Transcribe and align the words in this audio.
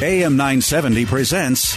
AM 0.00 0.36
970 0.36 1.06
presents 1.06 1.76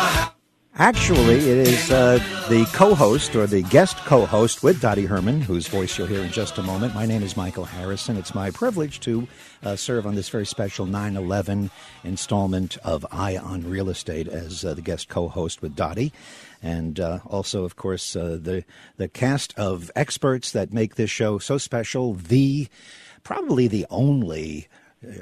Actually, 0.77 1.35
it 1.35 1.67
is 1.67 1.91
uh, 1.91 2.17
the 2.47 2.65
co 2.73 2.95
host 2.95 3.35
or 3.35 3.45
the 3.45 3.61
guest 3.63 3.97
co 3.97 4.25
host 4.25 4.63
with 4.63 4.79
Dottie 4.79 5.05
Herman, 5.05 5.41
whose 5.41 5.67
voice 5.67 5.97
you'll 5.97 6.07
hear 6.07 6.23
in 6.23 6.31
just 6.31 6.57
a 6.57 6.63
moment. 6.63 6.95
My 6.95 7.05
name 7.05 7.23
is 7.23 7.35
Michael 7.35 7.65
Harrison. 7.65 8.15
It's 8.15 8.33
my 8.33 8.51
privilege 8.51 9.01
to 9.01 9.27
uh, 9.63 9.75
serve 9.75 10.07
on 10.07 10.15
this 10.15 10.29
very 10.29 10.45
special 10.45 10.85
9 10.85 11.17
11 11.17 11.69
installment 12.05 12.77
of 12.85 13.05
Eye 13.11 13.35
on 13.35 13.69
Real 13.69 13.89
Estate 13.89 14.29
as 14.29 14.63
uh, 14.63 14.73
the 14.73 14.81
guest 14.81 15.09
co 15.09 15.27
host 15.27 15.61
with 15.61 15.75
Dottie. 15.75 16.13
And 16.63 17.01
uh, 17.01 17.19
also, 17.25 17.65
of 17.65 17.75
course, 17.75 18.15
uh, 18.15 18.37
the, 18.41 18.63
the 18.95 19.09
cast 19.09 19.53
of 19.59 19.91
experts 19.93 20.53
that 20.53 20.71
make 20.71 20.95
this 20.95 21.11
show 21.11 21.37
so 21.37 21.57
special. 21.57 22.13
The 22.13 22.69
probably 23.23 23.67
the 23.67 23.85
only 23.89 24.69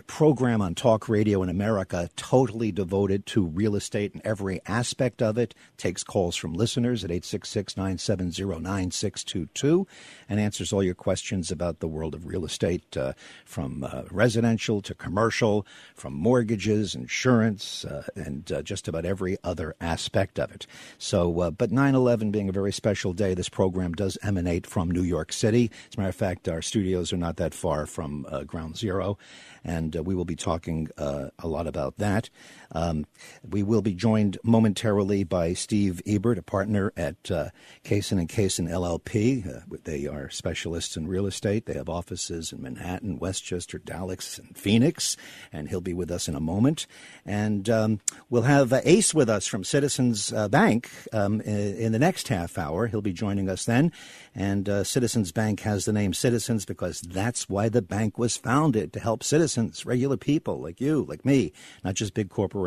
program 0.08 0.62
on 0.62 0.76
talk 0.76 1.08
radio 1.08 1.42
in 1.42 1.48
America 1.48 2.10
totally 2.18 2.72
devoted 2.72 3.26
to 3.26 3.46
real 3.46 3.76
estate 3.76 4.14
and 4.14 4.22
every 4.26 4.60
aspect 4.66 5.22
of 5.22 5.38
it. 5.38 5.56
Takes 5.78 6.04
calls 6.04 6.36
from 6.36 6.54
listeners 6.54 7.06
at 7.06 7.12
866 7.12 7.78
970 7.78 8.60
9622 8.60 9.88
and 10.28 10.40
answers 10.40 10.74
all 10.74 10.84
your 10.84 10.96
questions 10.96 11.50
about 11.50 11.80
the 11.80 11.88
world 11.88 12.14
of 12.14 12.26
real 12.26 12.44
estate 12.44 12.98
uh, 12.98 13.14
from 13.46 13.86
uh, 13.86 14.04
residential 14.12 14.82
to 14.82 14.94
commercial, 14.94 15.66
from 15.96 16.14
mortgages, 16.14 16.94
insurance, 16.94 17.86
uh, 17.86 18.04
and 18.16 18.52
uh, 18.52 18.62
just 18.62 18.88
about 18.90 19.06
every 19.06 19.38
other 19.46 19.76
aspect 19.80 20.40
of 20.40 20.52
it. 20.52 20.68
So, 20.98 21.40
uh, 21.40 21.52
but 21.52 21.72
9 21.72 21.96
11 21.96 22.32
being 22.32 22.50
a 22.50 22.54
very 22.54 22.74
special 22.74 23.14
day, 23.14 23.34
this 23.34 23.50
program 23.50 23.94
does 23.94 24.18
emanate 24.22 24.68
from 24.68 24.92
New 24.92 25.04
York 25.04 25.32
City. 25.32 25.72
As 25.90 25.96
a 25.96 26.00
matter 26.02 26.10
of 26.10 26.16
fact, 26.16 26.50
our 26.50 26.62
studios 26.62 27.14
are 27.14 27.18
not 27.18 27.38
that 27.38 27.54
far 27.54 27.86
from 27.86 28.26
uh, 28.30 28.44
Ground 28.44 28.76
Zero 28.76 29.18
and 29.64 29.96
uh, 29.96 30.04
we 30.04 30.16
will 30.16 30.26
be 30.26 30.36
talking 30.36 30.90
uh, 30.98 31.30
a 31.40 31.48
lot 31.48 31.68
about 31.68 31.98
that. 31.98 32.30
Um, 32.72 33.06
we 33.48 33.64
will 33.64 33.82
be 33.82 33.94
joined 33.94 34.38
momentarily 34.44 35.24
by 35.24 35.54
Steve 35.54 36.02
Ebert, 36.06 36.38
a 36.38 36.44
partner 36.44 36.94
at 36.96 37.32
uh, 37.32 37.50
Cassin 37.84 38.20
and 38.20 38.30
Cassin 38.30 38.68
LLP. 38.68 39.48
Uh, 39.48 39.78
they 39.84 40.06
are 40.06 40.30
specialists 40.30 40.96
in 40.96 41.08
real 41.08 41.26
estate. 41.26 41.66
They 41.66 41.74
have 41.74 41.90
offices 41.90 42.52
in 42.52 42.62
Manhattan, 42.62 43.18
Westchester, 43.20 43.80
Dallas, 43.80 44.38
and 44.38 44.56
Phoenix, 44.56 45.18
and 45.52 45.70
he'll 45.70 45.82
be 45.82 45.94
with 45.94 46.12
us 46.12 46.28
in 46.28 46.36
a 46.36 46.40
moment. 46.40 46.86
And 47.26 47.70
um, 47.70 48.00
we'll 48.30 48.44
have 48.44 48.72
uh, 48.72 48.82
Ace 48.84 49.14
with 49.14 49.30
us 49.30 49.48
from 49.48 49.64
Citizens 49.64 50.32
uh, 50.32 50.48
Bank 50.48 50.92
um, 51.12 51.42
in, 51.42 51.76
in, 51.76 51.92
the 51.92 52.00
next 52.00 52.28
half 52.28 52.58
hour. 52.58 52.88
He'll 52.88 53.02
be 53.02 53.14
joining 53.14 53.50
us 53.50 53.66
then. 53.66 53.92
And 54.36 54.70
uh, 54.70 54.84
Citizens 54.84 55.32
Bank 55.32 55.62
has 55.62 55.86
the 55.86 55.94
name 55.94 56.14
Citizens 56.14 56.66
because 56.66 57.02
that's 57.02 57.50
why 57.50 57.70
the 57.70 57.82
bank 57.82 58.18
was 58.18 58.38
founded 58.38 58.94
to 58.94 59.00
help 59.00 59.24
citizens, 59.24 59.86
regular 59.86 60.18
people 60.18 60.60
like 60.62 60.80
you, 60.80 61.06
like 61.10 61.26
me, 61.26 61.52
not 61.84 61.96
just 61.96 62.14
big 62.14 62.30
corporations. 62.30 62.59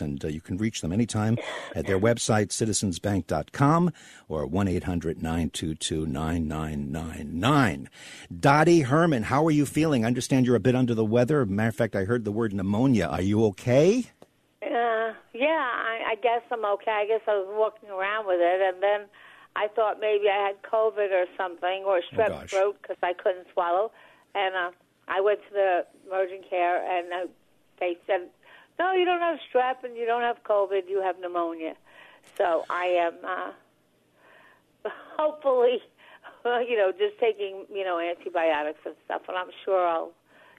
And 0.00 0.24
uh, 0.24 0.28
you 0.28 0.40
can 0.40 0.56
reach 0.56 0.80
them 0.80 0.92
anytime 0.92 1.38
at 1.74 1.86
their 1.86 1.98
website, 1.98 2.48
citizensbank.com 2.48 3.92
or 4.28 4.46
1 4.46 4.68
800 4.68 5.22
922 5.22 6.06
9999. 6.06 7.88
Dottie 8.38 8.80
Herman, 8.82 9.24
how 9.24 9.44
are 9.46 9.50
you 9.50 9.66
feeling? 9.66 10.04
I 10.04 10.08
understand 10.08 10.46
you're 10.46 10.56
a 10.56 10.60
bit 10.60 10.74
under 10.74 10.94
the 10.94 11.04
weather. 11.04 11.44
Matter 11.46 11.68
of 11.68 11.76
fact, 11.76 11.96
I 11.96 12.04
heard 12.04 12.24
the 12.24 12.32
word 12.32 12.52
pneumonia. 12.52 13.06
Are 13.06 13.22
you 13.22 13.44
okay? 13.46 14.04
Uh, 14.62 15.12
yeah, 15.32 15.66
I, 15.66 16.12
I 16.12 16.14
guess 16.22 16.42
I'm 16.50 16.64
okay. 16.64 16.90
I 16.90 17.06
guess 17.06 17.20
I 17.26 17.32
was 17.32 17.48
walking 17.50 17.90
around 17.90 18.26
with 18.26 18.40
it, 18.40 18.60
and 18.60 18.82
then 18.82 19.08
I 19.56 19.68
thought 19.68 20.00
maybe 20.00 20.28
I 20.28 20.46
had 20.46 20.62
COVID 20.62 21.10
or 21.12 21.24
something 21.36 21.84
or 21.84 22.02
strep 22.12 22.30
oh 22.30 22.46
throat 22.46 22.76
because 22.82 22.98
I 23.02 23.14
couldn't 23.14 23.46
swallow. 23.54 23.90
And 24.34 24.54
uh, 24.54 24.70
I 25.08 25.20
went 25.22 25.40
to 25.48 25.52
the 25.52 25.86
emergent 26.06 26.48
care 26.48 26.84
and 26.84 27.12
uh, 27.12 27.32
they 27.80 27.96
said, 28.06 28.28
no, 28.78 28.92
you 28.92 29.04
don't 29.04 29.20
have 29.20 29.38
strep 29.52 29.84
and 29.84 29.96
you 29.96 30.06
don't 30.06 30.22
have 30.22 30.42
COVID, 30.44 30.88
you 30.88 31.02
have 31.02 31.18
pneumonia. 31.20 31.74
So 32.36 32.64
I 32.68 32.84
am 32.84 33.14
uh, 33.24 34.90
hopefully, 35.18 35.80
you 36.44 36.76
know, 36.76 36.92
just 36.92 37.18
taking, 37.18 37.66
you 37.72 37.84
know, 37.84 37.98
antibiotics 37.98 38.80
and 38.84 38.94
stuff. 39.04 39.22
And 39.28 39.36
I'm 39.36 39.50
sure 39.64 39.86
I'll 39.86 40.12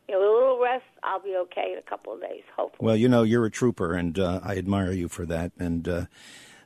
you 0.08 0.16
know, 0.16 0.22
a 0.22 0.32
little 0.34 0.60
rest, 0.60 0.86
I'll 1.04 1.20
be 1.20 1.36
okay 1.36 1.74
in 1.74 1.80
a 1.80 1.82
couple 1.82 2.14
of 2.14 2.22
days, 2.22 2.44
hopefully. 2.56 2.86
Well, 2.86 2.96
you 2.96 3.10
know, 3.10 3.24
you're 3.24 3.46
a 3.46 3.52
trooper, 3.52 3.94
and 3.94 4.18
uh, 4.18 4.40
I 4.42 4.56
admire 4.56 4.94
you 4.94 5.10
for 5.10 5.26
that. 5.26 5.52
And 5.60 5.88
uh, 5.88 6.06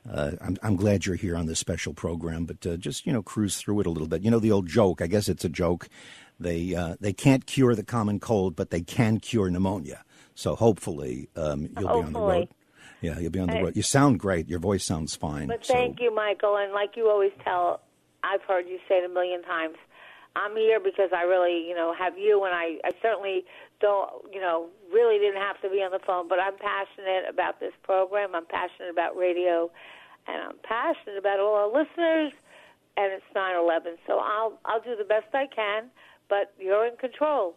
uh, 0.08 0.32
I'm, 0.40 0.56
I'm, 0.62 0.76
glad 0.76 1.06
you're 1.06 1.16
here 1.16 1.36
on 1.36 1.46
this 1.46 1.58
special 1.58 1.92
program, 1.92 2.44
but 2.44 2.64
uh, 2.64 2.76
just 2.76 3.04
you 3.06 3.12
know, 3.12 3.22
cruise 3.22 3.56
through 3.56 3.80
it 3.80 3.86
a 3.86 3.90
little 3.90 4.08
bit. 4.08 4.22
You 4.22 4.30
know 4.30 4.38
the 4.38 4.52
old 4.52 4.68
joke. 4.68 5.02
I 5.02 5.08
guess 5.08 5.28
it's 5.28 5.44
a 5.44 5.48
joke. 5.48 5.88
They 6.38 6.74
uh, 6.74 6.96
they 7.00 7.12
can't 7.12 7.46
cure 7.46 7.74
the 7.74 7.84
common 7.84 8.20
cold, 8.20 8.54
but 8.54 8.70
they 8.70 8.80
can 8.80 9.18
cure 9.18 9.50
pneumonia. 9.50 10.04
So 10.34 10.54
hopefully, 10.56 11.28
um, 11.36 11.68
you'll 11.78 11.88
hopefully. 11.88 12.02
be 12.02 12.06
on 12.06 12.12
the 12.12 12.20
road. 12.20 12.48
Yeah, 13.00 13.18
you'll 13.18 13.32
be 13.32 13.40
on 13.40 13.48
the 13.48 13.62
road. 13.62 13.76
You 13.76 13.82
sound 13.82 14.20
great. 14.20 14.48
Your 14.48 14.60
voice 14.60 14.84
sounds 14.84 15.16
fine. 15.16 15.48
But 15.48 15.66
so. 15.66 15.74
thank 15.74 16.00
you, 16.00 16.14
Michael. 16.14 16.56
And 16.56 16.72
like 16.72 16.96
you 16.96 17.10
always 17.10 17.32
tell, 17.44 17.80
I've 18.22 18.42
heard 18.42 18.68
you 18.68 18.78
say 18.88 18.96
it 18.96 19.10
a 19.10 19.12
million 19.12 19.42
times. 19.42 19.76
I'm 20.34 20.56
here 20.56 20.80
because 20.80 21.10
I 21.14 21.22
really, 21.22 21.66
you 21.68 21.74
know, 21.74 21.94
have 21.98 22.16
you, 22.16 22.44
and 22.44 22.54
I, 22.54 22.78
I 22.84 22.92
certainly 23.02 23.44
don't, 23.80 24.08
you 24.32 24.40
know, 24.40 24.68
really 24.92 25.18
didn't 25.18 25.42
have 25.42 25.60
to 25.60 25.68
be 25.68 25.82
on 25.82 25.90
the 25.90 25.98
phone, 25.98 26.28
but 26.28 26.38
I'm 26.38 26.56
passionate 26.56 27.28
about 27.28 27.60
this 27.60 27.72
program. 27.82 28.34
I'm 28.34 28.46
passionate 28.46 28.90
about 28.90 29.16
radio, 29.16 29.70
and 30.26 30.42
I'm 30.42 30.56
passionate 30.62 31.18
about 31.18 31.40
all 31.40 31.54
our 31.54 31.66
listeners. 31.68 32.32
And 32.96 33.12
it's 33.12 33.24
9/11, 33.34 33.96
so 34.06 34.18
I'll 34.18 34.58
I'll 34.64 34.80
do 34.80 34.94
the 34.96 35.04
best 35.04 35.34
I 35.34 35.46
can, 35.46 35.90
but 36.28 36.52
you're 36.58 36.86
in 36.86 36.96
control. 36.96 37.56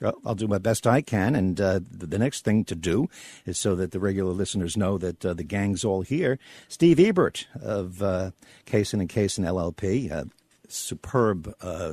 Well, 0.00 0.18
I'll 0.24 0.34
do 0.34 0.48
my 0.48 0.58
best 0.58 0.86
I 0.86 1.02
can, 1.02 1.34
and 1.34 1.60
uh, 1.60 1.80
the 1.90 2.18
next 2.18 2.42
thing 2.44 2.64
to 2.64 2.74
do 2.74 3.08
is 3.44 3.58
so 3.58 3.74
that 3.76 3.90
the 3.90 4.00
regular 4.00 4.32
listeners 4.32 4.76
know 4.76 4.96
that 4.96 5.24
uh, 5.24 5.34
the 5.34 5.44
gang's 5.44 5.84
all 5.84 6.00
here. 6.00 6.38
Steve 6.68 6.98
Ebert 6.98 7.46
of 7.60 8.02
uh, 8.02 8.30
Cassin 8.64 9.00
and 9.00 9.08
Cassin 9.08 9.44
LLP, 9.44 10.10
uh, 10.10 10.24
superb 10.68 11.54
uh, 11.60 11.92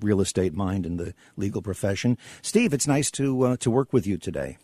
real 0.00 0.20
estate 0.20 0.54
mind 0.54 0.86
in 0.86 0.96
the 0.96 1.14
legal 1.36 1.60
profession. 1.60 2.16
Steve, 2.40 2.72
it's 2.72 2.86
nice 2.86 3.10
to 3.10 3.42
uh, 3.42 3.56
to 3.58 3.70
work 3.70 3.92
with 3.92 4.06
you 4.06 4.16
today. 4.16 4.56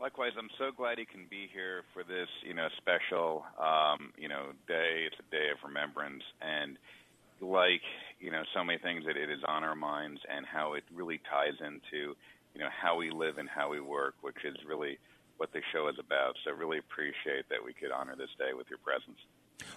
Likewise, 0.00 0.32
I'm 0.38 0.48
so 0.58 0.70
glad 0.74 0.98
he 0.98 1.04
can 1.04 1.26
be 1.28 1.48
here 1.52 1.82
for 1.92 2.02
this, 2.02 2.28
you 2.42 2.54
know, 2.54 2.68
special, 2.78 3.44
um, 3.60 4.12
you 4.16 4.28
know, 4.28 4.46
day. 4.66 5.06
It's 5.06 5.16
a 5.20 5.30
day 5.30 5.50
of 5.52 5.58
remembrance, 5.62 6.22
and 6.40 6.78
like, 7.40 7.82
you 8.20 8.30
know, 8.30 8.42
so 8.54 8.62
many 8.64 8.78
things 8.78 9.04
that 9.06 9.16
it 9.16 9.30
is 9.30 9.40
on 9.46 9.64
our 9.64 9.74
minds, 9.74 10.20
and 10.28 10.46
how 10.46 10.74
it 10.74 10.84
really 10.94 11.20
ties 11.30 11.58
into, 11.60 12.14
you 12.54 12.60
know, 12.60 12.68
how 12.70 12.96
we 12.96 13.10
live 13.10 13.38
and 13.38 13.48
how 13.48 13.70
we 13.70 13.80
work, 13.80 14.14
which 14.22 14.44
is 14.44 14.56
really 14.66 14.98
what 15.38 15.52
the 15.52 15.60
show 15.72 15.88
is 15.88 15.96
about. 15.98 16.34
So, 16.44 16.52
really 16.52 16.78
appreciate 16.78 17.48
that 17.48 17.64
we 17.64 17.72
could 17.72 17.90
honor 17.90 18.16
this 18.16 18.30
day 18.38 18.52
with 18.56 18.68
your 18.68 18.78
presence. 18.78 19.18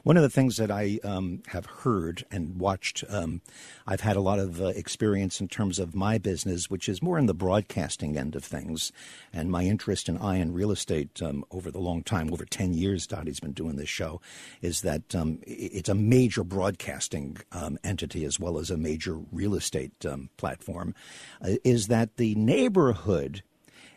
One 0.04 0.18
of 0.18 0.24
the 0.24 0.30
things 0.30 0.58
that 0.58 0.72
I 0.72 1.00
um, 1.04 1.44
have 1.48 1.66
heard 1.66 2.26
and 2.32 2.58
watched, 2.60 3.04
um, 3.10 3.42
I've 3.88 4.02
had 4.02 4.16
a 4.16 4.22
lot 4.22 4.40
of 4.40 4.62
uh, 4.62 4.68
experience 4.68 5.40
in 5.40 5.48
terms 5.48 5.80
of 5.80 5.96
my 5.96 6.18
business, 6.18 6.70
which 6.70 6.90
is 6.90 7.02
more 7.02 7.18
in 7.18 7.26
the 7.26 7.34
broadcasting 7.34 8.18
end 8.18 8.36
of 8.36 8.44
things, 8.44 8.92
and 9.32 9.52
my 9.52 9.64
interest 9.64 10.10
in 10.10 10.18
Eye 10.18 10.42
on 10.42 10.54
Real 10.54 10.72
Estate 10.72 11.22
um, 11.22 11.46
over 11.52 11.72
the 11.72 11.80
long 11.80 12.04
time, 12.04 12.32
over 12.32 12.46
10 12.46 12.74
years, 12.74 13.08
Dottie's 13.08 13.40
been 13.40 13.54
doing 13.54 13.76
this 13.76 13.90
show, 13.90 14.22
is 14.62 14.82
that 14.82 15.16
um, 15.16 15.40
it's 15.44 15.90
a 15.90 15.96
major 15.96 16.44
broadcasting 16.44 17.38
um, 17.52 17.78
entity 17.84 18.26
as 18.26 18.40
well 18.40 18.58
as 18.58 18.70
a 18.70 18.78
major 18.78 19.20
real 19.32 19.56
estate 19.56 20.06
um, 20.06 20.30
platform, 20.38 20.94
uh, 21.42 21.56
is 21.64 21.88
that 21.88 22.18
the 22.18 22.36
neighborhood 22.36 23.44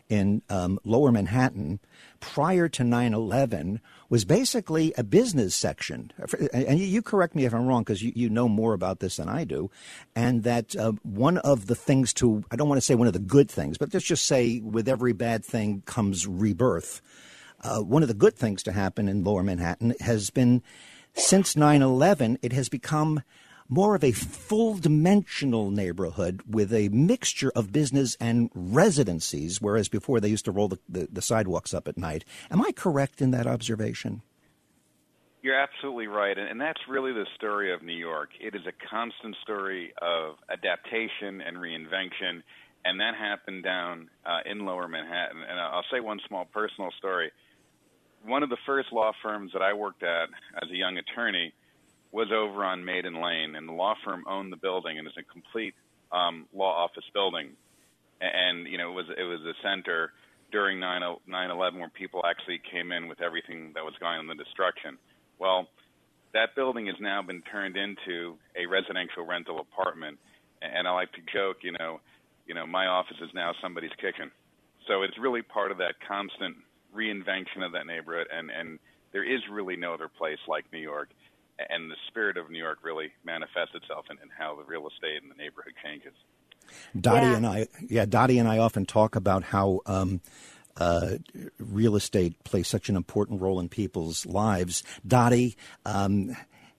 in 0.09 0.41
lower 0.85 1.11
Manhattan 1.11 1.81
prior 2.27 2.69
to 2.69 2.83
9 2.83 3.15
11 3.15 3.81
was 4.09 4.25
basically 4.25 4.93
a 4.99 5.05
business 5.05 5.55
section. 5.55 6.13
And 6.53 6.79
you 6.79 7.01
correct 7.01 7.37
me 7.37 7.45
if 7.45 7.55
I'm 7.55 7.67
wrong 7.67 7.83
because 7.83 8.03
you, 8.03 8.13
you 8.17 8.29
know 8.29 8.49
more 8.49 8.75
about 8.75 8.99
this 8.99 9.17
than 9.17 9.29
I 9.29 9.45
do. 9.45 9.71
And 10.17 10.43
that 10.43 10.75
uh, 10.75 10.93
one 11.03 11.39
of 11.39 11.67
the 11.67 11.77
things 11.77 12.13
to, 12.15 12.43
I 12.51 12.57
don't 12.57 12.69
want 12.69 12.79
to 12.79 12.85
say 12.85 12.97
one 12.97 13.07
of 13.07 13.13
the 13.13 13.21
good 13.21 13.49
things, 13.49 13.79
but 13.79 13.95
let's 13.95 14.05
just 14.05 14.27
say 14.27 14.61
with 14.61 14.89
every 14.89 15.13
bad 15.13 15.45
thing 15.45 15.83
comes 15.87 16.27
rebirth. 16.27 17.01
Uh, 17.63 17.79
one 17.79 18.03
of 18.03 18.09
the 18.09 18.15
good 18.15 18.35
things 18.35 18.63
to 18.65 18.73
happen 18.73 19.09
in 19.09 19.25
lower 19.25 19.43
Manhattan 19.45 19.95
has 20.01 20.31
been 20.31 20.63
since 21.15 21.57
9 21.57 21.81
11, 21.81 22.39
it 22.43 22.53
has 22.53 22.69
become 22.69 23.23
more 23.69 23.95
of 23.95 24.05
a 24.05 24.13
full 24.13 24.75
dimensional 24.75 25.71
neighborhood 25.71 26.43
with 26.49 26.73
a 26.73 26.89
mixture 26.91 27.53
of 27.55 27.73
business 27.73 28.17
and 28.21 28.51
residencies, 28.55 29.61
whereas 29.61 29.89
before 29.89 30.21
they 30.21 30.29
used 30.29 30.45
to 30.45 30.53
roll 30.53 30.69
the, 30.69 30.79
the, 30.89 31.09
the 31.11 31.23
sidewalks 31.23 31.75
up 31.75 31.89
at 31.89 31.99
night. 31.99 32.25
Am 32.51 32.63
I 32.63 32.73
correct 32.73 33.21
in 33.21 33.31
that 33.33 33.47
observation? 33.47 34.23
You're 35.43 35.61
absolutely 35.61 36.09
right, 36.09 36.37
and 36.37 36.61
that's 36.61 36.81
really 36.89 37.13
the 37.13 37.27
story 37.37 37.73
of 37.73 37.83
New 37.83 37.95
York. 37.95 38.31
It 38.41 38.57
is 38.57 38.63
a 38.67 38.73
constant 38.91 39.37
story 39.43 39.93
of 40.03 40.35
adaptation 40.51 41.41
and 41.41 41.57
reinvention, 41.59 42.43
and 42.85 42.99
that 42.99 43.15
happened 43.15 43.63
down 43.63 44.11
uh, 44.25 44.39
in 44.45 44.65
Lower 44.65 44.89
Manhattan. 44.89 45.43
And 45.49 45.61
I'll 45.61 45.85
say 45.93 46.01
one 46.01 46.19
small 46.27 46.47
personal 46.47 46.91
story. 46.99 47.31
One 48.25 48.43
of 48.43 48.49
the 48.49 48.57
first 48.67 48.93
law 48.93 49.13
firms 49.23 49.53
that 49.53 49.63
I 49.63 49.73
worked 49.73 50.03
at 50.03 50.31
as 50.61 50.69
a 50.69 50.77
young 50.77 50.99
attorney 50.99 51.53
was 52.13 52.29
over 52.33 52.65
on 52.65 52.85
Maiden 52.85 53.21
Lane, 53.21 53.57
and 53.57 53.69
the 53.69 53.73
law 53.73 53.95
firm 54.05 54.25
owned 54.29 54.53
the 54.53 54.57
building, 54.57 54.99
and 54.99 55.07
it's 55.07 55.17
a 55.17 55.23
complete 55.23 55.75
um, 56.13 56.47
law 56.55 56.85
office 56.85 57.05
building. 57.13 57.51
And 58.21 58.67
you 58.67 58.79
know, 58.79 58.91
it 58.91 58.95
was 58.95 59.07
it 59.17 59.25
was 59.25 59.41
a 59.43 59.53
center 59.63 60.13
during 60.53 60.79
9/11 60.79 61.79
where 61.79 61.91
people 61.91 62.23
actually 62.25 62.61
came 62.71 62.93
in 62.93 63.09
with 63.09 63.21
everything 63.21 63.73
that 63.75 63.85
was 63.85 63.95
going 64.01 64.19
on, 64.19 64.27
the 64.27 64.35
destruction. 64.35 64.97
Well, 65.39 65.69
that 66.33 66.55
building 66.55 66.87
has 66.87 66.97
now 67.01 67.23
been 67.23 67.43
turned 67.43 67.77
into 67.77 68.37
a 68.57 68.67
residential 68.67 69.25
rental 69.27 69.61
apartment, 69.61 70.19
and 70.63 70.89
I 70.89 70.93
like 70.93 71.13
to 71.13 71.21
joke, 71.33 71.59
you 71.63 71.73
know, 71.73 72.01
you 72.47 72.55
know, 72.55 72.67
my 72.67 72.87
office 72.87 73.17
is 73.21 73.31
now 73.35 73.53
somebody's 73.61 73.95
kitchen. 74.01 74.31
So 74.87 75.03
it's 75.03 75.19
really 75.19 75.43
part 75.43 75.73
of 75.73 75.79
that 75.79 75.95
constant 76.07 76.57
reinvention 76.95 77.65
of 77.65 77.73
that 77.73 77.87
neighborhood, 77.87 78.29
and 78.33 78.51
and 78.51 78.79
there 79.13 79.25
is 79.25 79.41
really 79.51 79.77
no 79.77 79.95
other 79.95 80.09
place 80.09 80.39
like 80.49 80.65
New 80.73 80.79
York, 80.79 81.09
and 81.59 81.91
the 81.91 81.97
spirit 82.09 82.37
of 82.37 82.51
New 82.51 82.59
York 82.59 82.79
really 82.83 83.13
manifests 83.25 83.75
itself 83.75 84.07
in, 84.11 84.19
in 84.23 84.29
how 84.37 84.57
the 84.57 84.65
real 84.65 84.87
estate 84.89 85.23
and 85.23 85.31
the 85.31 85.37
neighborhood 85.37 85.75
changes. 85.83 86.13
Dottie 86.99 87.27
yeah. 87.27 87.37
and 87.37 87.47
I, 87.47 87.69
yeah, 87.89 88.05
Dottie 88.07 88.39
and 88.39 88.49
I 88.49 88.59
often 88.59 88.87
talk 88.87 89.17
about 89.17 89.45
how. 89.45 89.81
Um, 89.87 90.21
uh, 90.79 91.17
real 91.59 91.97
estate 91.97 92.45
plays 92.45 92.69
such 92.69 92.91
an 92.91 92.97
important 92.97 93.41
role 93.41 93.59
in 93.59 93.67
people's 93.67 94.27
lives. 94.27 94.83
Dottie, 95.07 95.57
um, 95.87 96.37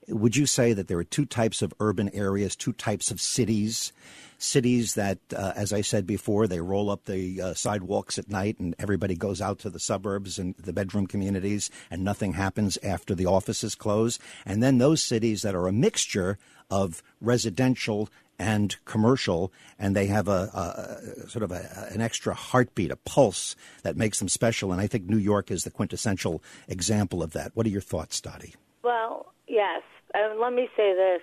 would 0.07 0.35
you 0.35 0.45
say 0.45 0.73
that 0.73 0.87
there 0.87 0.99
are 0.99 1.03
two 1.03 1.25
types 1.25 1.63
of 1.63 1.73
urban 1.79 2.09
areas, 2.13 2.55
two 2.55 2.73
types 2.73 3.09
of 3.09 3.19
cities? 3.19 3.91
Cities 4.37 4.93
that, 4.93 5.17
uh, 5.35 5.53
as 5.55 5.73
I 5.73 5.81
said 5.81 6.05
before, 6.05 6.47
they 6.47 6.59
roll 6.59 6.91
up 6.91 7.05
the 7.05 7.41
uh, 7.41 7.53
sidewalks 7.53 8.19
at 8.19 8.29
night 8.29 8.59
and 8.59 8.75
everybody 8.77 9.15
goes 9.15 9.41
out 9.41 9.59
to 9.59 9.69
the 9.69 9.79
suburbs 9.79 10.37
and 10.37 10.53
the 10.57 10.73
bedroom 10.73 11.07
communities 11.07 11.71
and 11.89 12.03
nothing 12.03 12.33
happens 12.33 12.77
after 12.83 13.15
the 13.15 13.25
offices 13.25 13.73
close. 13.73 14.19
And 14.45 14.61
then 14.61 14.77
those 14.77 15.01
cities 15.01 15.41
that 15.41 15.55
are 15.55 15.67
a 15.67 15.71
mixture 15.71 16.37
of 16.69 17.01
residential 17.19 18.09
and 18.39 18.75
commercial, 18.85 19.51
and 19.79 19.95
they 19.95 20.05
have 20.05 20.27
a, 20.27 21.01
a 21.23 21.29
sort 21.29 21.43
of 21.43 21.51
a, 21.51 21.87
an 21.91 22.01
extra 22.01 22.33
heartbeat, 22.35 22.91
a 22.91 22.95
pulse 22.95 23.55
that 23.83 23.97
makes 23.97 24.19
them 24.19 24.29
special. 24.29 24.71
And 24.71 24.79
I 24.79 24.87
think 24.87 25.05
New 25.05 25.17
York 25.17 25.49
is 25.49 25.63
the 25.63 25.71
quintessential 25.71 26.43
example 26.67 27.23
of 27.23 27.33
that. 27.33 27.51
What 27.55 27.65
are 27.65 27.69
your 27.69 27.81
thoughts, 27.81 28.21
Dottie? 28.21 28.55
Well, 28.83 29.33
yes. 29.47 29.81
Um, 30.13 30.39
let 30.39 30.53
me 30.53 30.69
say 30.77 30.93
this. 30.93 31.21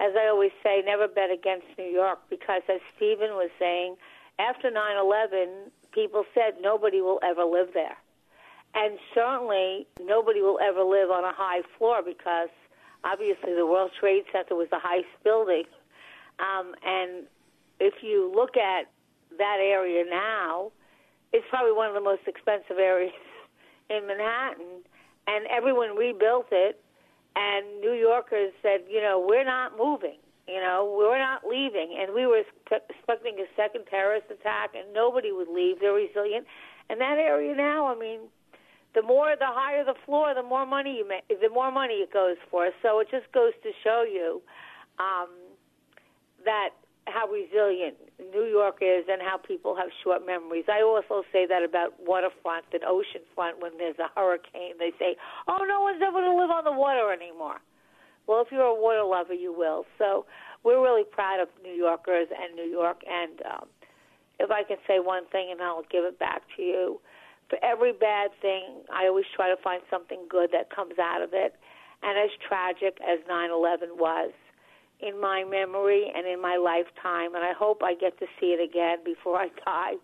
As 0.00 0.12
I 0.16 0.28
always 0.28 0.52
say, 0.62 0.82
never 0.84 1.08
bet 1.08 1.30
against 1.30 1.66
New 1.76 1.90
York 1.90 2.20
because, 2.30 2.62
as 2.68 2.80
Stephen 2.96 3.30
was 3.34 3.50
saying, 3.58 3.96
after 4.38 4.70
9 4.70 4.96
11, 4.96 5.70
people 5.92 6.24
said 6.34 6.54
nobody 6.60 7.00
will 7.00 7.18
ever 7.22 7.44
live 7.44 7.68
there. 7.74 7.96
And 8.74 8.98
certainly 9.14 9.86
nobody 10.00 10.40
will 10.40 10.60
ever 10.62 10.84
live 10.84 11.10
on 11.10 11.24
a 11.24 11.32
high 11.32 11.62
floor 11.76 12.02
because 12.04 12.50
obviously 13.02 13.54
the 13.54 13.66
World 13.66 13.90
Trade 13.98 14.24
Center 14.30 14.54
was 14.54 14.68
the 14.70 14.78
highest 14.78 15.08
building 15.24 15.64
um, 16.38 16.74
and 16.84 17.26
if 17.80 18.02
you 18.02 18.32
look 18.34 18.56
at 18.56 18.90
that 19.38 19.58
area 19.60 20.04
now, 20.08 20.72
it's 21.32 21.46
probably 21.50 21.72
one 21.72 21.88
of 21.88 21.94
the 21.94 22.00
most 22.00 22.22
expensive 22.26 22.78
areas 22.78 23.12
in 23.90 24.06
Manhattan. 24.06 24.82
And 25.26 25.46
everyone 25.46 25.96
rebuilt 25.96 26.46
it. 26.52 26.80
And 27.36 27.80
New 27.80 27.92
Yorkers 27.92 28.52
said, 28.62 28.80
you 28.88 29.00
know, 29.00 29.24
we're 29.26 29.44
not 29.44 29.76
moving. 29.78 30.18
You 30.46 30.60
know, 30.60 30.96
we're 30.96 31.18
not 31.18 31.42
leaving. 31.48 31.96
And 32.00 32.14
we 32.14 32.26
were 32.26 32.42
expecting 32.88 33.38
a 33.38 33.46
second 33.54 33.84
terrorist 33.90 34.26
attack, 34.30 34.70
and 34.74 34.92
nobody 34.94 35.30
would 35.30 35.48
leave. 35.48 35.80
They're 35.80 35.92
resilient. 35.92 36.46
And 36.88 37.00
that 37.00 37.18
area 37.18 37.54
now, 37.54 37.86
I 37.86 37.98
mean, 37.98 38.20
the 38.94 39.02
more, 39.02 39.36
the 39.38 39.46
higher 39.46 39.84
the 39.84 39.94
floor, 40.06 40.34
the 40.34 40.42
more 40.42 40.64
money 40.64 40.96
you 40.96 41.06
make, 41.06 41.28
the 41.28 41.50
more 41.50 41.70
money 41.70 41.94
it 41.94 42.12
goes 42.12 42.36
for. 42.50 42.70
So 42.82 43.00
it 43.00 43.08
just 43.10 43.30
goes 43.32 43.52
to 43.62 43.70
show 43.84 44.04
you 44.10 44.40
um, 44.98 45.28
that 46.44 46.70
how 47.12 47.26
resilient 47.28 47.96
New 48.32 48.44
York 48.44 48.78
is 48.80 49.04
and 49.08 49.20
how 49.22 49.36
people 49.36 49.76
have 49.76 49.88
short 50.04 50.26
memories. 50.26 50.64
I 50.68 50.82
also 50.82 51.22
say 51.32 51.46
that 51.46 51.62
about 51.62 51.94
waterfront 51.98 52.66
and 52.72 52.82
oceanfront 52.82 53.60
when 53.60 53.76
there's 53.78 53.98
a 53.98 54.08
hurricane. 54.14 54.76
They 54.78 54.92
say, 54.98 55.16
oh, 55.46 55.64
no 55.66 55.80
one's 55.80 56.02
ever 56.02 56.20
going 56.20 56.36
to 56.36 56.38
live 56.38 56.50
on 56.50 56.64
the 56.64 56.72
water 56.72 57.12
anymore. 57.12 57.60
Well, 58.26 58.42
if 58.42 58.48
you're 58.52 58.62
a 58.62 58.74
water 58.74 59.04
lover, 59.04 59.34
you 59.34 59.52
will. 59.52 59.86
So 59.96 60.26
we're 60.62 60.82
really 60.82 61.04
proud 61.04 61.40
of 61.40 61.48
New 61.62 61.72
Yorkers 61.72 62.28
and 62.28 62.54
New 62.54 62.68
York. 62.68 63.00
And 63.08 63.40
um, 63.46 63.66
if 64.38 64.50
I 64.50 64.62
can 64.62 64.76
say 64.86 65.00
one 65.00 65.26
thing, 65.32 65.48
and 65.50 65.62
I'll 65.62 65.86
give 65.90 66.04
it 66.04 66.18
back 66.18 66.42
to 66.56 66.62
you, 66.62 67.00
for 67.48 67.58
every 67.64 67.92
bad 67.92 68.30
thing, 68.42 68.84
I 68.92 69.06
always 69.06 69.24
try 69.34 69.48
to 69.48 69.56
find 69.62 69.80
something 69.90 70.26
good 70.28 70.50
that 70.52 70.74
comes 70.74 70.98
out 71.00 71.22
of 71.22 71.30
it. 71.32 71.54
And 72.02 72.18
as 72.18 72.30
tragic 72.46 72.98
as 73.00 73.18
9 73.26 73.50
11 73.50 73.90
was, 73.96 74.32
in 75.00 75.20
my 75.20 75.44
memory 75.44 76.10
and 76.14 76.26
in 76.26 76.40
my 76.40 76.56
lifetime, 76.56 77.34
and 77.34 77.44
I 77.44 77.52
hope 77.52 77.82
I 77.82 77.94
get 77.94 78.18
to 78.18 78.26
see 78.40 78.46
it 78.46 78.62
again 78.62 78.98
before 79.04 79.36
I 79.36 79.48
die. 79.64 79.94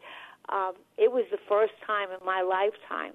Um, 0.48 0.74
it 0.98 1.10
was 1.10 1.24
the 1.30 1.38
first 1.48 1.72
time 1.86 2.08
in 2.10 2.24
my 2.24 2.42
lifetime 2.42 3.14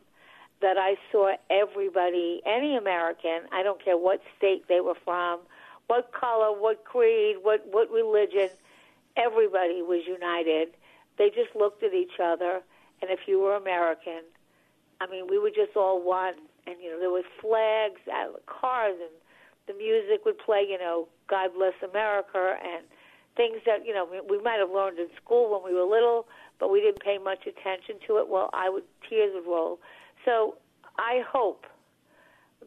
that 0.62 0.78
I 0.78 0.96
saw 1.12 1.32
everybody, 1.50 2.42
any 2.46 2.76
American, 2.76 3.48
I 3.54 3.64
don't 3.64 3.84
care 3.84 3.98
what 3.98 4.20
state 4.38 4.68
they 4.68 4.82
were 4.82 4.98
from, 5.06 5.40
what 5.88 6.12
color, 6.12 6.52
what 6.52 6.84
creed, 6.84 7.38
what, 7.42 7.66
what 7.72 7.90
religion, 7.92 8.50
everybody 9.16 9.82
was 9.82 10.04
united. 10.06 10.70
They 11.18 11.30
just 11.30 11.56
looked 11.56 11.84
at 11.84 11.94
each 11.94 12.20
other, 12.22 12.62
and 13.02 13.10
if 13.10 13.20
you 13.26 13.40
were 13.40 13.56
American, 13.56 14.24
I 15.00 15.08
mean, 15.08 15.28
we 15.30 15.40
were 15.40 15.50
just 15.50 15.78
all 15.78 16.04
one. 16.04 16.34
And, 16.68 16.76
you 16.84 16.92
know, 16.92 17.00
there 17.00 17.10
was 17.10 17.24
flags 17.42 18.02
the 18.06 18.40
cars, 18.46 18.96
and 19.00 19.16
the 19.70 19.78
music 19.78 20.26
would 20.26 20.40
play, 20.40 20.66
you 20.68 20.80
know, 20.80 21.08
God 21.30 21.52
Bless 21.56 21.78
America 21.88 22.58
and 22.58 22.84
things 23.38 23.62
that 23.66 23.86
you 23.86 23.94
know 23.94 24.06
we, 24.10 24.20
we 24.38 24.44
might 24.44 24.58
have 24.60 24.72
learned 24.72 24.98
in 24.98 25.08
school 25.24 25.54
when 25.54 25.62
we 25.64 25.78
were 25.78 25.86
little, 25.86 26.26
but 26.60 26.72
we 26.72 26.82
didn't 26.82 27.00
pay 27.00 27.20
much 27.20 27.46
attention 27.46 27.96
to 28.08 28.18
it. 28.18 28.28
Well, 28.28 28.50
I 28.52 28.70
would 28.70 28.84
tears 29.08 29.32
would 29.36 29.50
roll. 29.50 29.80
So 30.26 30.58
I 30.98 31.22
hope 31.32 31.66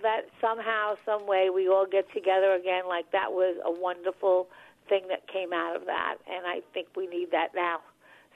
that 0.01 0.23
somehow, 0.41 0.95
some 1.05 1.27
way, 1.27 1.51
we 1.51 1.69
all 1.69 1.87
get 1.91 2.07
together 2.15 2.55
again. 2.55 2.85
Like 2.89 3.11
that 3.11 3.33
was 3.33 3.57
a 3.65 3.71
wonderful 3.71 4.47
thing 4.89 5.03
that 5.09 5.27
came 5.27 5.53
out 5.53 5.75
of 5.75 5.85
that, 5.87 6.17
and 6.31 6.47
I 6.47 6.61
think 6.73 6.89
we 6.97 7.09
need 7.09 7.33
that 7.33 7.49
now. 7.55 7.81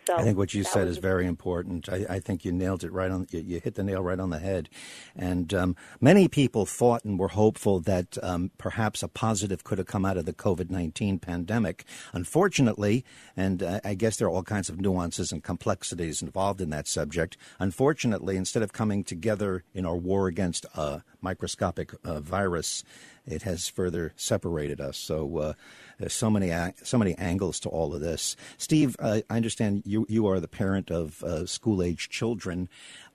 So 0.07 0.15
I 0.17 0.23
think 0.23 0.39
what 0.39 0.55
you 0.55 0.63
said 0.63 0.87
is 0.87 0.99
very 0.99 1.27
important. 1.27 1.89
I, 1.89 2.07
I, 2.09 2.21
think 2.21 2.45
you 2.45 2.53
nailed 2.53 2.85
it 2.85 2.93
right 2.93 3.11
on. 3.11 3.27
You, 3.31 3.41
you, 3.41 3.61
hit 3.61 3.75
the 3.75 3.83
nail 3.83 4.03
right 4.03 4.21
on 4.21 4.31
the 4.31 4.39
head. 4.39 4.69
And 5.17 5.53
um, 5.53 5.77
many 6.01 6.29
people 6.29 6.65
thought 6.65 7.05
and 7.05 7.19
were 7.19 7.29
hopeful 7.29 7.81
that 7.81 8.17
um, 8.23 8.53
perhaps 8.57 9.03
a 9.03 9.09
positive 9.09 9.65
could 9.65 9.79
have 9.79 9.89
come 9.89 10.05
out 10.05 10.17
of 10.17 10.25
the 10.25 10.33
COVID 10.33 10.71
nineteen 10.71 11.19
pandemic. 11.19 11.85
Unfortunately, 12.13 13.05
and 13.37 13.65
uh, 13.65 13.81
I 13.85 13.95
guess 13.95 14.17
there 14.17 14.29
are 14.29 14.31
all 14.31 14.45
kinds 14.45 14.69
of 14.69 14.81
nuances 14.81 15.33
and 15.33 15.43
complexities 15.43 16.23
involved 16.23 16.61
in 16.61 16.71
that 16.71 16.87
subject. 16.87 17.37
Unfortunately, 17.59 18.37
instead 18.37 18.63
of 18.63 18.73
coming 18.73 19.03
together 19.03 19.65
in 19.75 19.85
our 19.85 19.97
war 19.97 20.29
against 20.29 20.67
a 20.77 21.03
microscopic 21.21 21.93
uh, 22.05 22.21
virus, 22.21 22.85
it 23.27 23.43
has 23.43 23.69
further 23.69 24.13
separated 24.17 24.81
us. 24.81 24.97
So 24.97 25.39
uh, 25.39 25.53
there's 25.99 26.15
so 26.15 26.31
many 26.31 26.53
so 26.83 26.99
many 26.99 27.15
angles 27.17 27.61
to 27.61 27.69
all 27.69 27.95
of 27.95 28.00
this. 28.00 28.37
Steve, 28.59 28.97
uh, 28.99 29.21
I 29.31 29.37
understand 29.37 29.83
you 29.85 30.07
you 30.09 30.26
are 30.26 30.41
the 30.41 30.49
parent 30.49 30.91
of 30.91 31.23
uh, 31.23 31.47
school 31.47 31.83
age 31.83 32.09
children. 32.09 32.69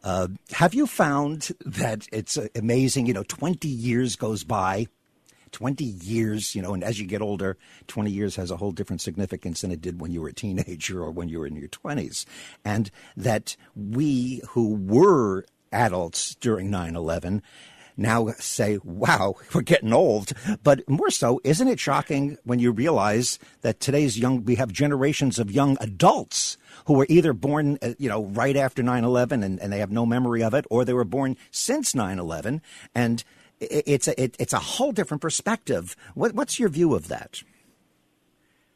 Uh, 0.03 0.29
have 0.51 0.73
you 0.73 0.87
found 0.87 1.49
that 1.65 2.07
it's 2.11 2.37
uh, 2.37 2.47
amazing? 2.55 3.05
You 3.05 3.13
know, 3.13 3.23
20 3.23 3.67
years 3.67 4.15
goes 4.15 4.43
by. 4.43 4.87
20 5.51 5.83
years, 5.83 6.55
you 6.55 6.61
know, 6.61 6.73
and 6.73 6.81
as 6.81 6.97
you 6.97 7.05
get 7.05 7.21
older, 7.21 7.57
20 7.87 8.09
years 8.09 8.37
has 8.37 8.51
a 8.51 8.55
whole 8.55 8.71
different 8.71 9.01
significance 9.01 9.59
than 9.59 9.71
it 9.71 9.81
did 9.81 9.99
when 9.99 10.09
you 10.09 10.21
were 10.21 10.29
a 10.29 10.33
teenager 10.33 11.03
or 11.03 11.11
when 11.11 11.27
you 11.27 11.39
were 11.39 11.45
in 11.45 11.57
your 11.57 11.67
20s. 11.67 12.25
And 12.63 12.89
that 13.17 13.57
we 13.75 14.41
who 14.51 14.75
were 14.75 15.43
adults 15.71 16.35
during 16.35 16.69
9 16.69 16.95
11 16.95 17.41
now 17.97 18.27
say, 18.39 18.79
wow, 18.83 19.35
we're 19.53 19.61
getting 19.61 19.93
old. 19.93 20.33
But 20.63 20.87
more 20.89 21.09
so, 21.09 21.39
isn't 21.43 21.67
it 21.67 21.79
shocking 21.79 22.37
when 22.43 22.59
you 22.59 22.71
realize 22.71 23.39
that 23.61 23.79
today's 23.79 24.17
young, 24.17 24.43
we 24.43 24.55
have 24.55 24.71
generations 24.71 25.39
of 25.39 25.51
young 25.51 25.77
adults 25.79 26.57
who 26.85 26.93
were 26.93 27.05
either 27.09 27.33
born, 27.33 27.77
uh, 27.81 27.93
you 27.97 28.09
know, 28.09 28.25
right 28.25 28.55
after 28.55 28.81
9 28.81 29.03
11 29.03 29.43
and, 29.43 29.59
and 29.59 29.71
they 29.71 29.79
have 29.79 29.91
no 29.91 30.05
memory 30.05 30.43
of 30.43 30.53
it, 30.53 30.65
or 30.69 30.85
they 30.85 30.93
were 30.93 31.03
born 31.03 31.37
since 31.51 31.93
9 31.93 32.19
11. 32.19 32.61
And 32.95 33.23
it's 33.61 34.07
a 34.07 34.21
it, 34.21 34.35
it's 34.39 34.53
a 34.53 34.59
whole 34.59 34.91
different 34.91 35.21
perspective. 35.21 35.95
What, 36.15 36.33
what's 36.33 36.59
your 36.59 36.69
view 36.69 36.95
of 36.95 37.07
that? 37.09 37.43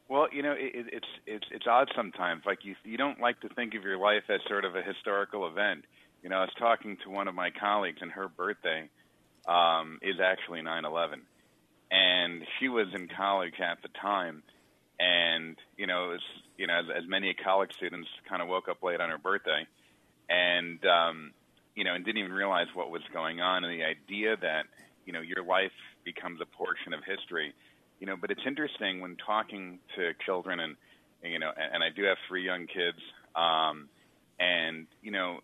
Well, 0.07 0.27
you 0.31 0.43
know, 0.43 0.51
it, 0.51 0.85
it's 0.93 1.07
it's 1.25 1.45
it's 1.51 1.65
odd 1.67 1.89
sometimes. 1.95 2.43
Like 2.45 2.59
you 2.63 2.75
you 2.83 2.97
don't 2.97 3.19
like 3.19 3.39
to 3.41 3.49
think 3.49 3.73
of 3.73 3.83
your 3.83 3.97
life 3.97 4.23
as 4.29 4.39
sort 4.47 4.65
of 4.65 4.75
a 4.75 4.83
historical 4.83 5.47
event. 5.47 5.85
You 6.21 6.29
know, 6.29 6.37
I 6.37 6.41
was 6.41 6.53
talking 6.59 6.97
to 7.03 7.09
one 7.09 7.27
of 7.27 7.35
my 7.35 7.49
colleagues, 7.49 7.97
and 8.01 8.11
her 8.11 8.27
birthday 8.27 8.89
um, 9.47 9.99
is 10.01 10.19
actually 10.19 10.61
9/11, 10.61 11.21
and 11.91 12.43
she 12.59 12.69
was 12.69 12.87
in 12.93 13.07
college 13.07 13.59
at 13.59 13.81
the 13.81 13.89
time, 13.99 14.43
and 14.99 15.55
you 15.77 15.87
know, 15.87 16.09
was 16.09 16.21
you 16.57 16.67
know, 16.67 16.79
as, 16.79 16.85
as 17.03 17.07
many 17.07 17.33
college 17.33 17.73
students 17.73 18.07
kind 18.29 18.41
of 18.41 18.47
woke 18.47 18.67
up 18.67 18.81
late 18.83 19.01
on 19.01 19.09
her 19.09 19.17
birthday, 19.17 19.65
and 20.29 20.79
um, 20.85 21.31
you 21.75 21.83
know, 21.83 21.93
and 21.93 22.05
didn't 22.05 22.19
even 22.19 22.33
realize 22.33 22.67
what 22.73 22.89
was 22.89 23.01
going 23.13 23.41
on, 23.41 23.63
and 23.63 23.73
the 23.73 23.83
idea 23.83 24.35
that 24.37 24.65
you 25.05 25.13
know 25.13 25.21
your 25.21 25.43
life 25.43 25.75
becomes 26.03 26.39
a 26.41 26.45
portion 26.45 26.93
of 26.93 27.03
history 27.03 27.53
you 27.99 28.07
know, 28.07 28.15
but 28.19 28.31
it's 28.31 28.41
interesting 28.45 29.01
when 29.01 29.15
talking 29.25 29.79
to 29.95 30.11
children 30.25 30.59
and, 30.59 30.75
you 31.23 31.39
know, 31.39 31.51
and, 31.55 31.75
and 31.75 31.83
I 31.83 31.89
do 31.95 32.03
have 32.03 32.17
three 32.27 32.43
young 32.45 32.67
kids, 32.67 32.99
um, 33.35 33.89
and 34.39 34.87
you 35.01 35.11
know, 35.11 35.39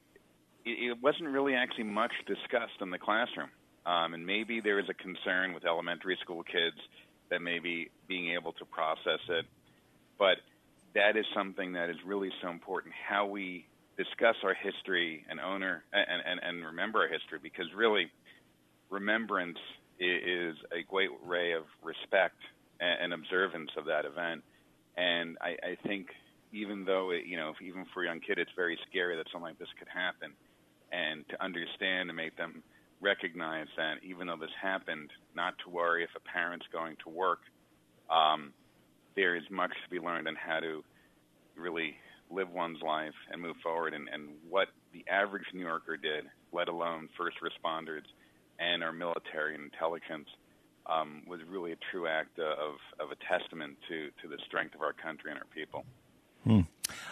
it, 0.66 0.92
it 0.92 0.98
wasn't 1.02 1.30
really 1.30 1.56
actually 1.56 1.86
much 1.86 2.12
discussed 2.28 2.82
in 2.82 2.90
the 2.90 3.00
classroom. 3.00 3.50
Um, 3.86 4.14
and 4.14 4.26
maybe 4.26 4.62
there 4.62 4.80
is 4.80 4.90
a 4.90 4.94
concern 4.94 5.54
with 5.54 5.66
elementary 5.66 6.18
school 6.22 6.44
kids 6.44 6.78
that 7.30 7.42
maybe 7.42 7.90
being 8.08 8.32
able 8.32 8.54
to 8.54 8.66
process 8.66 9.20
it, 9.30 9.46
but 10.20 10.38
that 10.94 11.18
is 11.18 11.26
something 11.34 11.74
that 11.74 11.90
is 11.90 11.96
really 12.06 12.32
so 12.42 12.50
important. 12.50 12.94
How 13.08 13.26
we 13.26 13.66
discuss 13.98 14.36
our 14.44 14.54
history 14.54 15.26
and 15.30 15.40
honor 15.40 15.84
and, 15.94 16.22
and, 16.26 16.40
and 16.44 16.66
remember 16.66 17.00
our 17.00 17.08
history, 17.08 17.40
because 17.42 17.66
really, 17.76 18.12
remembrance 18.90 19.58
is 20.00 20.56
a 20.72 20.84
great 20.90 21.10
ray 21.26 21.54
of 21.54 21.64
respect 21.82 22.38
and, 22.80 23.14
observance 23.14 23.70
of 23.78 23.86
that 23.86 24.06
event. 24.06 24.44
And 24.98 25.38
I, 25.40 25.56
I 25.64 25.78
think 25.88 26.08
even 26.52 26.84
though 26.84 27.12
it, 27.12 27.26
you 27.26 27.38
know, 27.38 27.54
even 27.62 27.86
for 27.94 28.04
a 28.04 28.08
young 28.08 28.20
kid, 28.20 28.38
it's 28.38 28.52
very 28.56 28.78
scary 28.90 29.16
that 29.16 29.28
something 29.32 29.50
like 29.50 29.60
this 29.60 29.70
could 29.80 29.88
happen, 29.88 30.34
and 30.92 31.28
to 31.30 31.42
understand 31.42 32.10
and 32.10 32.18
make 32.18 32.36
them 32.36 32.64
recognize 33.02 33.68
that 33.78 33.96
even 34.04 34.28
though 34.28 34.38
this 34.38 34.52
happened, 34.62 35.10
not 35.36 35.56
to 35.64 35.70
worry 35.70 36.04
if 36.04 36.10
a 36.16 36.20
parent's 36.20 36.66
going 36.72 36.96
to 37.04 37.10
work. 37.10 37.40
Um, 38.10 38.54
there 39.16 39.36
is 39.36 39.44
much 39.50 39.72
to 39.84 39.90
be 39.90 40.00
learned 40.00 40.28
on 40.28 40.36
how 40.36 40.60
to 40.60 40.84
really 41.56 41.96
live 42.30 42.50
one's 42.50 42.82
life 42.82 43.14
and 43.32 43.42
move 43.42 43.58
forward, 43.62 43.94
and, 43.94 44.08
and 44.08 44.30
what 44.50 44.70
the 44.94 45.04
average 45.12 45.44
New 45.54 45.62
Yorker 45.62 45.98
did, 45.98 46.26
let 46.54 46.70
alone 46.70 47.10
first 47.18 47.38
responders 47.42 48.04
and 48.60 48.84
our 48.84 48.94
military 48.94 49.56
and 49.56 49.64
intelligence 49.64 50.28
um, 50.86 51.24
was 51.28 51.40
really 51.50 51.72
a 51.72 51.78
true 51.92 52.08
act 52.08 52.40
of, 52.40 52.76
of 53.00 53.12
a 53.12 53.18
testament 53.28 53.78
to, 53.90 54.10
to 54.22 54.28
the 54.28 54.38
strength 54.46 54.76
of 54.76 54.82
our 54.82 54.94
country 54.94 55.32
and 55.32 55.40
our 55.40 55.48
people. 55.54 55.86
Hmm. 56.44 56.62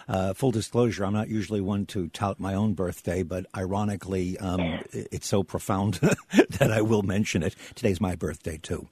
Uh, 0.08 0.34
full 0.34 0.50
disclosure, 0.50 1.04
I'm 1.04 1.12
not 1.12 1.28
usually 1.28 1.60
one 1.60 1.86
to 1.86 2.08
tout 2.08 2.38
my 2.38 2.54
own 2.54 2.74
birthday, 2.74 3.22
but 3.22 3.46
ironically, 3.56 4.36
um, 4.38 4.80
it's 4.92 5.26
so 5.26 5.42
profound 5.42 5.94
that 6.58 6.70
I 6.70 6.82
will 6.82 7.02
mention 7.02 7.42
it. 7.42 7.54
Today's 7.74 8.00
my 8.00 8.14
birthday 8.14 8.58
too, 8.58 8.88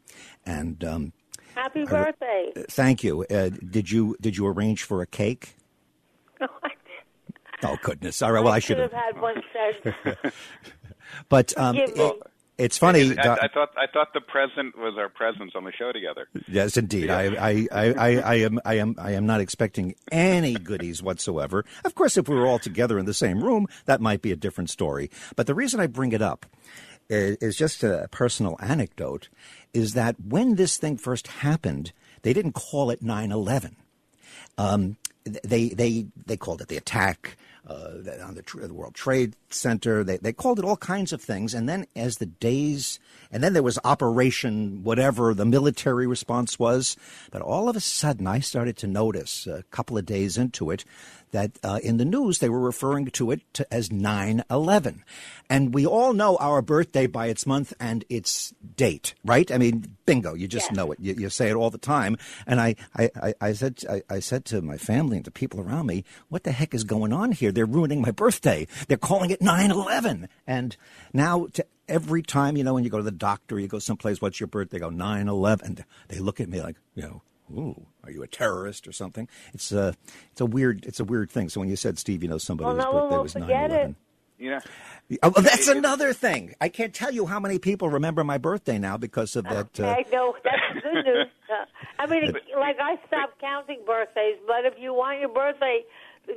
and 0.46 0.82
um, 0.84 1.12
happy 1.54 1.84
birthday! 1.84 2.52
Uh, 2.56 2.62
thank 2.68 3.04
you. 3.04 3.24
Uh, 3.24 3.50
did 3.50 3.90
you 3.90 4.16
did 4.20 4.36
you 4.36 4.46
arrange 4.46 4.84
for 4.84 5.02
a 5.02 5.06
cake? 5.06 5.56
oh 6.40 7.76
goodness! 7.82 8.22
All 8.22 8.32
right. 8.32 8.42
Well, 8.42 8.52
I, 8.52 8.56
I 8.56 8.60
should 8.60 8.78
have 8.78 8.92
had 8.92 9.20
one 9.20 9.42
but 11.28 11.56
um, 11.58 11.76
it's 12.58 12.76
funny. 12.76 13.16
I, 13.16 13.34
I, 13.34 13.48
thought 13.48 13.70
I 13.76 13.86
thought 13.92 14.12
the 14.14 14.20
present 14.20 14.76
was 14.76 14.96
our 14.98 15.08
presence 15.08 15.52
on 15.54 15.64
the 15.64 15.72
show 15.72 15.92
together. 15.92 16.28
Yes, 16.48 16.76
indeed. 16.76 17.06
Yeah. 17.06 17.16
I, 17.16 17.68
I, 17.70 17.94
I, 17.94 18.16
I, 18.16 18.34
am 18.34 18.60
I 18.64 18.74
am 18.74 18.96
I 18.98 19.12
am 19.12 19.26
not 19.26 19.40
expecting 19.40 19.94
any 20.10 20.54
goodies 20.54 21.00
whatsoever. 21.00 21.64
Of 21.84 21.94
course, 21.94 22.16
if 22.16 22.28
we 22.28 22.34
were 22.34 22.46
all 22.46 22.58
together 22.58 22.98
in 22.98 23.06
the 23.06 23.14
same 23.14 23.42
room, 23.42 23.68
that 23.84 24.00
might 24.00 24.22
be 24.22 24.32
a 24.32 24.36
different 24.36 24.70
story. 24.70 25.08
But 25.36 25.46
the 25.46 25.54
reason 25.54 25.78
I 25.78 25.86
bring 25.86 26.12
it 26.12 26.20
up 26.20 26.46
is, 27.08 27.36
is 27.36 27.56
just 27.56 27.84
a 27.84 28.08
personal 28.10 28.56
anecdote. 28.60 29.28
Is 29.72 29.94
that 29.94 30.16
when 30.20 30.56
this 30.56 30.78
thing 30.78 30.96
first 30.96 31.28
happened, 31.28 31.92
they 32.22 32.32
didn't 32.32 32.52
call 32.52 32.90
it 32.90 33.02
9/11. 33.02 33.76
Um, 34.56 34.96
they 35.24 35.68
they 35.68 36.06
they 36.26 36.36
called 36.36 36.60
it 36.60 36.68
the 36.68 36.76
attack 36.76 37.36
uh, 37.68 37.98
on 38.22 38.34
the, 38.34 38.42
the, 38.66 38.74
World 38.74 38.94
Trade 38.94 39.36
Center. 39.50 40.02
They, 40.02 40.16
they 40.16 40.32
called 40.32 40.58
it 40.58 40.64
all 40.64 40.76
kinds 40.76 41.12
of 41.12 41.20
things. 41.20 41.52
And 41.52 41.68
then 41.68 41.86
as 41.94 42.16
the 42.16 42.26
days, 42.26 42.98
and 43.30 43.42
then 43.42 43.52
there 43.52 43.62
was 43.62 43.78
Operation 43.84 44.82
whatever 44.82 45.34
the 45.34 45.44
military 45.44 46.06
response 46.06 46.58
was. 46.58 46.96
But 47.30 47.42
all 47.42 47.68
of 47.68 47.76
a 47.76 47.80
sudden, 47.80 48.26
I 48.26 48.40
started 48.40 48.76
to 48.78 48.86
notice 48.86 49.46
a 49.46 49.64
couple 49.70 49.98
of 49.98 50.06
days 50.06 50.38
into 50.38 50.70
it 50.70 50.84
that 51.32 51.52
uh, 51.62 51.80
in 51.82 51.96
the 51.96 52.04
news 52.04 52.38
they 52.38 52.48
were 52.48 52.60
referring 52.60 53.06
to 53.06 53.30
it 53.30 53.40
to, 53.54 53.66
as 53.72 53.90
9 53.90 54.44
11. 54.50 55.04
And 55.50 55.72
we 55.72 55.86
all 55.86 56.12
know 56.12 56.36
our 56.36 56.60
birthday 56.60 57.06
by 57.06 57.26
its 57.26 57.46
month 57.46 57.72
and 57.80 58.04
its 58.08 58.52
date, 58.76 59.14
right? 59.24 59.50
I 59.50 59.58
mean, 59.58 59.96
bingo, 60.04 60.34
you 60.34 60.46
just 60.46 60.72
know 60.72 60.92
it. 60.92 60.98
You, 61.00 61.14
you, 61.14 61.30
say 61.30 61.48
it 61.48 61.54
all 61.54 61.70
the 61.70 61.78
time. 61.78 62.18
And 62.46 62.60
I, 62.60 62.76
I, 62.96 63.10
I, 63.22 63.34
I 63.40 63.52
said, 63.52 63.78
I, 63.88 64.02
I, 64.10 64.20
said 64.20 64.44
to 64.46 64.60
my 64.60 64.76
family 64.76 65.16
and 65.16 65.24
to 65.24 65.30
people 65.30 65.60
around 65.60 65.86
me, 65.86 66.04
what 66.28 66.44
the 66.44 66.52
heck 66.52 66.74
is 66.74 66.84
going 66.84 67.12
on 67.12 67.32
here? 67.32 67.50
They're 67.50 67.66
ruining 67.66 68.02
my 68.02 68.10
birthday. 68.10 68.66
They're 68.88 68.96
calling 68.98 69.30
it 69.30 69.40
9 69.40 69.70
11. 69.70 70.28
And 70.46 70.76
now, 71.12 71.46
to, 71.54 71.64
every 71.88 72.22
time, 72.22 72.56
you 72.56 72.64
know, 72.64 72.74
when 72.74 72.84
you 72.84 72.90
go 72.90 72.98
to 72.98 73.02
the 73.02 73.10
doctor, 73.10 73.58
you 73.58 73.68
go 73.68 73.78
someplace, 73.78 74.20
what's 74.20 74.40
your 74.40 74.48
birthday? 74.48 74.78
They 74.78 74.80
go 74.82 74.90
9 74.90 75.28
11. 75.28 75.84
They 76.08 76.18
look 76.18 76.40
at 76.40 76.48
me 76.48 76.60
like, 76.60 76.76
you 76.94 77.02
know, 77.02 77.22
ooh, 77.56 77.86
are 78.04 78.10
you 78.10 78.22
a 78.22 78.26
terrorist 78.26 78.86
or 78.86 78.92
something? 78.92 79.28
It's 79.52 79.72
a, 79.72 79.94
it's 80.32 80.40
a 80.40 80.46
weird, 80.46 80.84
it's 80.84 81.00
a 81.00 81.04
weird 81.04 81.30
thing. 81.30 81.48
So 81.48 81.60
when 81.60 81.68
you 81.68 81.76
said, 81.76 81.98
Steve, 81.98 82.22
you 82.22 82.28
know, 82.28 82.38
somebody 82.38 82.66
well, 82.66 82.76
no 82.76 83.00
birthday 83.00 83.18
was 83.18 83.34
9 83.34 83.50
11. 83.50 83.96
Yeah. 84.38 84.60
Oh, 85.22 85.30
well, 85.34 85.42
that's 85.42 85.68
another 85.68 86.12
thing. 86.12 86.54
I 86.60 86.68
can't 86.68 86.94
tell 86.94 87.12
you 87.12 87.26
how 87.26 87.40
many 87.40 87.58
people 87.58 87.88
remember 87.88 88.22
my 88.22 88.38
birthday 88.38 88.78
now 88.78 88.96
because 88.96 89.34
of 89.34 89.44
that. 89.44 89.80
Uh, 89.80 89.86
I 89.86 90.04
know 90.12 90.36
that's 90.44 90.84
good 90.84 91.04
news. 91.04 91.26
Uh, 91.50 91.64
I 91.98 92.06
mean, 92.06 92.24
it, 92.24 92.36
like 92.56 92.76
I 92.80 92.96
stopped 93.06 93.40
counting 93.40 93.80
birthdays, 93.84 94.36
but 94.46 94.64
if 94.64 94.74
you 94.78 94.94
want 94.94 95.18
your 95.18 95.30
birthday, 95.30 95.82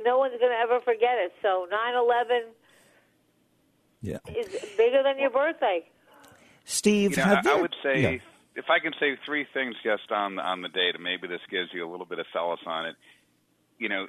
no 0.04 0.18
one's 0.18 0.38
going 0.40 0.50
to 0.50 0.58
ever 0.58 0.80
forget 0.80 1.18
it. 1.18 1.32
So 1.42 1.68
nine 1.70 1.94
eleven 1.94 2.42
yeah. 4.00 4.18
is 4.36 4.48
bigger 4.76 5.02
than 5.04 5.18
your 5.20 5.30
birthday. 5.30 5.86
Steve, 6.64 7.12
you 7.12 7.16
know, 7.18 7.24
I, 7.24 7.42
there, 7.42 7.54
I, 7.54 7.60
would 7.60 7.76
say 7.82 8.02
yeah 8.02 8.31
if 8.54 8.66
I 8.68 8.78
can 8.78 8.92
say 9.00 9.16
three 9.24 9.46
things 9.54 9.74
just 9.82 10.10
on 10.10 10.38
on 10.38 10.62
the 10.62 10.68
data, 10.68 10.98
maybe 10.98 11.28
this 11.28 11.40
gives 11.50 11.70
you 11.72 11.88
a 11.88 11.90
little 11.90 12.06
bit 12.06 12.18
of 12.18 12.26
solace 12.32 12.60
on 12.66 12.86
it. 12.86 12.96
You 13.78 13.88
know, 13.88 14.06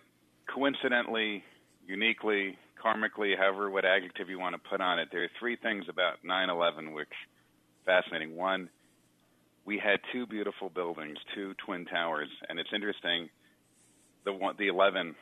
coincidentally, 0.54 1.44
uniquely, 1.88 2.58
karmically, 2.84 3.38
however 3.38 3.70
what 3.70 3.86
adjective 3.86 4.30
you 4.30 4.40
want 4.40 4.56
to 4.56 4.70
put 4.70 4.82
on 4.82 5.00
it, 5.00 5.10
there 5.12 5.24
are 5.24 5.30
three 5.40 5.56
things 5.56 5.86
about 5.88 6.24
9/11 6.26 6.94
which 6.94 7.08
fascinating. 7.86 8.36
One, 8.36 8.70
we 9.66 9.78
had 9.78 10.00
two 10.12 10.26
beautiful 10.26 10.70
buildings, 10.70 11.18
two 11.34 11.54
twin 11.66 11.86
towers, 11.86 12.30
and 12.50 12.60
it's 12.60 12.70
interesting. 12.74 13.30
The 14.26 14.34
one, 14.34 14.56
the 14.58 14.68
11, 14.68 15.16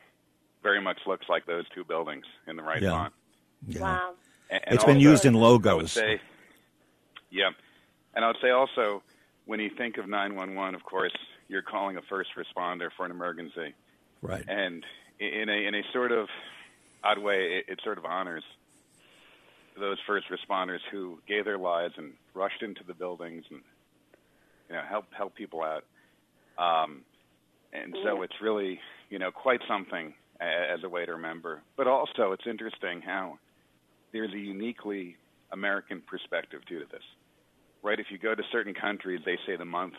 very 0.62 0.80
much 0.80 0.98
looks 1.06 1.26
like 1.28 1.44
those 1.46 1.64
two 1.74 1.84
buildings 1.84 2.24
in 2.46 2.56
the 2.56 2.62
right 2.62 2.80
yeah. 2.80 2.90
font. 2.90 3.12
Yeah. 3.66 3.80
Wow. 3.80 4.14
And, 4.48 4.60
and 4.64 4.74
it's 4.74 4.84
been 4.84 5.00
used 5.00 5.24
in 5.24 5.34
logos. 5.34 5.92
Say, 5.92 6.20
yeah, 7.30 7.50
and 8.14 8.24
I 8.24 8.28
would 8.28 8.36
say 8.42 8.50
also 8.50 9.02
when 9.46 9.60
you 9.60 9.70
think 9.76 9.98
of 9.98 10.08
911, 10.08 10.74
of 10.74 10.84
course, 10.84 11.12
you're 11.48 11.62
calling 11.62 11.96
a 11.96 12.02
first 12.02 12.30
responder 12.36 12.88
for 12.96 13.04
an 13.04 13.10
emergency. 13.10 13.74
Right. 14.20 14.44
And 14.46 14.84
in 15.18 15.48
a 15.48 15.66
in 15.66 15.74
a 15.74 15.82
sort 15.92 16.12
of 16.12 16.28
odd 17.02 17.18
way, 17.18 17.58
it, 17.58 17.72
it 17.72 17.80
sort 17.82 17.98
of 17.98 18.04
honors 18.04 18.44
those 19.78 19.98
first 20.06 20.26
responders 20.28 20.80
who 20.90 21.18
gave 21.26 21.44
their 21.44 21.58
lives 21.58 21.94
and 21.96 22.12
rushed 22.34 22.62
into 22.62 22.84
the 22.84 22.94
buildings 22.94 23.44
and 23.50 23.60
you 24.68 24.76
know 24.76 24.82
help 24.88 25.06
help 25.12 25.34
people 25.34 25.62
out. 25.62 25.84
Um, 26.58 27.02
and 27.72 27.96
so 28.04 28.22
it's 28.22 28.40
really 28.40 28.80
you 29.10 29.18
know 29.18 29.30
quite 29.30 29.60
something 29.66 30.14
as 30.40 30.82
a 30.84 30.88
way 30.88 31.06
to 31.06 31.12
remember. 31.12 31.62
But 31.76 31.86
also, 31.86 32.32
it's 32.32 32.46
interesting 32.46 33.00
how 33.00 33.38
there's 34.12 34.32
a 34.32 34.38
uniquely 34.38 35.16
American 35.50 36.00
perspective 36.00 36.62
too 36.66 36.80
to 36.80 36.86
this 36.86 37.02
right? 37.82 37.98
If 37.98 38.06
you 38.10 38.18
go 38.18 38.34
to 38.34 38.42
certain 38.50 38.74
countries, 38.74 39.20
they 39.24 39.38
say 39.46 39.56
the 39.56 39.64
month 39.64 39.94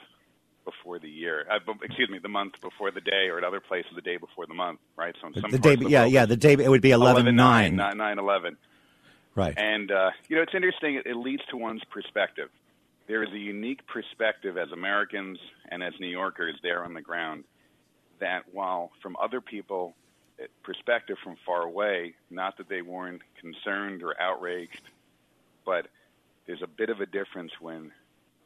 before 0.65 0.99
the 0.99 1.09
year. 1.09 1.45
Uh, 1.49 1.59
excuse 1.83 2.09
me, 2.09 2.19
the 2.19 2.29
month 2.29 2.53
before 2.61 2.91
the 2.91 3.01
day, 3.01 3.27
or 3.29 3.37
at 3.37 3.43
other 3.43 3.59
places, 3.59 3.91
the 3.95 4.01
day 4.01 4.17
before 4.17 4.45
the 4.45 4.53
month, 4.53 4.79
right? 4.95 5.15
So 5.21 5.27
in 5.27 5.33
some 5.41 5.51
the 5.51 5.59
day, 5.59 5.75
the 5.75 5.89
yeah, 5.89 6.05
yeah, 6.05 6.25
the 6.25 6.37
day 6.37 6.53
it 6.53 6.69
would 6.69 6.81
be 6.81 6.91
11, 6.91 7.27
11 7.27 7.35
9. 7.35 7.75
9, 7.75 7.97
9 7.97 8.19
11. 8.19 8.57
Right. 9.35 9.53
And 9.57 9.91
uh, 9.91 10.11
you 10.27 10.35
know, 10.35 10.43
it's 10.43 10.53
interesting. 10.53 10.95
It, 10.95 11.07
it 11.07 11.15
leads 11.15 11.43
to 11.49 11.57
one's 11.57 11.83
perspective. 11.85 12.49
There 13.07 13.23
is 13.23 13.33
a 13.33 13.37
unique 13.37 13.85
perspective 13.87 14.57
as 14.57 14.71
Americans 14.71 15.37
and 15.69 15.83
as 15.83 15.93
New 15.99 16.07
Yorkers 16.07 16.55
there 16.63 16.85
on 16.85 16.93
the 16.93 17.01
ground 17.01 17.43
that 18.19 18.43
while 18.53 18.91
from 19.01 19.17
other 19.21 19.41
people 19.41 19.93
eh, 20.39 20.45
perspective 20.63 21.17
from 21.23 21.35
far 21.45 21.63
away, 21.63 22.13
not 22.29 22.57
that 22.57 22.69
they 22.69 22.81
weren't 22.81 23.21
concerned 23.41 24.03
or 24.03 24.19
outraged, 24.21 24.81
but 25.65 25.87
there's 26.45 26.61
a 26.61 26.67
bit 26.67 26.89
of 26.89 26.99
a 26.99 27.05
difference 27.05 27.51
when 27.59 27.91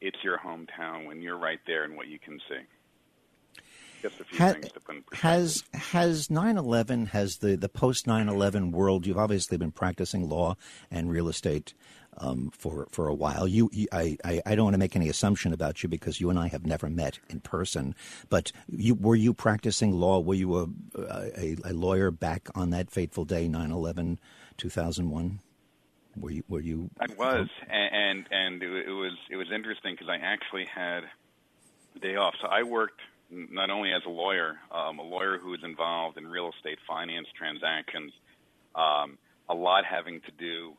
it's 0.00 0.18
your 0.22 0.38
hometown, 0.38 1.06
when 1.06 1.22
you're 1.22 1.38
right 1.38 1.60
there 1.66 1.84
and 1.84 1.96
what 1.96 2.08
you 2.08 2.18
can 2.18 2.38
see. 2.48 2.60
Just 4.02 4.20
a 4.20 4.24
few 4.24 4.38
ha- 4.38 4.52
things 4.52 4.70
to 4.72 4.80
put 4.80 4.94
in 4.96 5.04
Has 5.12 5.64
has 5.74 6.28
9/11 6.28 7.08
has 7.08 7.38
the 7.38 7.56
the 7.56 7.68
post 7.68 8.06
9/11 8.06 8.70
world? 8.70 9.06
You've 9.06 9.18
obviously 9.18 9.58
been 9.58 9.72
practicing 9.72 10.28
law 10.28 10.56
and 10.88 11.10
real 11.10 11.28
estate 11.28 11.74
um, 12.18 12.52
for 12.56 12.86
for 12.90 13.08
a 13.08 13.14
while. 13.14 13.48
You, 13.48 13.68
you 13.72 13.88
I, 13.92 14.16
I, 14.24 14.40
I 14.46 14.54
don't 14.54 14.66
want 14.66 14.74
to 14.74 14.78
make 14.78 14.94
any 14.94 15.08
assumption 15.08 15.52
about 15.52 15.82
you 15.82 15.88
because 15.88 16.20
you 16.20 16.30
and 16.30 16.38
I 16.38 16.46
have 16.48 16.64
never 16.64 16.88
met 16.88 17.18
in 17.28 17.40
person. 17.40 17.96
But 18.28 18.52
you 18.68 18.94
were 18.94 19.16
you 19.16 19.34
practicing 19.34 19.92
law? 19.92 20.20
Were 20.20 20.34
you 20.34 20.58
a 20.58 20.66
a, 20.96 21.56
a 21.64 21.72
lawyer 21.72 22.12
back 22.12 22.48
on 22.54 22.70
that 22.70 22.90
fateful 22.90 23.24
day, 23.24 23.48
9/11, 23.48 24.18
2001? 24.58 25.40
Were 26.20 26.30
you? 26.30 26.42
Were 26.48 26.60
you? 26.60 26.90
I 27.00 27.06
was, 27.16 27.48
and 27.68 28.26
and, 28.30 28.62
and 28.62 28.62
it 28.62 28.90
was 28.90 29.16
it 29.30 29.36
was 29.36 29.48
interesting 29.54 29.94
because 29.94 30.08
I 30.08 30.16
actually 30.16 30.66
had 30.66 31.00
the 31.94 32.00
day 32.00 32.16
off. 32.16 32.34
So 32.40 32.48
I 32.48 32.62
worked 32.62 33.00
not 33.30 33.70
only 33.70 33.92
as 33.92 34.02
a 34.06 34.10
lawyer, 34.10 34.58
um, 34.72 34.98
a 34.98 35.02
lawyer 35.02 35.38
who 35.38 35.50
was 35.50 35.60
involved 35.62 36.16
in 36.16 36.26
real 36.26 36.50
estate 36.56 36.78
finance 36.86 37.26
transactions, 37.36 38.12
um, 38.74 39.18
a 39.48 39.54
lot 39.54 39.84
having 39.84 40.20
to 40.22 40.32
do 40.38 40.72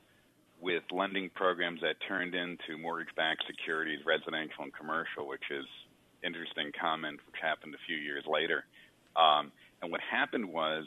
with 0.59 0.83
lending 0.91 1.29
programs 1.29 1.81
that 1.81 1.95
turned 2.07 2.35
into 2.35 2.77
mortgage-backed 2.81 3.43
securities, 3.47 3.99
residential 4.05 4.63
and 4.63 4.73
commercial, 4.73 5.27
which 5.27 5.43
is 5.51 5.65
interesting 6.23 6.71
comment, 6.79 7.19
which 7.27 7.39
happened 7.41 7.73
a 7.73 7.77
few 7.87 7.95
years 7.95 8.25
later. 8.27 8.65
Um, 9.15 9.51
and 9.81 9.91
what 9.91 10.01
happened 10.01 10.51
was 10.51 10.85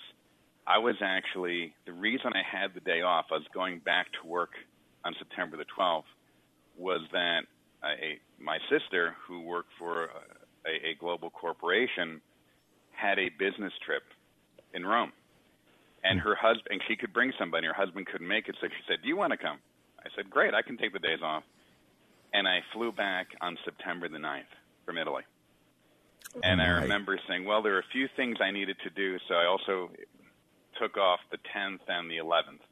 I 0.66 0.78
was 0.78 0.97
actually 1.00 1.75
the 1.87 1.92
reason 1.92 2.33
I 2.35 2.42
had 2.42 2.75
the 2.75 2.81
day 2.81 3.02
off. 3.02 3.26
I 3.31 3.35
was 3.35 3.47
going 3.52 3.81
back 3.81 4.07
to 4.21 4.28
work 4.28 4.50
on 5.04 5.14
September 5.19 5.57
the 5.57 5.64
12th. 5.76 6.04
Was 6.78 7.00
that 7.12 7.42
a, 7.85 8.19
my 8.40 8.59
sister, 8.71 9.16
who 9.26 9.40
worked 9.40 9.71
for 9.78 10.04
a, 10.66 10.90
a 10.90 10.95
global 10.99 11.31
corporation, 11.31 12.21
had 12.92 13.19
a 13.19 13.28
business 13.28 13.73
trip 13.85 14.02
in 14.73 14.87
Rome, 14.87 15.12
and 16.04 16.21
hmm. 16.21 16.28
her 16.28 16.35
husband, 16.35 16.69
and 16.71 16.81
she 16.88 16.97
could 16.97 17.12
bring 17.12 17.33
somebody. 17.38 17.66
Her 17.66 17.75
husband 17.75 18.07
couldn't 18.07 18.28
make 18.28 18.49
it, 18.49 18.57
so 18.61 18.69
she 18.69 18.83
said, 18.88 19.02
"Do 19.02 19.09
you 19.09 19.16
want 19.16 19.33
to 19.33 19.37
come?" 19.37 19.59
I 19.99 20.09
said, 20.16 20.31
"Great, 20.31 20.54
I 20.54 20.62
can 20.62 20.76
take 20.78 20.92
the 20.92 20.99
days 20.99 21.21
off." 21.23 21.42
And 22.33 22.49
I 22.49 22.61
flew 22.73 22.92
back 22.92 23.26
on 23.42 23.59
September 23.64 24.09
the 24.09 24.16
9th 24.16 24.49
from 24.87 24.97
Italy. 24.97 25.25
And 26.42 26.62
I 26.62 26.69
remember 26.69 27.19
saying, 27.28 27.45
well, 27.45 27.62
there 27.62 27.76
are 27.76 27.81
a 27.81 27.92
few 27.92 28.09
things 28.16 28.38
I 28.40 28.50
needed 28.50 28.76
to 28.85 28.90
do. 28.90 29.19
So 29.28 29.35
I 29.35 29.45
also 29.45 29.90
took 30.83 30.97
off 30.97 31.21
the 31.31 31.39
10th 31.55 31.87
and 31.87 32.11
the 32.11 32.17
11th 32.17 32.65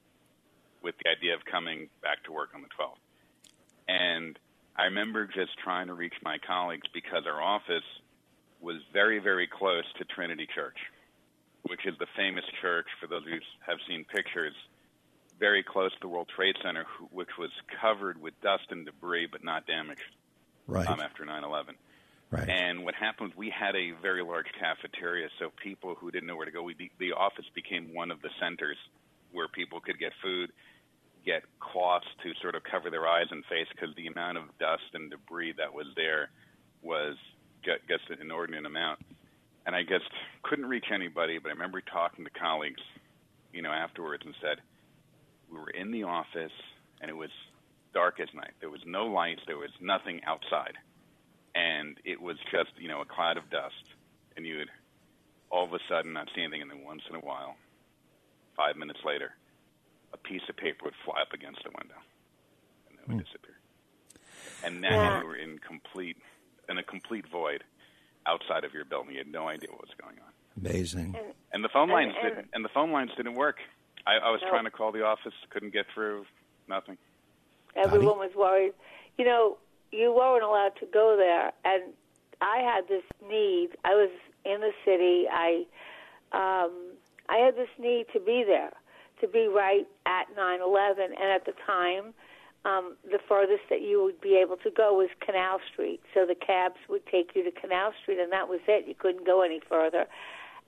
with 0.83 0.95
the 1.05 1.11
idea 1.11 1.35
of 1.35 1.45
coming 1.45 1.88
back 2.02 2.25
to 2.25 2.33
work 2.33 2.50
on 2.55 2.62
the 2.62 2.69
12th. 2.69 2.99
And 3.88 4.38
I 4.76 4.85
remember 4.85 5.26
just 5.26 5.57
trying 5.62 5.87
to 5.87 5.95
reach 5.95 6.14
my 6.25 6.38
colleagues 6.38 6.88
because 6.93 7.25
our 7.26 7.40
office 7.40 7.87
was 8.61 8.76
very, 8.93 9.21
very 9.21 9.47
close 9.47 9.85
to 9.99 10.05
Trinity 10.05 10.49
Church, 10.52 10.76
which 11.62 11.87
is 11.87 11.95
the 11.99 12.07
famous 12.17 12.45
church, 12.61 12.87
for 13.00 13.07
those 13.07 13.23
of 13.23 13.29
you 13.29 13.35
who 13.35 13.71
have 13.71 13.79
seen 13.87 14.05
pictures, 14.05 14.55
very 15.38 15.62
close 15.62 15.93
to 15.93 15.99
the 16.00 16.09
World 16.09 16.29
Trade 16.35 16.57
Center, 16.62 16.87
which 17.11 17.38
was 17.38 17.50
covered 17.81 18.21
with 18.21 18.35
dust 18.40 18.64
and 18.71 18.85
debris 18.85 19.29
but 19.31 19.45
not 19.45 19.67
damaged 19.67 20.17
right. 20.67 20.87
um, 20.88 21.00
after 21.00 21.25
9 21.25 21.45
11. 21.45 21.75
Right. 22.30 22.49
And 22.49 22.84
what 22.84 22.94
happened 22.94 23.32
we 23.37 23.50
had 23.50 23.75
a 23.75 23.90
very 24.00 24.22
large 24.22 24.46
cafeteria, 24.58 25.28
so 25.38 25.50
people 25.62 25.96
who 25.96 26.10
didn't 26.12 26.28
know 26.28 26.37
where 26.37 26.46
to 26.46 26.52
go, 26.52 26.62
we, 26.62 26.90
the 26.99 27.12
office 27.12 27.46
became 27.54 27.92
one 27.92 28.10
of 28.12 28.22
the 28.22 28.30
centers 28.40 28.76
where 29.32 29.49
people 29.49 29.80
could 29.80 29.99
get 29.99 30.12
food, 30.22 30.52
get 31.26 31.42
cloths 31.58 32.06
to 32.22 32.32
sort 32.40 32.54
of 32.54 32.62
cover 32.62 32.88
their 32.88 33.06
eyes 33.06 33.26
and 33.30 33.44
face 33.46 33.66
because 33.75 33.94
the 33.96 34.06
amount 34.06 34.38
of 34.38 34.44
dust 34.60 34.94
and 34.94 35.10
debris 35.10 35.54
that 35.58 35.75
was 35.75 35.87
there 35.96 36.30
was 36.82 37.16
just 37.64 38.10
an 38.10 38.18
inordinate 38.20 38.64
amount. 38.64 39.00
And 39.66 39.75
I 39.75 39.82
just 39.82 40.08
couldn't 40.42 40.66
reach 40.66 40.87
anybody, 40.94 41.38
but 41.38 41.49
I 41.49 41.52
remember 41.52 41.80
talking 41.80 42.25
to 42.25 42.30
colleagues, 42.30 42.80
you 43.52 43.60
know, 43.60 43.70
afterwards 43.70 44.22
and 44.25 44.34
said, 44.40 44.58
we 45.50 45.58
were 45.58 45.70
in 45.70 45.90
the 45.90 46.04
office 46.04 46.52
and 47.00 47.10
it 47.10 47.16
was 47.16 47.30
dark 47.92 48.20
as 48.20 48.28
night. 48.34 48.52
There 48.60 48.70
was 48.70 48.80
no 48.87 49.06
lights, 49.06 49.43
there 49.49 49.58
was 49.58 49.71
nothing 49.80 50.21
outside 50.25 50.78
and 51.54 51.97
it 52.04 52.21
was 52.21 52.36
just 52.50 52.71
you 52.78 52.89
know 52.89 53.00
a 53.00 53.04
cloud 53.04 53.36
of 53.36 53.50
dust, 53.50 53.84
and 54.36 54.47
you 54.47 54.58
would 54.58 54.71
all 55.50 55.65
of 55.65 55.73
a 55.73 55.80
sudden 55.89 56.13
not 56.13 56.28
see 56.34 56.43
anything, 56.43 56.63
and 56.63 56.71
then 56.71 56.84
once 56.84 57.02
in 57.08 57.17
a 57.17 57.21
while, 57.21 57.56
five 58.56 58.76
minutes 58.76 59.00
later, 59.04 59.32
a 60.13 60.17
piece 60.17 60.43
of 60.49 60.56
paper 60.56 60.84
would 60.84 60.95
fly 61.04 61.21
up 61.21 61.32
against 61.32 61.63
the 61.65 61.71
window, 61.71 61.99
and 62.89 62.99
then 62.99 63.04
it 63.04 63.08
would 63.08 63.23
mm. 63.23 63.26
disappear. 63.26 63.56
And 64.65 64.80
now 64.80 64.91
yeah. 64.91 65.21
you 65.21 65.26
were 65.26 65.36
in 65.36 65.58
complete 65.58 66.17
in 66.69 66.78
a 66.78 66.82
complete 66.82 67.26
void 67.30 67.65
outside 68.26 68.65
of 68.65 68.73
your 68.73 68.84
building. 68.84 69.13
You 69.13 69.19
had 69.19 69.32
no 69.32 69.49
idea 69.49 69.71
what 69.71 69.80
was 69.80 69.97
going 70.00 70.17
on. 70.19 70.32
Amazing. 70.65 71.17
And, 71.19 71.34
and 71.52 71.65
the 71.65 71.69
phone 71.69 71.89
lines 71.89 72.13
and, 72.17 72.26
and, 72.26 72.36
didn't, 72.36 72.50
and 72.52 72.65
the 72.65 72.69
phone 72.69 72.93
lines 72.93 73.10
didn't 73.17 73.34
work. 73.34 73.56
I, 74.06 74.17
I 74.17 74.30
was 74.30 74.41
no. 74.43 74.50
trying 74.50 74.65
to 74.65 74.71
call 74.71 74.93
the 74.93 75.04
office, 75.04 75.32
couldn't 75.50 75.73
get 75.73 75.86
through. 75.93 76.26
Nothing. 76.69 76.99
Everyone 77.75 78.19
was 78.19 78.30
worried. 78.36 78.73
You 79.19 79.25
know, 79.25 79.58
you 79.93 80.15
weren't 80.15 80.45
allowed 80.45 80.73
to 80.81 80.87
go 80.87 81.17
there, 81.17 81.53
and 81.65 81.93
I 82.41 82.59
had 82.59 82.89
this 82.89 83.05
need. 83.29 83.71
I 83.85 83.95
was 83.95 84.11
in 84.45 84.61
the 84.61 84.73
city. 84.85 85.26
I 85.31 85.65
um, 86.33 86.73
I 87.29 87.39
had 87.39 87.57
this 87.57 87.69
need 87.79 88.07
to 88.13 88.21
be 88.21 88.45
there, 88.47 88.73
to 89.21 89.29
be 89.29 89.49
right 89.49 89.87
at 90.07 90.25
9/11, 90.37 91.05
and 91.05 91.31
at 91.35 91.45
the 91.45 91.55
time. 91.67 92.15
Um, 92.63 92.97
the 93.11 93.19
furthest 93.26 93.63
that 93.71 93.81
you 93.81 94.05
would 94.05 94.21
be 94.21 94.37
able 94.37 94.59
to 94.59 94.71
go 94.71 94.93
was 94.93 95.09
Canal 95.25 95.61
Street. 95.73 95.99
So 96.13 96.26
the 96.26 96.35
cabs 96.35 96.76
would 96.91 97.07
take 97.07 97.31
you 97.35 97.43
to 97.43 97.50
Canal 97.50 97.95
Street, 98.03 98.19
and 98.19 98.31
that 98.33 98.50
was 98.50 98.61
it. 98.69 98.87
You 98.87 98.95
couldn't 98.95 99.25
go 99.25 99.41
any 99.41 99.61
further. 99.67 100.05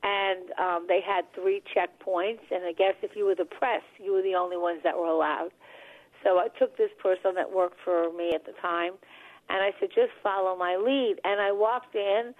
And 0.02 0.50
um, 0.58 0.86
they 0.88 1.02
had 1.02 1.30
three 1.34 1.62
checkpoints, 1.76 2.40
and 2.50 2.64
I 2.64 2.72
guess 2.72 2.94
if 3.02 3.14
you 3.14 3.26
were 3.26 3.34
the 3.34 3.44
press, 3.44 3.82
you 4.02 4.14
were 4.14 4.22
the 4.22 4.34
only 4.34 4.56
ones 4.56 4.80
that 4.84 4.96
were 4.96 5.06
allowed. 5.06 5.50
So 6.24 6.38
I 6.38 6.48
took 6.58 6.76
this 6.76 6.90
person 7.00 7.34
that 7.34 7.52
worked 7.52 7.78
for 7.84 8.12
me 8.12 8.32
at 8.34 8.44
the 8.44 8.52
time, 8.60 8.94
and 9.52 9.62
I 9.62 9.70
said, 9.78 9.90
just 9.94 10.12
follow 10.22 10.56
my 10.56 10.76
lead. 10.76 11.16
And 11.24 11.40
I 11.40 11.52
walked 11.52 11.94
in, 11.94 12.34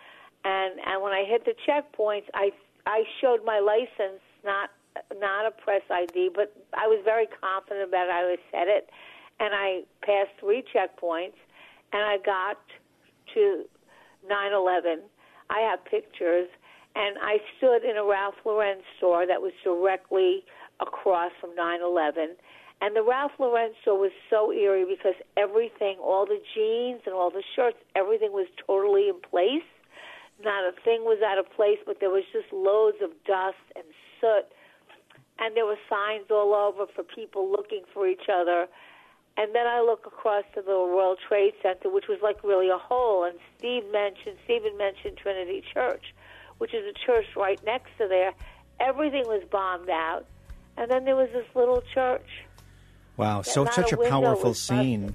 and 0.45 0.81
and 0.81 1.03
when 1.03 1.13
I 1.13 1.25
hit 1.29 1.45
the 1.45 1.55
checkpoints, 1.69 2.25
I 2.33 2.51
I 2.87 3.05
showed 3.21 3.45
my 3.45 3.61
license, 3.61 4.25
not 4.45 4.71
not 5.21 5.47
a 5.47 5.51
press 5.51 5.83
ID, 5.91 6.31
but 6.35 6.57
I 6.73 6.87
was 6.89 7.01
very 7.05 7.27
confident 7.27 7.89
about 7.89 8.09
it. 8.09 8.13
I 8.13 8.37
said 8.51 8.69
it, 8.69 8.89
and 9.41 9.55
I 9.55 9.83
passed 10.01 10.33
three 10.41 10.65
checkpoints, 10.75 11.37
and 11.93 12.03
I 12.03 12.17
got 12.25 12.57
to 13.35 13.65
9/11. 14.29 15.01
I 15.51 15.61
have 15.61 15.85
pictures, 15.85 16.49
and 16.97 17.19
I 17.21 17.39
stood 17.59 17.85
in 17.85 17.99
a 17.99 18.05
Ralph 18.05 18.41
Lauren 18.47 18.79
store 18.97 19.27
that 19.27 19.41
was 19.41 19.53
directly 19.63 20.45
across 20.81 21.33
from 21.41 21.55
9/11 21.55 22.37
and 22.83 22.97
the 22.97 23.03
Ralph 23.05 23.31
Lauren 23.39 23.71
store 23.81 23.97
was 23.97 24.11
so 24.29 24.53
eerie 24.53 24.85
because 24.85 25.15
everything, 25.37 25.99
all 26.03 26.27
the 26.27 26.43
jeans 26.53 27.01
and 27.07 27.15
all 27.15 27.31
the 27.31 27.45
shirts, 27.55 27.77
everything 27.95 28.33
was 28.33 28.49
totally 28.67 29.09
in 29.09 29.21
place. 29.21 29.63
Not 30.43 30.65
a 30.65 30.73
thing 30.83 31.05
was 31.05 31.23
out 31.25 31.39
of 31.39 31.47
place, 31.55 31.79
but 31.87 32.01
there 32.01 32.11
was 32.11 32.25
just 32.33 32.53
loads 32.53 32.97
of 33.01 33.11
dust 33.25 33.63
and 33.77 33.85
soot. 34.21 34.51
And 35.39 35.55
there 35.57 35.65
were 35.65 35.79
signs 35.89 36.27
all 36.29 36.55
over 36.55 36.91
for 36.93 37.05
people 37.05 37.49
looking 37.49 37.85
for 37.95 38.09
each 38.09 38.27
other. 38.29 38.67
And 39.37 39.55
then 39.55 39.69
I 39.69 39.81
look 39.81 40.05
across 40.05 40.43
to 40.57 40.61
the 40.61 40.73
World 40.73 41.19
Trade 41.29 41.55
Center, 41.63 41.89
which 41.89 42.09
was 42.09 42.19
like 42.21 42.43
really 42.43 42.69
a 42.69 42.79
hole. 42.79 43.23
And 43.23 43.39
Steve 43.59 43.85
mentioned, 43.93 44.39
Stephen 44.43 44.77
mentioned 44.77 45.19
Trinity 45.19 45.63
Church, 45.73 46.13
which 46.59 46.75
is 46.75 46.83
a 46.85 47.07
church 47.07 47.27
right 47.37 47.63
next 47.65 47.91
to 47.99 48.09
there. 48.09 48.33
Everything 48.81 49.23
was 49.27 49.45
bombed 49.53 49.89
out. 49.89 50.27
And 50.77 50.91
then 50.91 51.05
there 51.05 51.15
was 51.17 51.29
this 51.33 51.47
little 51.55 51.85
church 51.95 52.27
Wow, 53.17 53.43
so 53.43 53.67
such 53.67 53.93
a, 53.93 53.97
powerful 53.97 54.55
scene. 54.55 55.15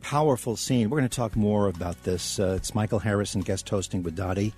Powerful 0.00 0.56
scene. 0.56 0.88
We're 0.88 0.98
going 0.98 1.08
to 1.08 1.16
talk 1.16 1.36
more 1.36 1.68
about 1.68 2.02
this. 2.04 2.38
Uh, 2.38 2.54
it's 2.56 2.74
Michael 2.74 3.00
Harrison 3.00 3.42
guest 3.42 3.68
hosting 3.68 4.02
with 4.02 4.16
Dottie, 4.16 4.54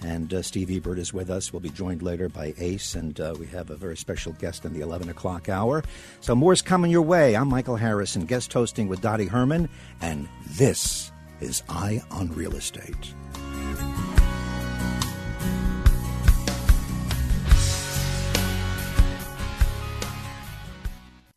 and 0.00 0.32
uh, 0.32 0.42
Steve 0.42 0.70
Ebert 0.70 0.98
is 0.98 1.12
with 1.12 1.30
us. 1.30 1.52
We'll 1.52 1.60
be 1.60 1.70
joined 1.70 2.02
later 2.02 2.28
by 2.28 2.54
Ace, 2.58 2.94
and 2.94 3.18
uh, 3.18 3.34
we 3.38 3.46
have 3.46 3.70
a 3.70 3.76
very 3.76 3.96
special 3.96 4.32
guest 4.34 4.64
in 4.64 4.72
the 4.72 4.80
11 4.80 5.08
o'clock 5.08 5.48
hour. 5.48 5.82
So 6.20 6.34
more's 6.34 6.62
coming 6.62 6.90
your 6.90 7.02
way. 7.02 7.34
I'm 7.34 7.48
Michael 7.48 7.76
Harrison, 7.76 8.26
guest 8.26 8.52
hosting 8.52 8.86
with 8.86 9.00
Dottie 9.00 9.26
Herman, 9.26 9.68
and 10.00 10.28
this 10.50 11.10
is 11.40 11.62
Eye 11.68 12.02
on 12.10 12.32
Real 12.32 12.54
Estate. 12.54 13.14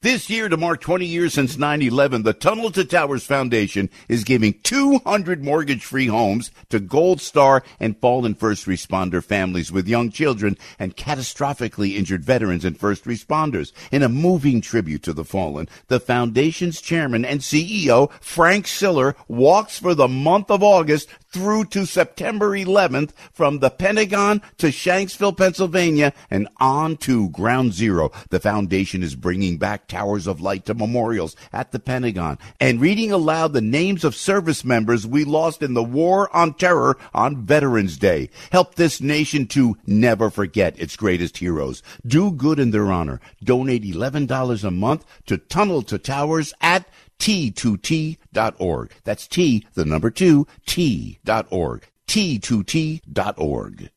This 0.06 0.30
year, 0.30 0.50
to 0.50 0.56
mark 0.56 0.82
20 0.82 1.04
years 1.04 1.34
since 1.34 1.56
9-11, 1.56 2.26
the 2.26 2.34
Tunnel 2.34 2.70
to 2.74 2.86
Towers 2.86 3.26
Foundation 3.26 3.90
is 4.08 4.24
giving 4.24 4.60
200 4.62 5.44
mortgage-free 5.44 6.06
homes 6.06 6.52
to 6.70 6.80
Gold 6.80 7.20
Star 7.22 7.64
and 7.80 8.00
fallen 8.00 8.36
first 8.36 8.68
responder 8.68 9.24
families 9.24 9.72
with 9.72 9.88
young 9.88 10.12
children 10.12 10.60
and 10.78 10.96
catastrophically 10.96 11.96
injured 11.96 12.24
veterans 12.24 12.64
and 12.64 12.80
first 12.80 13.06
responders. 13.06 13.72
In 13.92 14.04
a 14.04 14.08
moving 14.08 14.62
tribute 14.62 15.02
to 15.02 15.14
the 15.14 15.26
fallen, 15.26 15.68
the 15.88 16.00
foundation's 16.00 16.82
chairman 16.82 17.26
and 17.26 17.40
CEO, 17.40 18.12
Frank 18.22 18.68
Siller, 18.68 19.16
walks 19.28 19.80
for 19.80 19.96
the 19.96 20.08
month 20.08 20.52
of 20.52 20.62
August 20.62 21.10
through 21.36 21.66
to 21.66 21.86
September 21.86 22.52
11th 22.52 23.12
from 23.34 23.60
the 23.60 23.70
Pentagon 23.70 24.42
to 24.58 24.68
Shanksville, 24.68 25.36
Pennsylvania, 25.36 26.14
and 26.32 26.48
on 26.62 26.96
to 26.96 27.30
Ground 27.32 27.74
Zero. 27.74 28.10
The 28.30 28.40
foundation 28.40 29.04
is 29.04 29.16
bringing 29.16 29.58
back 29.58 29.90
Towers 29.90 30.28
of 30.28 30.40
Light 30.40 30.66
to 30.68 30.74
memorials 30.74 31.36
at 31.52 31.74
the 31.74 31.80
Pentagon 31.80 32.38
and 32.62 32.80
reading 32.80 33.12
aloud 33.12 33.52
the 33.52 33.60
names 33.60 34.06
of 34.06 34.16
service 34.16 34.64
members 34.64 35.06
we 35.06 35.26
lost 35.26 35.62
in 35.62 35.74
the 35.74 35.84
War 35.84 36.34
on 36.34 36.54
Terror 36.54 36.98
on 37.14 37.46
Veterans 37.46 37.98
Day. 37.98 38.30
Help 38.54 38.76
this 38.76 39.02
nation 39.02 39.46
to 39.48 39.78
never 39.86 40.30
forget 40.30 40.80
its 40.80 40.96
greatest 40.96 41.40
heroes. 41.40 41.84
Do 42.08 42.32
good 42.32 42.60
in 42.60 42.72
their 42.72 42.90
honor. 42.90 43.20
Donate 43.44 43.84
$11 43.84 44.64
a 44.64 44.72
month 44.72 45.04
to 45.26 45.38
Tunnel 45.38 45.82
to 45.82 45.98
Towers 45.98 46.54
at 46.62 46.88
T2T.org. 47.20 48.92
That's 49.04 49.28
T, 49.28 49.66
the 49.74 49.86
number 49.86 50.10
two, 50.10 50.48
T.org. 50.66 51.88
T2T.org. 52.08 53.90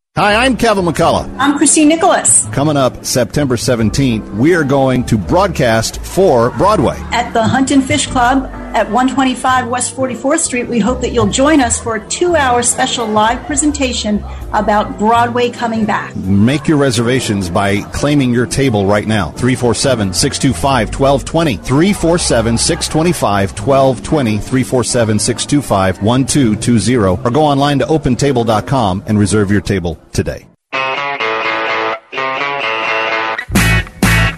Hi, 0.17 0.43
I'm 0.43 0.57
Kevin 0.57 0.83
McCullough. 0.83 1.37
I'm 1.39 1.57
Christine 1.57 1.87
Nicholas. 1.87 2.45
Coming 2.47 2.75
up 2.75 3.05
September 3.05 3.55
17th, 3.55 4.35
we 4.35 4.53
are 4.55 4.65
going 4.65 5.05
to 5.05 5.17
broadcast 5.17 6.01
for 6.01 6.49
Broadway. 6.57 6.97
At 7.13 7.31
the 7.31 7.41
Hunt 7.41 7.71
and 7.71 7.81
Fish 7.81 8.07
Club 8.07 8.51
at 8.73 8.89
125 8.89 9.67
West 9.67 9.95
44th 9.95 10.39
Street, 10.39 10.67
we 10.67 10.79
hope 10.79 11.01
that 11.01 11.11
you'll 11.11 11.27
join 11.27 11.59
us 11.61 11.79
for 11.79 11.95
a 11.95 12.07
two 12.07 12.35
hour 12.35 12.63
special 12.63 13.07
live 13.07 13.45
presentation 13.45 14.23
about 14.53 14.97
Broadway 14.97 15.49
coming 15.49 15.85
back. 15.85 16.15
Make 16.15 16.67
your 16.67 16.77
reservations 16.77 17.49
by 17.49 17.81
claiming 17.91 18.33
your 18.33 18.45
table 18.45 18.85
right 18.85 19.07
now. 19.07 19.31
347 19.31 20.13
625 20.13 20.99
1220. 20.99 21.57
347 21.57 22.57
625 22.57 23.51
1220. 23.51 24.37
347 24.37 25.19
625 25.19 26.03
1220. 26.03 27.25
Or 27.25 27.31
go 27.31 27.41
online 27.41 27.79
to 27.79 27.85
opentable.com 27.85 29.03
and 29.07 29.17
reserve 29.17 29.51
your 29.51 29.61
table 29.61 29.97
today. 30.11 30.50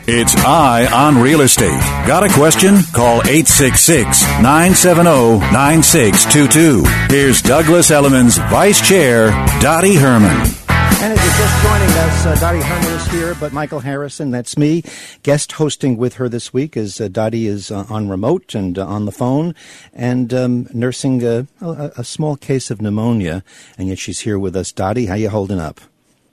It's 0.06 0.36
Eye 0.36 0.86
on 0.92 1.22
Real 1.22 1.40
Estate. 1.40 1.80
Got 2.06 2.26
a 2.26 2.30
question? 2.34 2.76
Call 2.92 3.22
866 3.22 4.22
970 4.42 5.40
9622. 5.54 6.84
Here's 7.08 7.42
Douglas 7.42 7.90
Elliman's 7.90 8.38
Vice 8.38 8.86
Chair, 8.86 9.30
Dottie 9.62 9.96
Herman. 9.96 10.36
And 10.68 11.14
if 11.14 11.24
you're 11.24 11.34
just 11.34 11.64
joining 11.64 11.88
us, 11.88 12.26
uh, 12.26 12.36
Dottie 12.38 12.60
Herman 12.60 12.92
is 12.92 13.08
here, 13.12 13.34
but 13.40 13.54
Michael 13.54 13.80
Harrison, 13.80 14.30
that's 14.30 14.58
me. 14.58 14.84
Guest 15.24 15.54
hosting 15.54 15.96
with 15.96 16.16
her 16.16 16.28
this 16.28 16.52
week 16.52 16.76
is 16.76 17.00
uh, 17.00 17.08
Dottie 17.08 17.48
is 17.48 17.72
uh, 17.72 17.86
on 17.90 18.10
remote 18.10 18.54
and 18.54 18.78
uh, 18.78 18.86
on 18.86 19.06
the 19.06 19.14
phone 19.14 19.56
and 19.94 20.34
um, 20.34 20.68
nursing 20.74 21.24
a, 21.24 21.48
a, 21.62 21.92
a, 22.00 22.04
small 22.04 22.36
case 22.36 22.70
of 22.70 22.82
pneumonia, 22.82 23.42
and 23.78 23.88
yet 23.88 24.00
she's 24.00 24.20
here 24.20 24.38
with 24.38 24.58
us. 24.58 24.74
Dottie, 24.74 25.06
how 25.06 25.16
you 25.16 25.30
holding 25.30 25.62
up? 25.62 25.80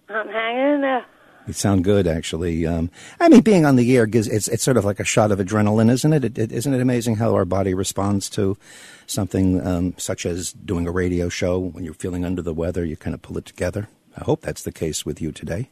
I'm 0.08 0.26
hanging 0.26 0.74
in 0.74 0.80
there. 0.80 1.06
You 1.46 1.52
sound 1.52 1.84
good, 1.84 2.06
actually. 2.06 2.66
Um, 2.66 2.90
I 3.18 3.28
mean, 3.28 3.40
being 3.40 3.64
on 3.64 3.76
the 3.76 3.96
air 3.96 4.06
gives 4.06 4.28
it's 4.28 4.46
it's 4.48 4.62
sort 4.62 4.76
of 4.76 4.84
like 4.84 5.00
a 5.00 5.04
shot 5.04 5.32
of 5.32 5.38
adrenaline, 5.38 5.90
isn't 5.90 6.12
it? 6.12 6.24
it, 6.24 6.38
it 6.38 6.52
isn't 6.52 6.72
it 6.72 6.80
amazing 6.80 7.16
how 7.16 7.34
our 7.34 7.44
body 7.44 7.74
responds 7.74 8.28
to 8.30 8.56
something 9.06 9.66
um, 9.66 9.94
such 9.96 10.26
as 10.26 10.52
doing 10.52 10.86
a 10.86 10.92
radio 10.92 11.28
show 11.28 11.58
when 11.58 11.84
you're 11.84 11.94
feeling 11.94 12.24
under 12.24 12.42
the 12.42 12.54
weather? 12.54 12.84
You 12.84 12.96
kind 12.96 13.14
of 13.14 13.22
pull 13.22 13.38
it 13.38 13.46
together. 13.46 13.88
I 14.16 14.24
hope 14.24 14.42
that's 14.42 14.62
the 14.62 14.72
case 14.72 15.06
with 15.06 15.20
you 15.20 15.32
today. 15.32 15.70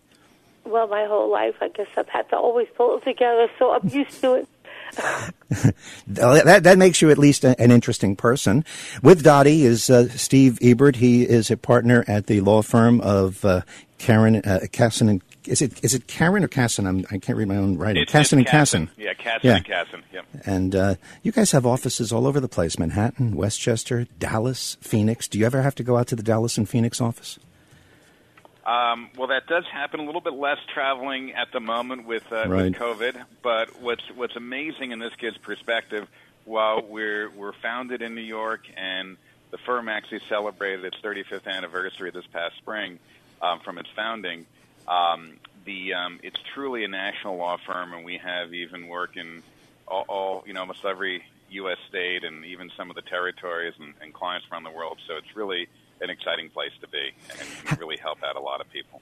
Well, 0.65 0.87
my 0.87 1.07
whole 1.07 1.31
life, 1.31 1.55
I 1.61 1.69
guess 1.69 1.87
I've 1.97 2.09
had 2.09 2.29
to 2.31 2.37
always 2.37 2.69
pull 2.77 2.99
it 2.99 3.05
together, 3.05 3.49
so 3.59 3.73
I'm 3.73 3.89
used 3.89 4.21
to 4.21 4.35
it. 4.35 4.49
that 6.07 6.61
that 6.63 6.79
makes 6.79 7.03
you 7.03 7.11
at 7.11 7.19
least 7.19 7.45
a, 7.45 7.61
an 7.61 7.71
interesting 7.71 8.17
person. 8.17 8.65
With 9.03 9.23
Dottie 9.23 9.65
is 9.65 9.91
uh, 9.91 10.09
Steve 10.09 10.59
Ebert. 10.63 10.97
He 10.97 11.23
is 11.23 11.51
a 11.51 11.57
partner 11.57 12.05
at 12.09 12.27
the 12.27 12.41
law 12.41 12.63
firm 12.63 13.01
of 13.01 13.45
uh, 13.45 13.63
Karen 13.99 14.37
uh, 14.37 14.61
Cassin 14.73 15.09
and 15.09 15.28
is 15.49 15.63
it 15.63 15.83
is 15.83 15.95
it 15.95 16.07
Karen 16.07 16.45
or 16.45 16.49
Cassin? 16.49 16.87
I'm, 16.87 16.99
I 17.11 17.19
can 17.19 17.35
not 17.35 17.39
read 17.39 17.49
my 17.49 17.57
own 17.57 17.79
writing. 17.79 18.03
It's, 18.03 18.13
Cassin 18.13 18.39
it's 18.39 18.49
and 18.49 18.51
Cassin. 18.51 18.91
Yeah, 18.97 19.15
Cassin 19.15 19.41
yeah. 19.49 19.57
and 19.57 19.65
Casson. 19.65 20.03
Yep. 20.13 20.27
And 20.45 20.75
uh, 20.75 20.95
you 21.23 21.33
guys 21.33 21.53
have 21.53 21.67
offices 21.67 22.13
all 22.13 22.27
over 22.27 22.41
the 22.41 22.49
place: 22.49 22.79
Manhattan, 22.79 23.35
Westchester, 23.37 24.07
Dallas, 24.19 24.77
Phoenix. 24.81 25.29
Do 25.29 25.39
you 25.39 25.47
ever 25.47 25.63
have 25.63 25.75
to 25.77 25.83
go 25.83 25.97
out 25.97 26.07
to 26.09 26.17
the 26.17 26.23
Dallas 26.23 26.59
and 26.59 26.69
Phoenix 26.69 27.01
office? 27.01 27.39
Um, 28.69 29.09
well, 29.17 29.29
that 29.29 29.47
does 29.47 29.65
happen. 29.73 30.01
A 30.01 30.05
little 30.05 30.21
bit 30.21 30.35
less 30.35 30.59
traveling 30.75 31.33
at 31.33 31.53
the 31.53 31.61
moment 31.61 32.07
with, 32.07 32.31
uh, 32.31 32.47
right. 32.49 32.65
with 32.65 32.75
COVID. 32.75 33.25
But 33.43 33.81
what's 33.81 34.03
what's 34.15 34.37
amazing, 34.37 34.93
in 34.93 34.99
this 34.99 35.15
kid's 35.15 35.39
perspective, 35.39 36.07
while 36.45 36.83
we're 36.83 37.31
we're 37.31 37.55
founded 37.55 38.03
in 38.03 38.15
New 38.15 38.21
York, 38.21 38.67
and 38.77 39.17
the 39.51 39.59
firm 39.59 39.89
actually 39.89 40.21
celebrated 40.29 40.85
its 40.85 40.99
35th 40.99 41.47
anniversary 41.47 42.11
this 42.11 42.27
past 42.27 42.57
spring 42.59 42.99
um, 43.41 43.61
from 43.61 43.79
its 43.79 43.89
founding. 43.97 44.45
Um, 44.89 45.35
the 45.65 45.95
um, 45.95 46.19
it's 46.23 46.39
truly 46.55 46.85
a 46.85 46.89
national 46.89 47.37
law 47.37 47.59
firm, 47.67 47.93
and 47.93 48.05
we 48.05 48.19
have 48.19 48.55
even 48.55 48.89
work 48.89 49.17
in 49.17 49.43
all, 49.87 50.05
all 50.09 50.45
you 50.47 50.55
know 50.55 50.61
almost 50.61 50.85
every 50.85 51.23
U.S. 51.51 51.79
state 51.89 52.25
and 52.25 52.45
even 52.45 52.71
some 52.77 52.91
of 52.91 52.97
the 52.97 53.03
territories 53.03 53.75
and, 53.79 53.95
and 54.01 54.13
clients 54.13 54.47
around 54.51 54.65
the 54.65 54.71
world. 54.71 54.99
So 55.07 55.17
it's 55.17 55.37
really 55.37 55.69
an 56.01 56.11
exciting 56.11 56.51
place 56.51 56.73
to 56.81 56.89
be 56.89 57.11
and 57.39 57.67
can 57.67 57.79
really 57.79 57.97
help 57.97 58.23
out 58.23 58.37
a 58.37 58.41
lot 58.41 58.61
of 58.61 58.71
people. 58.71 59.01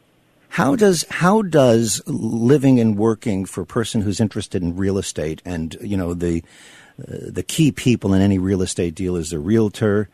How 0.49 0.75
does 0.77 1.05
how 1.11 1.43
does 1.43 2.03
living 2.07 2.81
and 2.81 2.97
working 2.97 3.45
for 3.45 3.61
a 3.63 3.67
person 3.67 4.03
who's 4.03 4.21
interested 4.21 4.63
in 4.63 4.77
real 4.77 4.99
estate 4.99 5.43
and 5.45 5.77
you 5.81 5.97
know 5.97 6.15
the 6.15 6.43
uh, 6.99 7.29
the 7.29 7.43
key 7.43 7.71
people 7.71 8.15
in 8.15 8.23
any 8.23 8.39
real 8.39 8.63
estate 8.63 8.95
deal 8.95 9.17
is 9.17 9.31
the 9.31 9.39
realtor, 9.39 10.09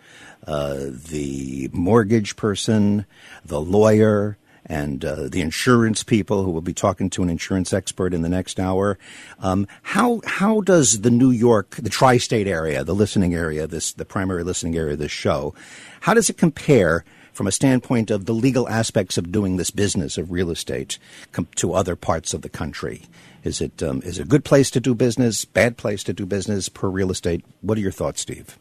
uh, 0.47 0.87
the 0.91 1.71
mortgage 1.73 2.35
person, 2.35 3.07
the 3.45 3.61
lawyer, 3.61 4.37
and 4.67 5.05
uh, 5.05 5.29
the 5.29 5.41
insurance 5.41 6.03
people 6.03 6.45
who 6.45 6.51
will 6.51 6.61
be 6.61 6.75
talking 6.75 7.11
to 7.11 7.23
an 7.23 7.31
insurance 7.31 7.73
expert 7.73 8.15
in 8.15 8.23
the 8.23 8.29
next 8.29 8.61
hour. 8.61 8.99
Um, 9.41 9.67
how 9.83 10.21
how 10.27 10.61
does 10.61 11.01
the 11.01 11.11
New 11.11 11.31
York, 11.31 11.77
the 11.77 11.91
tri-state 11.91 12.47
area, 12.47 12.85
the 12.85 12.95
listening 12.95 13.35
area, 13.35 13.67
this 13.67 13.93
the 13.93 14.05
primary 14.05 14.45
listening 14.45 14.77
area 14.77 14.95
of 14.95 14.99
this 14.99 15.13
show, 15.13 15.55
how 16.01 16.15
does 16.15 16.31
it 16.31 16.39
compare? 16.39 17.05
From 17.33 17.47
a 17.47 17.53
standpoint 17.53 18.11
of 18.11 18.27
the 18.27 18.35
legal 18.35 18.69
aspects 18.69 19.17
of 19.17 19.33
doing 19.33 19.57
this 19.57 19.71
business 19.71 20.19
of 20.19 20.31
real 20.31 20.51
estate 20.51 20.99
com- 21.33 21.49
to 21.55 21.73
other 21.73 21.97
parts 21.97 22.35
of 22.35 22.43
the 22.43 22.51
country, 22.51 23.05
is 23.43 23.63
it 23.63 23.83
um, 23.83 24.03
is 24.03 24.19
it 24.19 24.25
a 24.25 24.29
good 24.29 24.45
place 24.45 24.71
to 24.73 24.81
do 24.81 24.95
business? 24.95 25.47
Bad 25.47 25.79
place 25.79 26.05
to 26.05 26.13
do 26.13 26.27
business 26.27 26.69
per 26.69 26.89
real 26.89 27.11
estate? 27.11 27.43
What 27.63 27.79
are 27.79 27.81
your 27.81 27.91
thoughts, 27.91 28.21
Steve? 28.21 28.59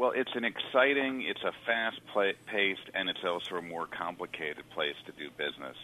Well, 0.00 0.12
it's 0.16 0.34
an 0.34 0.46
exciting, 0.46 1.26
it's 1.28 1.42
a 1.42 1.52
fast-paced, 1.66 2.90
and 2.94 3.10
it's 3.10 3.22
also 3.22 3.56
a 3.56 3.60
more 3.60 3.86
complicated 3.86 4.64
place 4.70 4.94
to 5.04 5.12
do 5.12 5.28
business. 5.36 5.76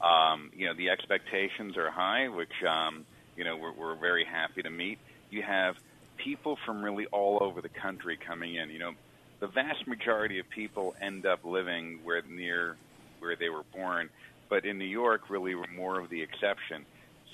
Um, 0.00 0.50
you 0.56 0.66
know, 0.66 0.74
the 0.74 0.90
expectations 0.90 1.76
are 1.76 1.88
high, 1.88 2.26
which 2.26 2.64
um, 2.68 3.06
you 3.36 3.44
know 3.44 3.56
we're, 3.56 3.70
we're 3.70 3.94
very 3.94 4.24
happy 4.24 4.62
to 4.62 4.70
meet. 4.70 4.98
You 5.30 5.42
have 5.42 5.76
people 6.16 6.58
from 6.66 6.82
really 6.82 7.06
all 7.12 7.38
over 7.40 7.60
the 7.60 7.68
country 7.68 8.18
coming 8.18 8.56
in. 8.56 8.70
You 8.70 8.80
know, 8.80 8.92
the 9.38 9.46
vast 9.46 9.86
majority 9.86 10.40
of 10.40 10.50
people 10.50 10.96
end 11.00 11.24
up 11.24 11.44
living 11.44 12.00
where 12.02 12.22
near 12.28 12.76
where 13.20 13.36
they 13.36 13.50
were 13.50 13.62
born, 13.72 14.10
but 14.48 14.64
in 14.64 14.78
New 14.78 14.84
York, 14.84 15.30
really, 15.30 15.54
we're 15.54 15.70
more 15.76 16.00
of 16.00 16.10
the 16.10 16.22
exception. 16.22 16.84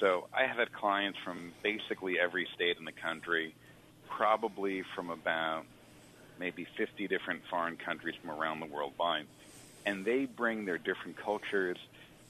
So 0.01 0.29
I 0.35 0.45
have 0.47 0.59
had 0.59 0.71
clients 0.75 1.19
from 1.25 1.55
basically 1.63 2.21
every 2.21 2.47
state 2.55 2.77
in 2.79 2.85
the 2.85 2.93
country, 2.93 3.55
probably 4.11 4.83
from 4.95 5.09
about 5.09 5.65
maybe 6.39 6.67
50 6.77 7.09
different 7.09 7.43
foreign 7.49 7.77
countries 7.77 8.15
from 8.21 8.31
around 8.31 8.61
the 8.61 8.67
world 8.67 8.93
by. 8.97 9.23
And 9.85 10.05
they 10.05 10.25
bring 10.25 10.65
their 10.65 10.79
different 10.79 11.17
cultures, 11.17 11.79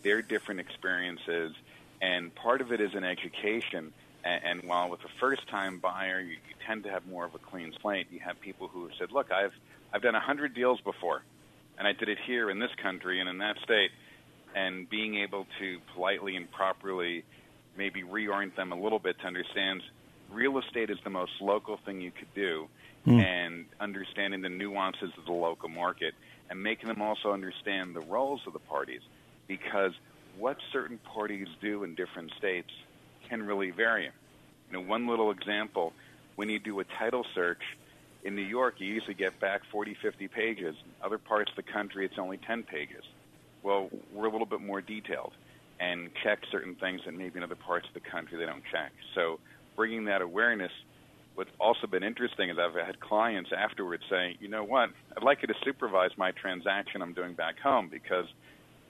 their 0.03 0.23
different 0.23 0.61
experiences, 0.61 1.55
and 2.01 2.35
part 2.35 2.61
of 2.61 2.73
it 2.73 2.81
is 2.81 2.95
an 2.95 3.05
education. 3.05 3.93
And, 4.25 4.45
and 4.45 4.63
while 4.65 4.91
with 4.91 5.01
a 5.05 5.09
first-time 5.21 5.79
buyer, 5.79 6.21
you, 6.21 6.33
you 6.33 6.55
tend 6.67 6.85
to 6.85 6.91
have 6.91 7.07
more 7.07 7.25
of 7.25 7.35
a 7.35 7.39
clean 7.39 7.73
slate, 7.81 8.09
you 8.11 8.21
have 8.21 8.41
people 8.41 8.69
who 8.69 8.87
have 8.87 8.93
said, 8.99 9.13
"Look, 9.13 9.33
I've 9.33 9.55
I've 9.93 10.03
done 10.03 10.15
100 10.15 10.55
deals 10.55 10.81
before, 10.81 11.23
and 11.79 11.87
I 11.87 11.93
did 11.93 12.09
it 12.09 12.19
here 12.27 12.51
in 12.51 12.59
this 12.59 12.75
country 12.83 13.21
and 13.21 13.29
in 13.29 13.39
that 13.39 13.57
state." 13.63 13.91
And 14.55 14.89
being 14.89 15.17
able 15.17 15.47
to 15.59 15.79
politely 15.95 16.37
and 16.37 16.51
properly 16.51 17.25
maybe 17.77 18.03
reorient 18.03 18.57
them 18.57 18.73
a 18.73 18.81
little 18.81 18.99
bit 18.99 19.19
to 19.21 19.27
understand 19.27 19.83
real 20.31 20.59
estate 20.59 20.91
is 20.91 20.99
the 21.05 21.11
most 21.11 21.33
local 21.41 21.79
thing 21.85 22.01
you 22.01 22.11
could 22.11 22.33
do 22.35 22.69
mm. 23.07 23.23
and 23.23 23.67
understanding 23.81 24.43
the 24.43 24.49
nuances 24.49 25.11
of 25.17 25.25
the 25.25 25.33
local 25.33 25.69
market 25.69 26.15
and 26.51 26.63
making 26.63 26.89
them 26.89 27.03
also 27.03 27.33
understand 27.33 27.95
the 27.95 28.01
roles 28.01 28.41
of 28.47 28.53
the 28.53 28.59
parties 28.59 29.03
because 29.47 29.93
what 30.39 30.57
certain 30.73 30.99
parties 30.99 31.49
do 31.61 31.85
in 31.85 31.95
different 31.95 32.33
states 32.37 32.71
can 33.29 33.43
really 33.43 33.71
vary. 33.71 34.05
You 34.05 34.73
know, 34.73 34.81
one 34.81 35.07
little 35.07 35.31
example, 35.31 35.93
when 36.35 36.49
you 36.49 36.59
do 36.59 36.81
a 36.81 36.85
title 36.85 37.25
search 37.35 37.63
in 38.25 38.35
New 38.35 38.43
York, 38.43 38.75
you 38.79 38.87
usually 38.87 39.15
get 39.15 39.39
back 39.41 39.63
40, 39.71 39.97
50 40.03 40.29
pages. 40.29 40.75
In 40.85 41.05
other 41.05 41.19
parts 41.19 41.51
of 41.51 41.57
the 41.57 41.71
country, 41.71 42.05
it's 42.05 42.19
only 42.19 42.39
10 42.39 42.65
pages. 42.65 43.05
Well, 43.63 43.89
we're 44.13 44.27
a 44.27 44.31
little 44.31 44.47
bit 44.47 44.61
more 44.61 44.81
detailed 44.81 45.33
and 45.79 46.11
check 46.23 46.41
certain 46.51 46.75
things 46.75 47.03
that 47.05 47.15
maybe 47.15 47.39
in 47.39 47.43
other 47.43 47.57
parts 47.57 47.87
of 47.89 47.95
the 47.95 48.09
country 48.09 48.39
they 48.39 48.47
don't 48.47 48.63
check. 48.71 48.93
So 49.15 49.39
bringing 49.75 50.07
that 50.07 50.23
awareness 50.23 50.73
what's 51.37 51.51
also 51.61 51.87
been 51.87 52.03
interesting 52.03 52.51
is 52.51 52.59
I've 52.59 52.75
had 52.75 52.99
clients 53.01 53.51
afterwards 53.57 54.03
say, 54.11 54.37
you 54.41 54.49
know 54.49 54.65
what, 54.65 54.91
I'd 55.17 55.23
like 55.23 55.43
you 55.43 55.49
to 55.49 55.55
supervise 55.65 56.11
my 56.17 56.33
transaction 56.33 57.03
I'm 57.03 57.13
doing 57.13 57.35
back 57.35 57.59
home 57.59 57.89
because 57.89 58.27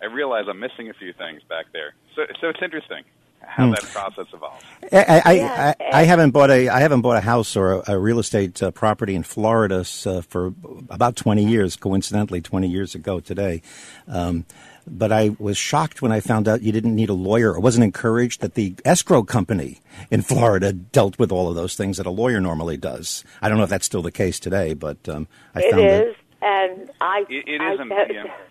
I 0.00 0.06
realize 0.06 0.44
I'm 0.48 0.60
missing 0.60 0.88
a 0.88 0.94
few 0.94 1.12
things 1.12 1.42
back 1.48 1.66
there. 1.72 1.94
So, 2.14 2.22
so 2.40 2.48
it's 2.48 2.62
interesting 2.62 3.02
how 3.40 3.66
hmm. 3.66 3.72
that 3.72 3.82
process 3.82 4.26
evolves. 4.32 4.64
I, 4.92 4.96
I, 4.96 5.20
I, 5.24 5.74
I, 6.00 6.02
haven't 6.04 6.30
bought 6.30 6.50
a 6.50 6.68
I 6.68 6.80
haven't 6.80 7.02
bought 7.02 7.16
a 7.16 7.20
house 7.20 7.56
or 7.56 7.72
a, 7.72 7.92
a 7.92 7.98
real 7.98 8.18
estate 8.18 8.62
uh, 8.62 8.70
property 8.70 9.14
in 9.14 9.22
Florida 9.22 9.84
uh, 10.06 10.20
for 10.22 10.52
about 10.88 11.16
20 11.16 11.44
years. 11.44 11.76
Coincidentally, 11.76 12.40
20 12.40 12.68
years 12.68 12.94
ago 12.94 13.20
today. 13.20 13.62
Um, 14.08 14.46
but 14.86 15.12
I 15.12 15.36
was 15.38 15.56
shocked 15.56 16.00
when 16.00 16.12
I 16.12 16.20
found 16.20 16.48
out 16.48 16.62
you 16.62 16.72
didn't 16.72 16.94
need 16.94 17.08
a 17.08 17.14
lawyer 17.14 17.56
I 17.56 17.60
wasn't 17.60 17.84
encouraged 17.84 18.40
that 18.40 18.54
the 18.54 18.74
escrow 18.84 19.22
company 19.22 19.80
in 20.10 20.22
Florida 20.22 20.72
dealt 20.72 21.18
with 21.18 21.32
all 21.32 21.48
of 21.48 21.54
those 21.54 21.74
things 21.74 21.96
that 21.96 22.06
a 22.06 22.10
lawyer 22.10 22.40
normally 22.40 22.76
does. 22.76 23.24
I 23.42 23.48
don't 23.48 23.58
know 23.58 23.64
if 23.64 23.70
that's 23.70 23.86
still 23.86 24.02
the 24.02 24.12
case 24.12 24.38
today, 24.38 24.74
but 24.74 25.08
um, 25.08 25.28
I 25.54 25.60
it 25.60 25.70
found 25.70 25.82
is, 25.82 26.16
and 26.42 26.90
I 27.00 27.24
it, 27.28 27.48
it 27.48 27.60
I, 27.60 27.72
is. 27.74 27.80
I, 27.80 28.06
yeah. 28.12 28.34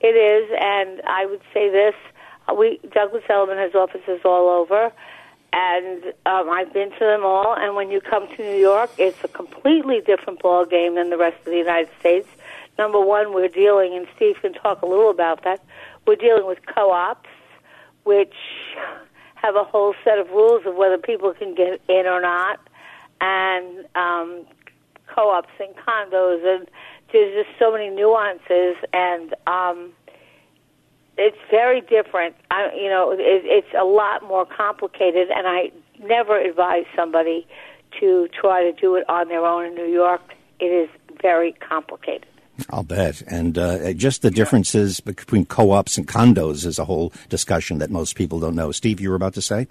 It 0.00 0.08
is, 0.08 0.50
and 0.60 1.00
I 1.06 1.24
would 1.24 1.40
say 1.54 1.70
this: 1.70 1.94
we 2.54 2.78
Douglas 2.92 3.22
Elliman 3.30 3.56
has 3.56 3.74
offices 3.74 4.20
all 4.22 4.50
over, 4.50 4.92
and 5.54 6.04
um, 6.26 6.50
I've 6.50 6.74
been 6.74 6.90
to 6.90 6.98
them 6.98 7.24
all. 7.24 7.54
And 7.56 7.74
when 7.74 7.90
you 7.90 8.02
come 8.02 8.28
to 8.28 8.42
New 8.42 8.58
York, 8.58 8.90
it's 8.98 9.24
a 9.24 9.28
completely 9.28 10.02
different 10.04 10.42
ball 10.42 10.66
game 10.66 10.96
than 10.96 11.08
the 11.08 11.16
rest 11.16 11.38
of 11.38 11.46
the 11.46 11.56
United 11.56 11.88
States. 12.00 12.28
Number 12.78 13.00
one, 13.00 13.32
we're 13.32 13.48
dealing, 13.48 13.94
and 13.94 14.06
Steve 14.16 14.36
can 14.42 14.52
talk 14.52 14.82
a 14.82 14.86
little 14.86 15.10
about 15.10 15.44
that. 15.44 15.64
We're 16.06 16.16
dealing 16.16 16.46
with 16.46 16.58
co-ops, 16.66 17.28
which 18.04 18.34
have 19.34 19.56
a 19.56 19.64
whole 19.64 19.94
set 20.02 20.18
of 20.18 20.28
rules 20.30 20.66
of 20.66 20.74
whether 20.74 20.98
people 20.98 21.32
can 21.34 21.54
get 21.54 21.80
in 21.88 22.06
or 22.06 22.20
not, 22.20 22.58
and 23.20 23.84
um, 23.94 24.44
co-ops 25.06 25.52
and 25.60 25.74
condos, 25.76 26.44
and 26.44 26.68
there's 27.12 27.44
just 27.44 27.58
so 27.58 27.70
many 27.72 27.90
nuances, 27.90 28.76
and 28.92 29.34
um, 29.46 29.92
it's 31.16 31.36
very 31.50 31.80
different. 31.80 32.34
I, 32.50 32.70
you 32.74 32.88
know, 32.88 33.12
it, 33.12 33.18
it's 33.20 33.74
a 33.78 33.84
lot 33.84 34.22
more 34.24 34.44
complicated, 34.44 35.28
and 35.30 35.46
I 35.46 35.70
never 36.02 36.40
advise 36.40 36.86
somebody 36.96 37.46
to 38.00 38.28
try 38.38 38.62
to 38.64 38.72
do 38.72 38.96
it 38.96 39.08
on 39.08 39.28
their 39.28 39.46
own 39.46 39.66
in 39.66 39.74
New 39.74 39.86
York. 39.86 40.22
It 40.58 40.66
is 40.66 40.88
very 41.22 41.52
complicated. 41.52 42.26
I'll 42.70 42.82
bet. 42.82 43.22
And 43.22 43.58
uh, 43.58 43.92
just 43.94 44.22
the 44.22 44.30
differences 44.30 45.00
between 45.00 45.46
co 45.46 45.72
ops 45.72 45.98
and 45.98 46.06
condos 46.06 46.64
is 46.64 46.78
a 46.78 46.84
whole 46.84 47.12
discussion 47.28 47.78
that 47.78 47.90
most 47.90 48.14
people 48.16 48.40
don't 48.40 48.54
know. 48.54 48.72
Steve, 48.72 49.00
you 49.00 49.10
were 49.10 49.16
about 49.16 49.34
to 49.34 49.42
say? 49.42 49.66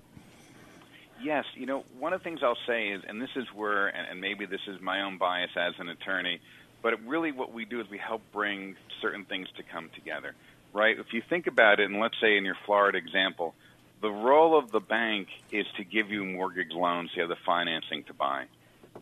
Yes. 1.24 1.46
You 1.56 1.65
know, 1.65 1.86
one 1.98 2.13
of 2.13 2.19
the 2.19 2.24
things 2.24 2.41
I'll 2.43 2.58
say 2.67 2.89
is, 2.89 3.02
and 3.08 3.22
this 3.22 3.30
is 3.36 3.46
where, 3.56 3.88
and, 3.88 4.19
maybe 4.19 4.46
this 4.46 4.62
is 4.67 4.82
my 4.82 5.02
own 5.02 5.17
bias 5.17 5.52
as 5.56 5.74
an 5.80 5.88
attorney, 5.88 6.41
but 6.82 6.93
really 7.06 7.32
what 7.32 7.54
we 7.54 7.63
do 7.63 7.80
is 7.80 7.89
we 7.89 7.98
help 7.98 8.22
bring 8.34 8.76
certain 9.02 9.24
things 9.24 9.48
to 9.56 9.63
come 9.63 9.89
together, 9.96 10.36
right? 10.74 11.00
If 11.00 11.13
you 11.13 11.22
think 11.30 11.48
about 11.48 11.80
it, 11.80 11.89
and 11.89 12.00
let's 12.02 12.19
say 12.19 12.38
in 12.38 12.43
your 12.43 12.58
Florida 12.65 12.98
example, 12.98 13.56
the 14.02 14.12
role 14.12 14.58
of 14.58 14.72
the 14.72 14.82
bank 14.82 15.30
is 15.50 15.65
to 15.78 15.86
give 15.86 16.12
you 16.12 16.26
mortgage 16.26 16.74
loans, 16.74 17.12
you 17.15 17.22
have 17.22 17.30
the 17.30 17.38
financing 17.46 18.04
to 18.04 18.13
buy. 18.13 18.46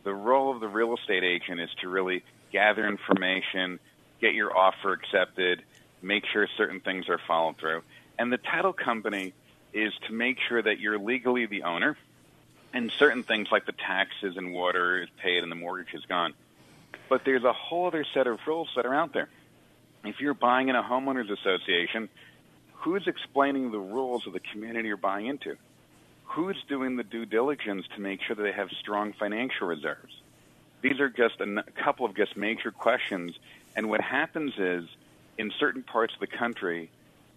The 0.04 0.14
role 0.14 0.54
of 0.54 0.62
the 0.62 0.68
real 0.68 0.96
estate 0.96 1.24
agent 1.24 1.60
is 1.60 1.70
to 1.82 1.90
really 1.90 2.24
gather 2.52 2.88
information, 2.88 3.80
get 4.20 4.34
your 4.34 4.56
offer 4.56 4.94
accepted, 4.94 5.62
make 6.02 6.26
sure 6.26 6.48
certain 6.58 6.80
things 6.80 7.10
are 7.10 7.20
followed 7.28 7.58
through. 7.58 7.82
And 8.18 8.32
the 8.32 8.38
title 8.38 8.74
company 8.74 9.34
is 9.74 9.94
to 10.08 10.14
make 10.14 10.38
sure 10.48 10.62
that 10.62 10.80
you're 10.80 11.00
legally 11.00 11.46
the 11.46 11.64
owner 11.64 11.98
and 12.74 12.92
certain 12.92 13.24
things 13.24 13.50
like 13.52 13.66
the 13.66 13.74
taxes 13.74 14.38
and 14.38 14.54
water 14.54 15.04
is 15.04 15.10
paid 15.22 15.44
and 15.44 15.52
the 15.52 15.56
mortgage 15.56 15.94
is 15.94 16.06
gone. 16.06 16.34
But 17.10 17.26
there's 17.26 17.44
a 17.44 17.54
whole 17.54 17.88
other 17.88 18.06
set 18.14 18.28
of 18.28 18.40
rules 18.48 18.70
that 18.76 18.86
are 18.86 18.94
out 18.94 19.14
there. 19.14 19.30
If 20.04 20.20
you're 20.20 20.34
buying 20.34 20.70
in 20.70 20.76
a 20.76 20.84
homeowners 20.84 21.30
association, 21.30 22.10
who's 22.74 23.08
explaining 23.08 23.72
the 23.72 23.80
rules 23.80 24.26
of 24.26 24.34
the 24.34 24.40
community 24.40 24.88
you're 24.88 24.98
buying 24.98 25.28
into? 25.28 25.58
Who's 26.26 26.58
doing 26.68 26.96
the 26.96 27.04
due 27.04 27.26
diligence 27.26 27.86
to 27.96 28.02
make 28.02 28.22
sure 28.22 28.36
that 28.36 28.44
they 28.44 28.54
have 28.54 28.70
strong 28.80 29.14
financial 29.14 29.68
reserves? 29.68 30.21
These 30.82 31.00
are 31.00 31.10
just 31.10 31.40
a 31.40 31.64
couple 31.76 32.06
of 32.06 32.16
just 32.16 32.36
major 32.36 32.72
questions. 32.72 33.34
And 33.76 33.90
what 33.90 34.02
happens 34.02 34.54
is, 34.58 34.86
in 35.38 35.52
certain 35.60 35.84
parts 35.84 36.14
of 36.14 36.20
the 36.20 36.28
country, 36.28 36.90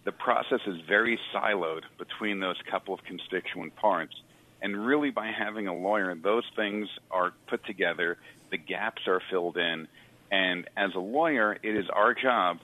the 0.04 0.12
process 0.12 0.60
is 0.66 0.80
very 0.80 1.18
siloed 1.32 1.82
between 1.98 2.40
those 2.40 2.56
couple 2.70 2.94
of 2.94 3.04
constituent 3.04 3.76
parts. 3.76 4.14
And 4.62 4.86
really, 4.86 5.10
by 5.10 5.26
having 5.26 5.68
a 5.68 5.74
lawyer, 5.74 6.14
those 6.14 6.44
things 6.56 6.88
are 7.10 7.32
put 7.46 7.64
together, 7.64 8.16
the 8.50 8.56
gaps 8.56 9.06
are 9.06 9.20
filled 9.30 9.56
in. 9.58 9.88
And 10.30 10.68
as 10.76 10.94
a 10.94 11.00
lawyer, 11.00 11.56
it 11.62 11.76
is 11.76 11.88
our 11.90 12.14
job 12.14 12.60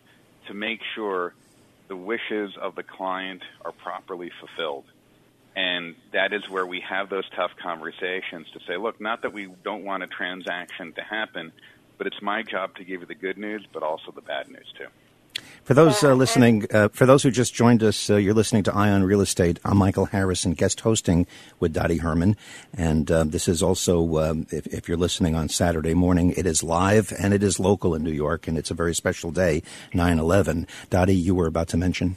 to 0.46 0.54
make 0.54 0.80
sure 0.94 1.34
the 1.88 1.96
wishes 1.96 2.56
of 2.56 2.74
the 2.74 2.82
client 2.82 3.42
are 3.64 3.72
properly 3.72 4.30
fulfilled. 4.40 4.84
And 5.60 5.94
that 6.12 6.32
is 6.32 6.48
where 6.48 6.66
we 6.66 6.80
have 6.88 7.10
those 7.10 7.28
tough 7.36 7.50
conversations 7.62 8.46
to 8.54 8.60
say, 8.66 8.78
look, 8.78 8.98
not 8.98 9.20
that 9.20 9.34
we 9.34 9.46
don't 9.62 9.84
want 9.84 10.02
a 10.02 10.06
transaction 10.06 10.94
to 10.94 11.02
happen, 11.02 11.52
but 11.98 12.06
it's 12.06 12.22
my 12.22 12.42
job 12.42 12.76
to 12.76 12.84
give 12.84 13.02
you 13.02 13.06
the 13.06 13.14
good 13.14 13.36
news, 13.36 13.66
but 13.70 13.82
also 13.82 14.10
the 14.10 14.22
bad 14.22 14.48
news 14.48 14.72
too. 14.78 14.86
For 15.64 15.74
those 15.74 16.02
uh, 16.02 16.14
listening, 16.14 16.66
uh, 16.72 16.88
for 16.88 17.04
those 17.04 17.22
who 17.22 17.30
just 17.30 17.52
joined 17.52 17.82
us, 17.82 18.08
uh, 18.08 18.16
you're 18.16 18.32
listening 18.32 18.62
to 18.64 18.74
Eye 18.74 18.90
on 18.90 19.04
Real 19.04 19.20
Estate. 19.20 19.60
I'm 19.62 19.76
Michael 19.76 20.06
Harrison, 20.06 20.54
guest 20.54 20.80
hosting 20.80 21.26
with 21.58 21.74
Dottie 21.74 21.98
Herman, 21.98 22.38
and 22.72 23.10
uh, 23.10 23.24
this 23.24 23.46
is 23.46 23.62
also, 23.62 24.18
um, 24.18 24.46
if, 24.50 24.66
if, 24.68 24.88
you're 24.88 24.96
listening 24.96 25.34
on 25.36 25.50
Saturday 25.50 25.92
morning, 25.92 26.32
it 26.38 26.46
is 26.46 26.62
live 26.62 27.12
and 27.20 27.34
it 27.34 27.42
is 27.42 27.60
local 27.60 27.94
in 27.94 28.02
New 28.02 28.12
York, 28.12 28.48
and 28.48 28.56
it's 28.56 28.70
a 28.70 28.74
very 28.74 28.94
special 28.94 29.30
day, 29.30 29.62
9/11. 29.92 30.66
Dottie, 30.88 31.14
you 31.14 31.34
were 31.34 31.46
about 31.46 31.68
to 31.68 31.76
mention. 31.76 32.16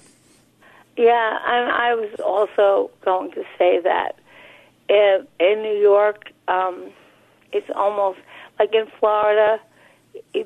Yeah, 0.96 1.40
and 1.48 1.72
I 1.72 1.96
was 1.96 2.14
also 2.24 2.92
going 3.04 3.32
to 3.32 3.44
say 3.58 3.80
that 3.82 4.20
in, 4.90 5.28
in 5.40 5.62
New 5.64 5.78
York, 5.78 6.32
um, 6.48 6.92
it's 7.52 7.70
almost 7.76 8.20
like 8.60 8.74
in 8.74 8.86
Florida 9.00 9.60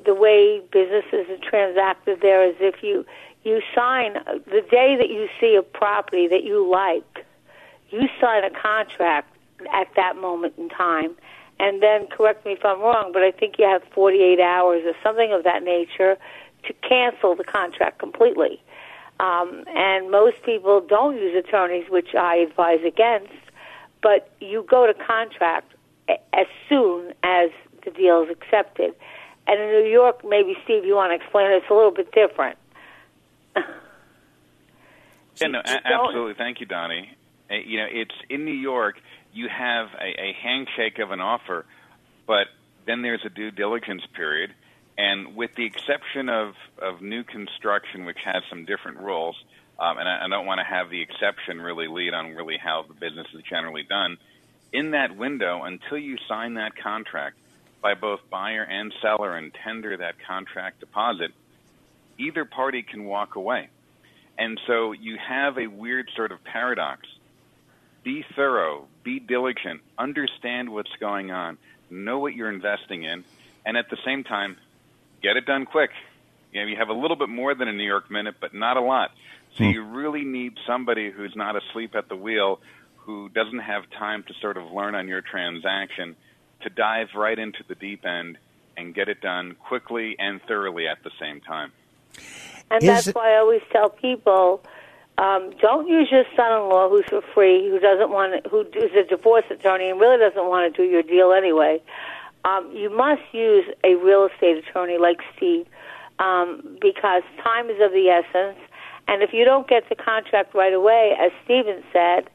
the 0.04 0.14
way 0.14 0.62
businesses 0.72 1.26
are 1.28 1.50
transacted 1.50 2.20
there 2.22 2.48
is 2.48 2.56
if 2.58 2.82
you 2.82 3.04
you 3.44 3.60
sign 3.74 4.14
the 4.46 4.62
day 4.70 4.96
that 4.96 5.08
you 5.08 5.28
see 5.40 5.54
a 5.54 5.62
property 5.62 6.26
that 6.28 6.44
you 6.44 6.68
like, 6.68 7.24
you 7.90 8.08
sign 8.20 8.44
a 8.44 8.50
contract 8.50 9.34
at 9.72 9.88
that 9.96 10.16
moment 10.16 10.54
in 10.58 10.68
time. 10.68 11.16
And 11.60 11.82
then, 11.82 12.06
correct 12.08 12.44
me 12.44 12.52
if 12.52 12.64
I'm 12.64 12.80
wrong, 12.80 13.10
but 13.12 13.22
I 13.22 13.30
think 13.30 13.54
you 13.58 13.64
have 13.64 13.82
48 13.94 14.40
hours 14.40 14.82
or 14.84 14.92
something 15.02 15.32
of 15.32 15.44
that 15.44 15.62
nature 15.62 16.16
to 16.64 16.72
cancel 16.86 17.34
the 17.34 17.44
contract 17.44 17.98
completely. 17.98 18.60
Um, 19.20 19.64
and 19.74 20.10
most 20.10 20.42
people 20.44 20.80
don't 20.80 21.16
use 21.16 21.34
attorneys, 21.36 21.90
which 21.90 22.14
I 22.14 22.36
advise 22.36 22.80
against. 22.86 23.32
But 24.02 24.32
you 24.40 24.64
go 24.68 24.86
to 24.86 24.94
contract 24.94 25.74
as 26.32 26.46
soon 26.68 27.12
as 27.22 27.50
the 27.84 27.90
deal 27.90 28.22
is 28.22 28.30
accepted. 28.30 28.94
And 29.46 29.60
in 29.60 29.68
New 29.82 29.90
York, 29.90 30.24
maybe 30.24 30.56
Steve, 30.64 30.84
you 30.84 30.94
want 30.94 31.10
to 31.10 31.16
explain 31.16 31.50
it? 31.50 31.56
It's 31.56 31.70
a 31.70 31.74
little 31.74 31.90
bit 31.90 32.12
different. 32.12 32.58
yeah, 33.56 35.48
no, 35.48 35.60
a- 35.60 35.80
absolutely. 35.84 36.34
Thank 36.34 36.60
you, 36.60 36.66
Dottie. 36.66 37.10
Uh, 37.50 37.54
you 37.54 37.78
know, 37.78 37.86
it's 37.90 38.14
in 38.28 38.44
New 38.44 38.52
York. 38.52 39.00
You 39.32 39.48
have 39.48 39.88
a, 40.00 40.20
a 40.20 40.32
handshake 40.40 40.98
of 40.98 41.10
an 41.10 41.20
offer, 41.20 41.64
but 42.26 42.48
then 42.86 43.02
there's 43.02 43.24
a 43.24 43.30
due 43.30 43.50
diligence 43.50 44.02
period, 44.14 44.52
and 44.98 45.36
with 45.36 45.54
the 45.54 45.64
exception 45.64 46.28
of 46.28 46.54
of 46.82 47.00
new 47.00 47.22
construction, 47.22 48.04
which 48.04 48.18
has 48.24 48.42
some 48.50 48.64
different 48.64 48.98
rules, 48.98 49.36
um, 49.78 49.96
and 49.96 50.08
I, 50.08 50.24
I 50.24 50.28
don't 50.28 50.44
want 50.44 50.58
to 50.58 50.64
have 50.64 50.90
the 50.90 51.00
exception 51.00 51.60
really 51.60 51.88
lead 51.88 52.12
on 52.12 52.34
really 52.34 52.58
how 52.58 52.84
the 52.86 52.94
business 52.94 53.28
is 53.32 53.42
generally 53.42 53.84
done. 53.84 54.18
In 54.72 54.90
that 54.90 55.16
window, 55.16 55.62
until 55.62 55.96
you 55.96 56.18
sign 56.28 56.54
that 56.54 56.76
contract, 56.76 57.36
by 57.80 57.94
both 57.94 58.20
buyer 58.28 58.62
and 58.62 58.92
seller 59.00 59.36
and 59.36 59.54
tender 59.64 59.96
that 59.96 60.16
contract 60.26 60.80
deposit, 60.80 61.30
either 62.18 62.44
party 62.44 62.82
can 62.82 63.04
walk 63.04 63.36
away. 63.36 63.68
And 64.36 64.60
so 64.66 64.92
you 64.92 65.16
have 65.16 65.58
a 65.58 65.66
weird 65.66 66.10
sort 66.14 66.32
of 66.32 66.42
paradox. 66.44 67.06
Be 68.04 68.24
thorough, 68.34 68.86
be 69.02 69.20
diligent, 69.20 69.80
understand 69.96 70.70
what's 70.70 70.94
going 71.00 71.30
on, 71.30 71.58
know 71.90 72.18
what 72.18 72.34
you're 72.34 72.50
investing 72.50 73.04
in, 73.04 73.24
and 73.64 73.76
at 73.76 73.90
the 73.90 73.98
same 74.04 74.24
time, 74.24 74.56
get 75.22 75.36
it 75.36 75.46
done 75.46 75.66
quick. 75.66 75.90
You 76.52 76.62
know, 76.62 76.66
you 76.66 76.76
have 76.76 76.88
a 76.88 76.94
little 76.94 77.16
bit 77.16 77.28
more 77.28 77.54
than 77.54 77.68
a 77.68 77.72
New 77.72 77.84
York 77.84 78.10
minute, 78.10 78.36
but 78.40 78.54
not 78.54 78.76
a 78.76 78.80
lot. 78.80 79.10
So 79.56 79.64
hmm. 79.64 79.70
you 79.70 79.82
really 79.82 80.24
need 80.24 80.54
somebody 80.66 81.10
who's 81.10 81.34
not 81.36 81.56
asleep 81.56 81.94
at 81.94 82.08
the 82.08 82.16
wheel, 82.16 82.60
who 82.96 83.28
doesn't 83.28 83.60
have 83.60 83.88
time 83.90 84.22
to 84.24 84.34
sort 84.40 84.56
of 84.56 84.70
learn 84.72 84.94
on 84.94 85.08
your 85.08 85.20
transaction 85.20 86.16
to 86.62 86.70
dive 86.70 87.08
right 87.14 87.38
into 87.38 87.62
the 87.68 87.74
deep 87.74 88.04
end 88.04 88.38
and 88.76 88.94
get 88.94 89.08
it 89.08 89.20
done 89.20 89.54
quickly 89.54 90.16
and 90.18 90.40
thoroughly 90.42 90.86
at 90.86 91.02
the 91.02 91.10
same 91.20 91.40
time. 91.40 91.72
And 92.70 92.82
is 92.82 92.88
that's 92.88 93.06
it... 93.08 93.14
why 93.14 93.34
I 93.34 93.38
always 93.38 93.62
tell 93.70 93.88
people 93.88 94.62
um, 95.18 95.52
don't 95.60 95.88
use 95.88 96.08
your 96.10 96.24
son-in-law 96.36 96.90
who's 96.90 97.04
for 97.06 97.22
free, 97.34 97.68
who 97.68 97.80
doesn't 97.80 98.10
want, 98.10 98.44
to, 98.44 98.48
who 98.48 98.60
is 98.60 98.92
a 98.94 99.02
divorce 99.02 99.44
attorney 99.50 99.90
and 99.90 100.00
really 100.00 100.18
doesn't 100.18 100.46
want 100.46 100.72
to 100.72 100.82
do 100.82 100.88
your 100.88 101.02
deal 101.02 101.32
anyway. 101.32 101.82
Um, 102.44 102.70
you 102.74 102.94
must 102.94 103.22
use 103.32 103.64
a 103.84 103.94
real 103.96 104.28
estate 104.32 104.58
attorney 104.58 104.98
like 104.98 105.18
Steve 105.36 105.66
um, 106.18 106.78
because 106.80 107.22
time 107.42 107.70
is 107.70 107.80
of 107.80 107.92
the 107.92 108.08
essence. 108.08 108.58
And 109.06 109.22
if 109.22 109.30
you 109.32 109.44
don't 109.44 109.66
get 109.66 109.88
the 109.88 109.94
contract 109.94 110.54
right 110.54 110.72
away, 110.72 111.14
as 111.18 111.32
Steven 111.44 111.82
said, 111.92 112.28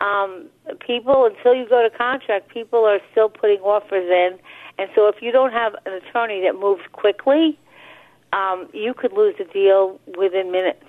um, 0.00 0.46
people 0.86 1.26
until 1.26 1.54
you 1.54 1.68
go 1.68 1.82
to 1.82 1.90
contract, 1.96 2.48
people 2.48 2.84
are 2.84 3.00
still 3.10 3.28
putting 3.28 3.60
offers 3.60 4.08
in, 4.08 4.38
and 4.78 4.88
so 4.94 5.08
if 5.08 5.16
you 5.20 5.30
don't 5.30 5.52
have 5.52 5.74
an 5.84 5.92
attorney 5.92 6.40
that 6.42 6.58
moves 6.58 6.82
quickly, 6.92 7.58
um, 8.32 8.68
you 8.72 8.94
could 8.94 9.12
lose 9.12 9.34
a 9.40 9.44
deal 9.44 10.00
within 10.16 10.50
minutes. 10.50 10.84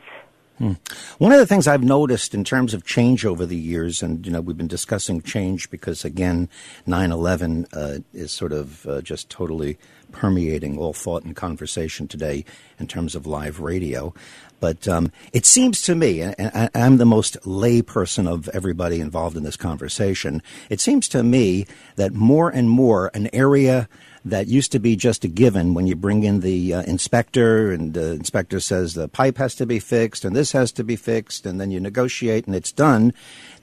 Hmm. 0.61 0.73
One 1.17 1.31
of 1.31 1.39
the 1.39 1.47
things 1.47 1.67
I've 1.67 1.83
noticed 1.83 2.35
in 2.35 2.43
terms 2.43 2.75
of 2.75 2.85
change 2.85 3.25
over 3.25 3.47
the 3.47 3.57
years, 3.57 4.03
and 4.03 4.23
you 4.23 4.31
know, 4.31 4.41
we've 4.41 4.55
been 4.55 4.67
discussing 4.67 5.23
change 5.23 5.71
because 5.71 6.05
again, 6.05 6.49
9/11 6.87 7.65
uh, 7.73 8.01
is 8.13 8.31
sort 8.31 8.53
of 8.53 8.85
uh, 8.85 9.01
just 9.01 9.27
totally 9.27 9.79
permeating 10.11 10.77
all 10.77 10.93
thought 10.93 11.23
and 11.23 11.35
conversation 11.35 12.07
today 12.07 12.45
in 12.77 12.85
terms 12.85 13.15
of 13.15 13.25
live 13.25 13.59
radio. 13.59 14.13
But 14.59 14.87
um, 14.87 15.11
it 15.33 15.47
seems 15.47 15.81
to 15.81 15.95
me, 15.95 16.21
and 16.21 16.69
I'm 16.75 16.97
the 16.97 17.05
most 17.05 17.43
lay 17.43 17.81
person 17.81 18.27
of 18.27 18.47
everybody 18.49 18.99
involved 18.99 19.35
in 19.35 19.41
this 19.41 19.57
conversation, 19.57 20.43
it 20.69 20.79
seems 20.79 21.07
to 21.09 21.23
me 21.23 21.65
that 21.95 22.13
more 22.13 22.51
and 22.51 22.69
more 22.69 23.09
an 23.15 23.31
area 23.33 23.89
that 24.23 24.47
used 24.47 24.71
to 24.71 24.79
be 24.79 24.95
just 24.95 25.23
a 25.23 25.27
given 25.27 25.73
when 25.73 25.87
you 25.87 25.95
bring 25.95 26.23
in 26.23 26.41
the 26.41 26.73
uh, 26.75 26.81
inspector 26.83 27.71
and 27.71 27.93
the 27.93 28.11
inspector 28.11 28.59
says 28.59 28.93
the 28.93 29.07
pipe 29.07 29.37
has 29.37 29.55
to 29.55 29.65
be 29.65 29.79
fixed 29.79 30.23
and 30.23 30.35
this 30.35 30.51
has 30.51 30.71
to 30.71 30.83
be 30.83 30.95
fixed 30.95 31.45
and 31.45 31.59
then 31.59 31.71
you 31.71 31.79
negotiate 31.79 32.45
and 32.45 32.55
it's 32.55 32.71
done. 32.71 33.13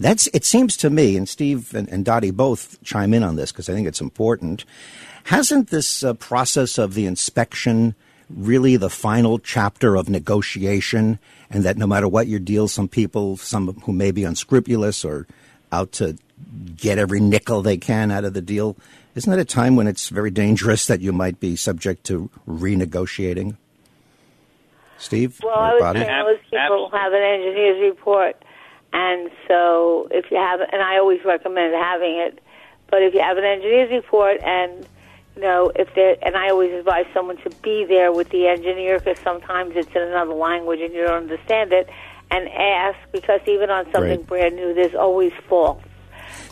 That's, 0.00 0.26
it 0.28 0.44
seems 0.44 0.76
to 0.78 0.90
me, 0.90 1.16
and 1.16 1.28
Steve 1.28 1.74
and, 1.74 1.88
and 1.88 2.04
Dottie 2.04 2.32
both 2.32 2.82
chime 2.82 3.14
in 3.14 3.22
on 3.22 3.36
this 3.36 3.52
because 3.52 3.68
I 3.68 3.72
think 3.72 3.86
it's 3.86 4.00
important. 4.00 4.64
Hasn't 5.24 5.68
this 5.68 6.02
uh, 6.02 6.14
process 6.14 6.78
of 6.78 6.94
the 6.94 7.06
inspection 7.06 7.94
really 8.30 8.76
the 8.76 8.90
final 8.90 9.38
chapter 9.38 9.96
of 9.96 10.08
negotiation, 10.08 11.18
and 11.50 11.64
that 11.64 11.76
no 11.78 11.86
matter 11.86 12.08
what 12.08 12.26
your 12.26 12.40
deal, 12.40 12.68
some 12.68 12.88
people, 12.88 13.36
some 13.36 13.72
who 13.80 13.92
may 13.92 14.10
be 14.10 14.24
unscrupulous 14.24 15.04
or 15.04 15.26
out 15.72 15.92
to 15.92 16.16
get 16.76 16.98
every 16.98 17.20
nickel 17.20 17.62
they 17.62 17.76
can 17.76 18.10
out 18.10 18.24
of 18.24 18.34
the 18.34 18.42
deal, 18.42 18.76
isn't 19.14 19.30
that 19.30 19.38
a 19.38 19.44
time 19.44 19.76
when 19.76 19.86
it's 19.86 20.08
very 20.08 20.30
dangerous 20.30 20.86
that 20.86 21.00
you 21.00 21.12
might 21.12 21.40
be 21.40 21.56
subject 21.56 22.04
to 22.04 22.30
renegotiating? 22.46 23.56
Steve? 24.98 25.40
Well, 25.42 25.54
I 25.54 25.72
would 25.74 25.96
say 25.96 26.22
most 26.22 26.42
people 26.50 26.90
have 26.92 27.12
an 27.12 27.22
engineer's 27.22 27.80
report, 27.80 28.42
and 28.92 29.30
so 29.46 30.08
if 30.10 30.30
you 30.30 30.36
have, 30.36 30.60
and 30.60 30.82
I 30.82 30.98
always 30.98 31.24
recommend 31.24 31.74
having 31.74 32.16
it, 32.18 32.42
but 32.90 33.02
if 33.02 33.14
you 33.14 33.20
have 33.20 33.38
an 33.38 33.44
engineer's 33.44 33.90
report 33.90 34.40
and 34.42 34.86
you 35.36 35.42
know, 35.42 35.70
if 35.76 35.94
they 35.94 36.18
and 36.22 36.34
I 36.36 36.50
always 36.50 36.72
advise 36.72 37.06
someone 37.14 37.36
to 37.38 37.50
be 37.62 37.84
there 37.84 38.12
with 38.12 38.28
the 38.30 38.48
engineer 38.48 38.98
because 38.98 39.20
sometimes 39.20 39.76
it's 39.76 39.94
in 39.94 40.02
another 40.02 40.34
language 40.34 40.80
and 40.80 40.92
you 40.92 41.04
don't 41.04 41.30
understand 41.30 41.72
it, 41.72 41.88
and 42.30 42.48
ask 42.48 42.98
because 43.12 43.40
even 43.46 43.70
on 43.70 43.84
something 43.92 44.16
Great. 44.16 44.26
brand 44.26 44.56
new, 44.56 44.74
there's 44.74 44.96
always 44.96 45.32
faults. 45.48 45.84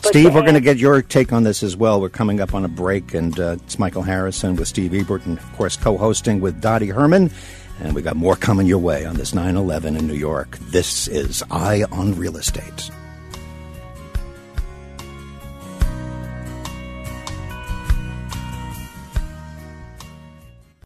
But 0.01 0.09
Steve, 0.09 0.33
we're 0.33 0.41
going 0.41 0.53
to 0.53 0.61
get 0.61 0.77
your 0.77 1.01
take 1.01 1.33
on 1.33 1.43
this 1.43 1.63
as 1.63 1.75
well. 1.75 1.99
We're 1.99 2.09
coming 2.09 2.39
up 2.39 2.53
on 2.53 2.63
a 2.63 2.67
break, 2.67 3.13
and 3.13 3.37
uh, 3.39 3.57
it's 3.63 3.79
Michael 3.79 4.03
Harrison 4.03 4.55
with 4.55 4.67
Steve 4.67 4.93
Ebert, 4.93 5.25
and 5.25 5.37
of 5.37 5.53
course, 5.53 5.75
co-hosting 5.75 6.39
with 6.39 6.61
Dottie 6.61 6.87
Herman. 6.87 7.31
And 7.79 7.93
we 7.93 8.01
got 8.01 8.15
more 8.15 8.35
coming 8.35 8.67
your 8.67 8.79
way 8.79 9.05
on 9.05 9.15
this 9.15 9.33
9/11 9.33 9.97
in 9.97 10.07
New 10.07 10.13
York. 10.13 10.57
This 10.59 11.07
is 11.07 11.43
Eye 11.51 11.83
on 11.91 12.15
Real 12.15 12.37
Estate. 12.37 12.89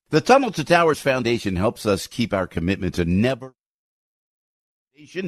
The 0.10 0.20
Tunnel 0.20 0.52
to 0.52 0.66
Towers 0.66 1.00
Foundation 1.00 1.56
helps 1.56 1.86
us 1.86 2.06
keep 2.06 2.34
our 2.34 2.46
commitment 2.46 2.96
to 2.96 3.06
never 3.06 3.56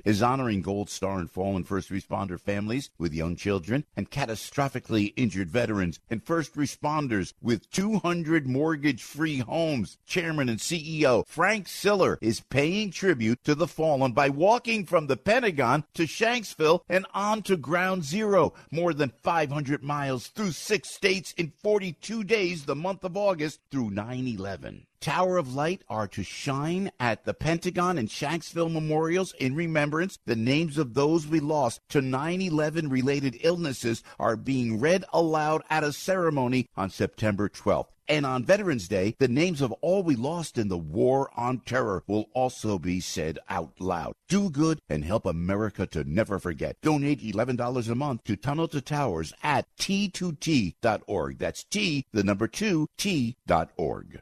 is 0.05 0.21
honoring 0.21 0.61
Gold 0.61 0.89
Star 0.89 1.17
and 1.17 1.29
fallen 1.29 1.63
first 1.63 1.89
responder 1.89 2.39
families 2.39 2.91
with 2.99 3.13
young 3.13 3.35
children 3.35 3.85
and 3.97 4.11
catastrophically 4.11 5.13
injured 5.15 5.49
veterans 5.49 5.99
and 6.11 6.23
first 6.23 6.55
responders 6.55 7.33
with 7.41 7.69
200 7.71 8.45
mortgage 8.45 9.01
free 9.01 9.39
homes. 9.39 9.97
Chairman 10.05 10.47
and 10.47 10.59
CEO 10.59 11.25
Frank 11.25 11.67
Siller 11.67 12.19
is 12.21 12.41
paying 12.41 12.91
tribute 12.91 13.43
to 13.45 13.55
the 13.55 13.67
fallen 13.67 14.11
by 14.11 14.29
walking 14.29 14.85
from 14.85 15.07
the 15.07 15.17
Pentagon 15.17 15.83
to 15.95 16.03
Shanksville 16.03 16.81
and 16.87 17.07
on 17.13 17.41
to 17.43 17.57
Ground 17.57 18.03
Zero, 18.03 18.53
more 18.69 18.93
than 18.93 19.11
500 19.23 19.81
miles 19.81 20.27
through 20.27 20.51
six 20.51 20.89
states 20.89 21.33
in 21.35 21.51
42 21.63 22.23
days 22.23 22.65
the 22.65 22.75
month 22.75 23.03
of 23.03 23.17
August 23.17 23.59
through 23.71 23.89
9 23.89 24.27
11. 24.27 24.85
Tower 25.03 25.35
of 25.35 25.53
Light 25.53 25.83
are 25.89 26.07
to 26.07 26.23
shine 26.23 26.89
at 26.97 27.25
the 27.25 27.33
Pentagon 27.33 27.97
and 27.97 28.07
Shanksville 28.07 28.71
memorials 28.71 29.33
in 29.33 29.53
remembrance. 29.53 30.17
The 30.25 30.37
names 30.37 30.77
of 30.77 30.93
those 30.93 31.27
we 31.27 31.41
lost 31.41 31.81
to 31.89 32.01
9 32.01 32.41
11 32.41 32.87
related 32.87 33.35
illnesses 33.41 34.01
are 34.17 34.37
being 34.37 34.79
read 34.79 35.03
aloud 35.11 35.61
at 35.69 35.83
a 35.83 35.91
ceremony 35.91 36.69
on 36.77 36.89
September 36.89 37.49
12th. 37.49 37.87
And 38.07 38.25
on 38.25 38.45
Veterans 38.45 38.87
Day, 38.87 39.15
the 39.19 39.27
names 39.27 39.61
of 39.61 39.73
all 39.81 40.03
we 40.03 40.15
lost 40.15 40.57
in 40.57 40.69
the 40.69 40.77
war 40.77 41.29
on 41.35 41.59
terror 41.59 42.03
will 42.07 42.29
also 42.33 42.79
be 42.79 43.01
said 43.01 43.39
out 43.49 43.73
loud. 43.79 44.13
Do 44.29 44.49
good 44.49 44.79
and 44.87 45.03
help 45.03 45.25
America 45.25 45.85
to 45.87 46.03
never 46.05 46.39
forget. 46.39 46.77
Donate 46.81 47.21
$11 47.21 47.89
a 47.89 47.95
month 47.95 48.23
to 48.25 48.37
Tunnel 48.37 48.69
to 48.69 48.79
Towers 48.81 49.33
at 49.43 49.67
t2t.org. 49.77 51.39
That's 51.39 51.63
T, 51.65 52.05
the 52.13 52.23
number 52.23 52.47
2, 52.47 52.87
t.org. 52.97 54.21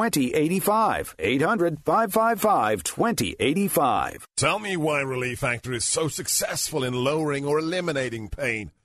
800 1.19 1.79
555 1.83 2.83
2085. 2.83 4.27
Tell 4.35 4.59
me 4.59 4.77
why 4.77 5.01
Relief 5.01 5.39
Factor 5.39 5.73
is 5.73 5.85
so 5.85 6.07
successful 6.07 6.83
in 6.83 6.93
lowering 6.93 7.45
or 7.45 7.59
eliminating 7.59 8.29
pain. 8.29 8.71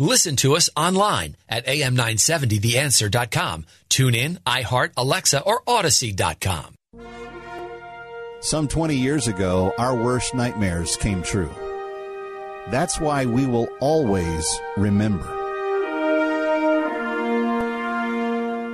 Listen 0.00 0.34
to 0.36 0.56
us 0.56 0.70
online 0.74 1.36
at 1.46 1.66
am970theanswer.com. 1.66 3.66
Tune 3.90 4.14
in, 4.14 4.38
iHeart, 4.46 4.92
Alexa, 4.96 5.42
or 5.42 5.62
Audacy.com. 5.64 6.74
Some 8.40 8.66
20 8.66 8.96
years 8.96 9.28
ago, 9.28 9.74
our 9.76 9.94
worst 9.94 10.34
nightmares 10.34 10.96
came 10.96 11.22
true. 11.22 11.50
That's 12.68 12.98
why 12.98 13.26
we 13.26 13.44
will 13.44 13.68
always 13.80 14.58
remember. 14.78 15.26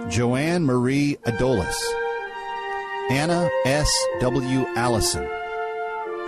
Joanne 0.08 0.64
Marie 0.64 1.16
Ahladiotis, 1.24 1.74
Anna 3.10 3.50
S. 3.64 3.90
W. 4.20 4.64
Allison, 4.76 5.28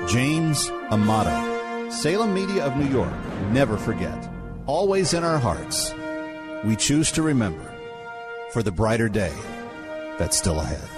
James 0.08 0.68
Amato, 0.90 1.88
Salem 1.88 2.34
Media 2.34 2.64
of 2.64 2.76
New 2.76 2.88
York. 2.88 3.14
Never 3.52 3.76
forget 3.76 4.28
always 4.68 5.14
in 5.14 5.24
our 5.24 5.38
hearts, 5.38 5.92
we 6.62 6.76
choose 6.76 7.10
to 7.12 7.22
remember 7.22 7.74
for 8.52 8.62
the 8.62 8.70
brighter 8.70 9.08
day 9.08 9.32
that's 10.18 10.36
still 10.36 10.60
ahead. 10.60 10.88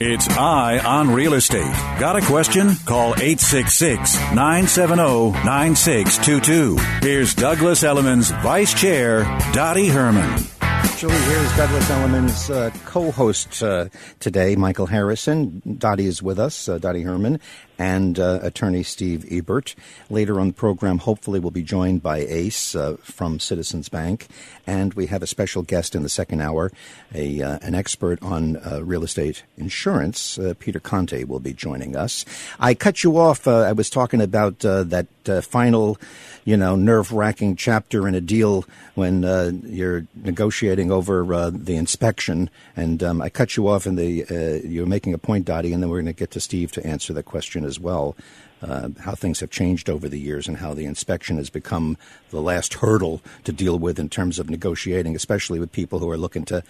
It's 0.00 0.28
Eye 0.28 0.80
on 0.80 1.14
Real 1.14 1.34
Estate. 1.34 1.72
Got 2.00 2.16
a 2.16 2.20
question? 2.26 2.74
Call 2.84 3.14
866 3.14 4.16
970 4.34 5.30
9622. 5.44 6.76
Here's 7.00 7.34
Douglas 7.34 7.84
Elliman's 7.84 8.30
Vice 8.30 8.74
Chair, 8.74 9.22
Dottie 9.52 9.88
Herman. 9.88 10.53
Actually, 10.94 11.18
here's 11.22 11.56
Douglas 11.56 11.90
Elliman's 11.90 12.50
uh, 12.50 12.70
co-host 12.84 13.64
uh, 13.64 13.88
today, 14.20 14.54
Michael 14.54 14.86
Harrison. 14.86 15.60
Dottie 15.76 16.06
is 16.06 16.22
with 16.22 16.38
us, 16.38 16.68
uh, 16.68 16.78
Dottie 16.78 17.02
Herman, 17.02 17.40
and 17.80 18.16
uh, 18.20 18.38
attorney 18.42 18.84
Steve 18.84 19.26
Ebert. 19.28 19.74
Later 20.08 20.38
on 20.38 20.46
the 20.46 20.52
program, 20.52 20.98
hopefully, 20.98 21.40
we'll 21.40 21.50
be 21.50 21.64
joined 21.64 22.00
by 22.00 22.18
Ace 22.18 22.76
uh, 22.76 22.96
from 23.02 23.40
Citizens 23.40 23.88
Bank, 23.88 24.28
and 24.68 24.94
we 24.94 25.06
have 25.06 25.20
a 25.20 25.26
special 25.26 25.62
guest 25.62 25.96
in 25.96 26.04
the 26.04 26.08
second 26.08 26.40
hour, 26.40 26.70
a 27.12 27.42
uh, 27.42 27.58
an 27.62 27.74
expert 27.74 28.22
on 28.22 28.60
real 28.86 29.02
estate 29.02 29.42
insurance. 29.56 30.38
Peter 30.60 30.78
Conte 30.78 31.24
will 31.24 31.40
be 31.40 31.52
joining 31.52 31.96
us. 31.96 32.24
I 32.60 32.74
cut 32.74 33.02
you 33.02 33.18
off. 33.18 33.48
I 33.48 33.72
was 33.72 33.90
talking 33.90 34.20
about 34.20 34.60
that 34.60 35.08
final, 35.42 35.98
you 36.44 36.56
know, 36.56 36.76
nerve 36.76 37.12
wracking 37.12 37.56
chapter 37.56 38.06
in 38.06 38.14
a 38.14 38.20
deal 38.20 38.64
when 38.94 39.22
you're 39.66 40.06
negotiating 40.14 40.90
over 40.90 41.50
the 41.50 41.76
inspection, 41.76 42.50
and 42.76 43.02
um, 43.02 43.22
I 43.22 43.28
cut 43.28 43.56
you 43.56 43.68
off, 43.68 43.86
and 43.86 43.98
the 43.98 44.62
you're 44.64 44.86
making 44.86 45.14
a 45.14 45.18
point, 45.18 45.46
Dottie, 45.46 45.72
and 45.72 45.82
then 45.82 45.90
we're 45.90 46.02
going 46.02 46.06
to 46.06 46.12
get 46.12 46.30
to 46.32 46.40
Steve 46.40 46.72
to 46.72 46.86
answer 46.86 47.12
the 47.12 47.22
question 47.22 47.64
as 47.64 47.80
well. 47.80 48.16
Uh, 48.62 48.88
how 49.00 49.14
things 49.14 49.40
have 49.40 49.50
changed 49.50 49.90
over 49.90 50.08
the 50.08 50.18
years 50.18 50.48
and 50.48 50.56
how 50.56 50.72
the 50.72 50.86
inspection 50.86 51.36
has 51.36 51.50
become 51.50 51.98
the 52.30 52.40
last 52.40 52.74
hurdle 52.74 53.20
to 53.42 53.52
deal 53.52 53.78
with 53.78 53.98
in 53.98 54.08
terms 54.08 54.38
of 54.38 54.48
negotiating, 54.48 55.14
especially 55.14 55.60
with 55.60 55.70
people 55.70 55.98
who 55.98 56.08
are 56.08 56.16
looking 56.16 56.46
to 56.46 56.62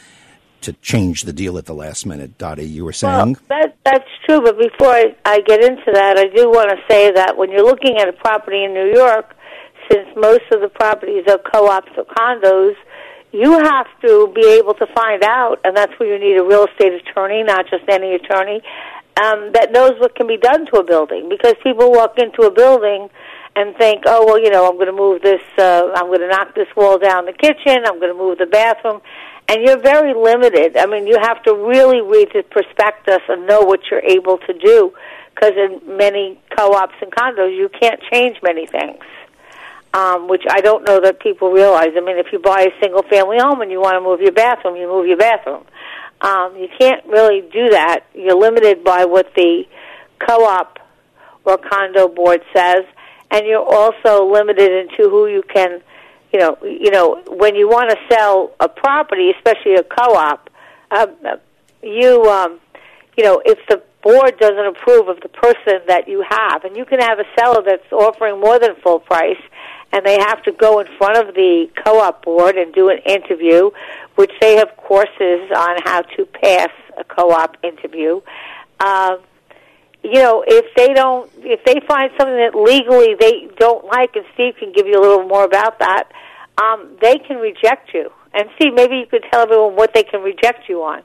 to 0.62 0.72
change 0.75 1.22
the 1.22 1.33
deal 1.33 1.59
at 1.59 1.66
the 1.66 1.75
last 1.75 2.07
minute. 2.07 2.37
Dottie, 2.39 2.64
you 2.64 2.85
were 2.85 2.93
saying 2.93 3.35
well, 3.35 3.37
that 3.49 3.77
that's 3.85 4.09
true. 4.27 4.41
But 4.41 4.59
before 4.59 4.91
I, 4.91 5.14
I 5.25 5.41
get 5.43 5.62
into 5.62 5.93
that, 5.93 6.18
I 6.18 6.27
do 6.35 6.51
want 6.51 6.70
to 6.70 6.77
say 6.91 7.12
that 7.12 7.37
when 7.37 7.53
you're 7.53 7.64
looking 7.64 7.99
at 7.99 8.09
a 8.09 8.12
property 8.12 8.64
in 8.64 8.72
New 8.72 8.93
York, 8.93 9.37
since 9.91 10.09
most 10.16 10.45
of 10.53 10.61
the 10.61 10.68
properties 10.68 11.24
are 11.28 11.39
co-ops 11.39 11.93
or 11.97 12.05
condos, 12.05 12.74
you 13.32 13.53
have 13.53 13.87
to 14.03 14.32
be 14.35 14.47
able 14.59 14.74
to 14.74 14.87
find 14.95 15.24
out, 15.24 15.59
and 15.64 15.76
that's 15.76 15.93
where 15.99 16.09
you 16.09 16.18
need 16.22 16.39
a 16.39 16.45
real 16.45 16.66
estate 16.66 16.93
attorney, 16.93 17.43
not 17.43 17.66
just 17.68 17.82
any 17.89 18.14
attorney, 18.14 18.62
um, 19.20 19.51
that 19.53 19.70
knows 19.72 19.93
what 19.99 20.14
can 20.14 20.26
be 20.26 20.37
done 20.37 20.66
to 20.66 20.78
a 20.78 20.85
building 20.85 21.28
because 21.28 21.55
people 21.62 21.91
walk 21.91 22.18
into 22.18 22.43
a 22.43 22.51
building 22.51 23.09
and 23.57 23.76
think, 23.76 24.03
oh 24.07 24.26
well, 24.26 24.39
you 24.39 24.51
know, 24.51 24.68
I'm 24.68 24.74
going 24.74 24.87
to 24.87 24.93
move 24.93 25.22
this, 25.22 25.43
uh, 25.59 25.91
I'm 25.95 26.07
going 26.07 26.20
to 26.20 26.28
knock 26.28 26.55
this 26.55 26.66
wall 26.76 26.99
down 26.99 27.26
the 27.26 27.32
kitchen, 27.32 27.82
I'm 27.87 27.99
going 27.99 28.12
to 28.12 28.18
move 28.18 28.39
the 28.39 28.47
bathroom, 28.47 29.01
and 29.49 29.59
you're 29.64 29.80
very 29.80 30.14
limited. 30.14 30.76
I 30.76 30.87
mean, 30.87 31.07
you 31.07 31.18
have 31.20 31.43
to 31.45 31.55
really 31.55 32.01
read 32.01 32.30
the 32.35 32.43
prospectus 32.43 33.22
and 33.28 33.47
know 33.47 33.61
what 33.62 33.80
you're 33.91 34.03
able 34.03 34.39
to 34.39 34.53
do, 34.53 34.93
because 35.35 35.55
in 35.57 35.97
many 35.97 36.41
co-ops 36.57 36.95
and 37.03 37.12
condos, 37.12 37.57
you 37.57 37.68
can't 37.80 38.01
change 38.12 38.39
many 38.43 38.66
things. 38.66 39.03
Um, 39.95 40.26
which 40.26 40.42
I 40.51 40.61
don't 40.61 40.84
know 40.84 41.01
that 41.03 41.20
people 41.20 41.53
realize. 41.53 41.90
I 41.97 42.01
mean, 42.01 42.18
if 42.18 42.26
you 42.32 42.40
buy 42.40 42.62
a 42.62 42.80
single 42.82 43.05
family 43.09 43.36
home 43.38 43.61
and 43.61 43.70
you 43.70 43.80
want 43.80 43.95
to 43.95 44.01
move 44.01 44.20
your 44.20 44.32
bathroom, 44.32 44.74
you 44.74 44.88
move 44.88 45.07
your 45.07 45.16
bathroom. 45.16 45.64
Um, 46.20 46.57
you 46.57 46.66
can't 46.80 47.07
really 47.07 47.42
do 47.42 47.68
that. 47.70 48.01
You're 48.12 48.34
limited 48.34 48.82
by 48.82 49.05
what 49.05 49.32
the 49.36 49.62
co-op 50.18 50.80
or 51.45 51.59
condo 51.59 52.09
board 52.09 52.40
says, 52.53 52.82
and 53.30 53.47
you're 53.47 53.62
also 53.62 54.26
limited 54.28 54.72
into 54.72 55.09
who 55.11 55.28
you 55.28 55.42
can, 55.55 55.80
you 56.32 56.40
know, 56.40 56.57
you 56.62 56.90
know, 56.90 57.22
when 57.28 57.55
you 57.55 57.68
want 57.68 57.90
to 57.90 57.97
sell 58.11 58.53
a 58.59 58.68
property, 58.68 59.30
especially 59.30 59.74
a 59.74 59.84
co-op, 59.84 60.51
uh, 60.90 61.07
you, 61.82 62.24
um, 62.24 62.59
you 63.16 63.22
know, 63.22 63.40
if 63.45 63.59
the 63.68 63.82
board 64.03 64.38
doesn't 64.40 64.66
approve 64.66 65.09
of 65.09 65.20
the 65.20 65.28
person 65.28 65.80
that 65.86 66.09
you 66.09 66.24
have, 66.28 66.64
and 66.64 66.76
you 66.76 66.84
can 66.84 67.01
have 67.01 67.18
a 67.18 67.24
seller 67.38 67.62
that's 67.64 67.92
offering 67.92 68.40
more 68.40 68.59
than 68.59 68.74
full 68.82 68.99
price, 68.99 69.40
and 69.95 70.05
they 70.05 70.18
have 70.18 70.42
to 70.42 70.51
go 70.51 70.80
in 70.80 70.88
front 70.99 71.16
of 71.16 71.36
the 71.36 71.68
co-op 71.84 72.24
board 72.24 72.57
and 72.57 72.74
do 72.74 72.88
an 72.88 72.99
interview, 73.07 73.70
which 74.16 74.32
they 74.40 74.57
have 74.57 74.76
courses 74.76 75.49
on 75.57 75.78
how 75.84 76.03
to 76.03 76.26
pass 76.26 76.70
a 76.99 77.05
co-op 77.05 77.57
interview. 77.62 78.20
Uh, 78.80 79.18
you 80.03 80.14
know, 80.14 80.45
if 80.45 80.66
they 80.76 80.92
don't, 80.92 81.30
if 81.36 81.64
they 81.64 81.80
find 81.86 82.11
something 82.18 82.36
that 82.36 82.57
legally 82.57 83.14
they 83.14 83.49
don't 83.57 83.84
like, 83.84 84.16
and 84.16 84.24
Steve 84.34 84.55
can 84.59 84.72
give 84.72 84.88
you 84.88 84.99
a 84.99 85.01
little 85.01 85.28
more 85.28 85.45
about 85.45 85.78
that, 85.78 86.11
um, 86.61 86.97
they 87.01 87.18
can 87.18 87.36
reject 87.36 87.95
you. 87.95 88.11
And 88.32 88.49
Steve, 88.57 88.74
maybe 88.74 88.97
you 88.97 89.07
could 89.07 89.24
tell 89.30 89.42
everyone 89.42 89.76
what 89.76 89.95
they 89.95 90.03
can 90.03 90.22
reject 90.22 90.68
you 90.68 90.82
on. 90.82 91.05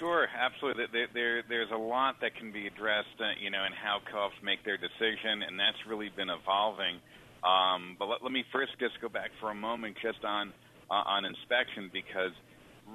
Sure, 0.00 0.26
absolutely. 0.32 0.86
There, 0.90 1.08
there, 1.12 1.42
there's 1.46 1.70
a 1.70 1.76
lot 1.76 2.16
that 2.22 2.34
can 2.34 2.50
be 2.50 2.66
addressed, 2.66 3.20
uh, 3.20 3.36
you 3.38 3.50
know, 3.50 3.62
in 3.64 3.72
how 3.72 4.00
co-ops 4.10 4.34
make 4.42 4.64
their 4.64 4.78
decision, 4.78 5.44
and 5.46 5.60
that's 5.60 5.76
really 5.86 6.08
been 6.08 6.30
evolving. 6.30 6.96
Um, 7.44 7.96
but 7.98 8.08
let, 8.08 8.22
let 8.22 8.32
me 8.32 8.42
first 8.50 8.72
just 8.80 8.98
go 9.02 9.10
back 9.10 9.30
for 9.40 9.50
a 9.50 9.54
moment 9.54 9.96
just 10.02 10.24
on 10.24 10.54
uh, 10.90 11.04
on 11.06 11.24
inspection, 11.24 11.90
because 11.92 12.32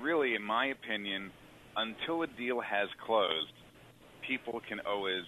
really, 0.02 0.34
in 0.34 0.42
my 0.42 0.66
opinion, 0.66 1.32
until 1.78 2.24
a 2.24 2.28
deal 2.28 2.60
has 2.60 2.90
closed, 3.06 3.54
people 4.28 4.60
can 4.68 4.80
always 4.82 5.24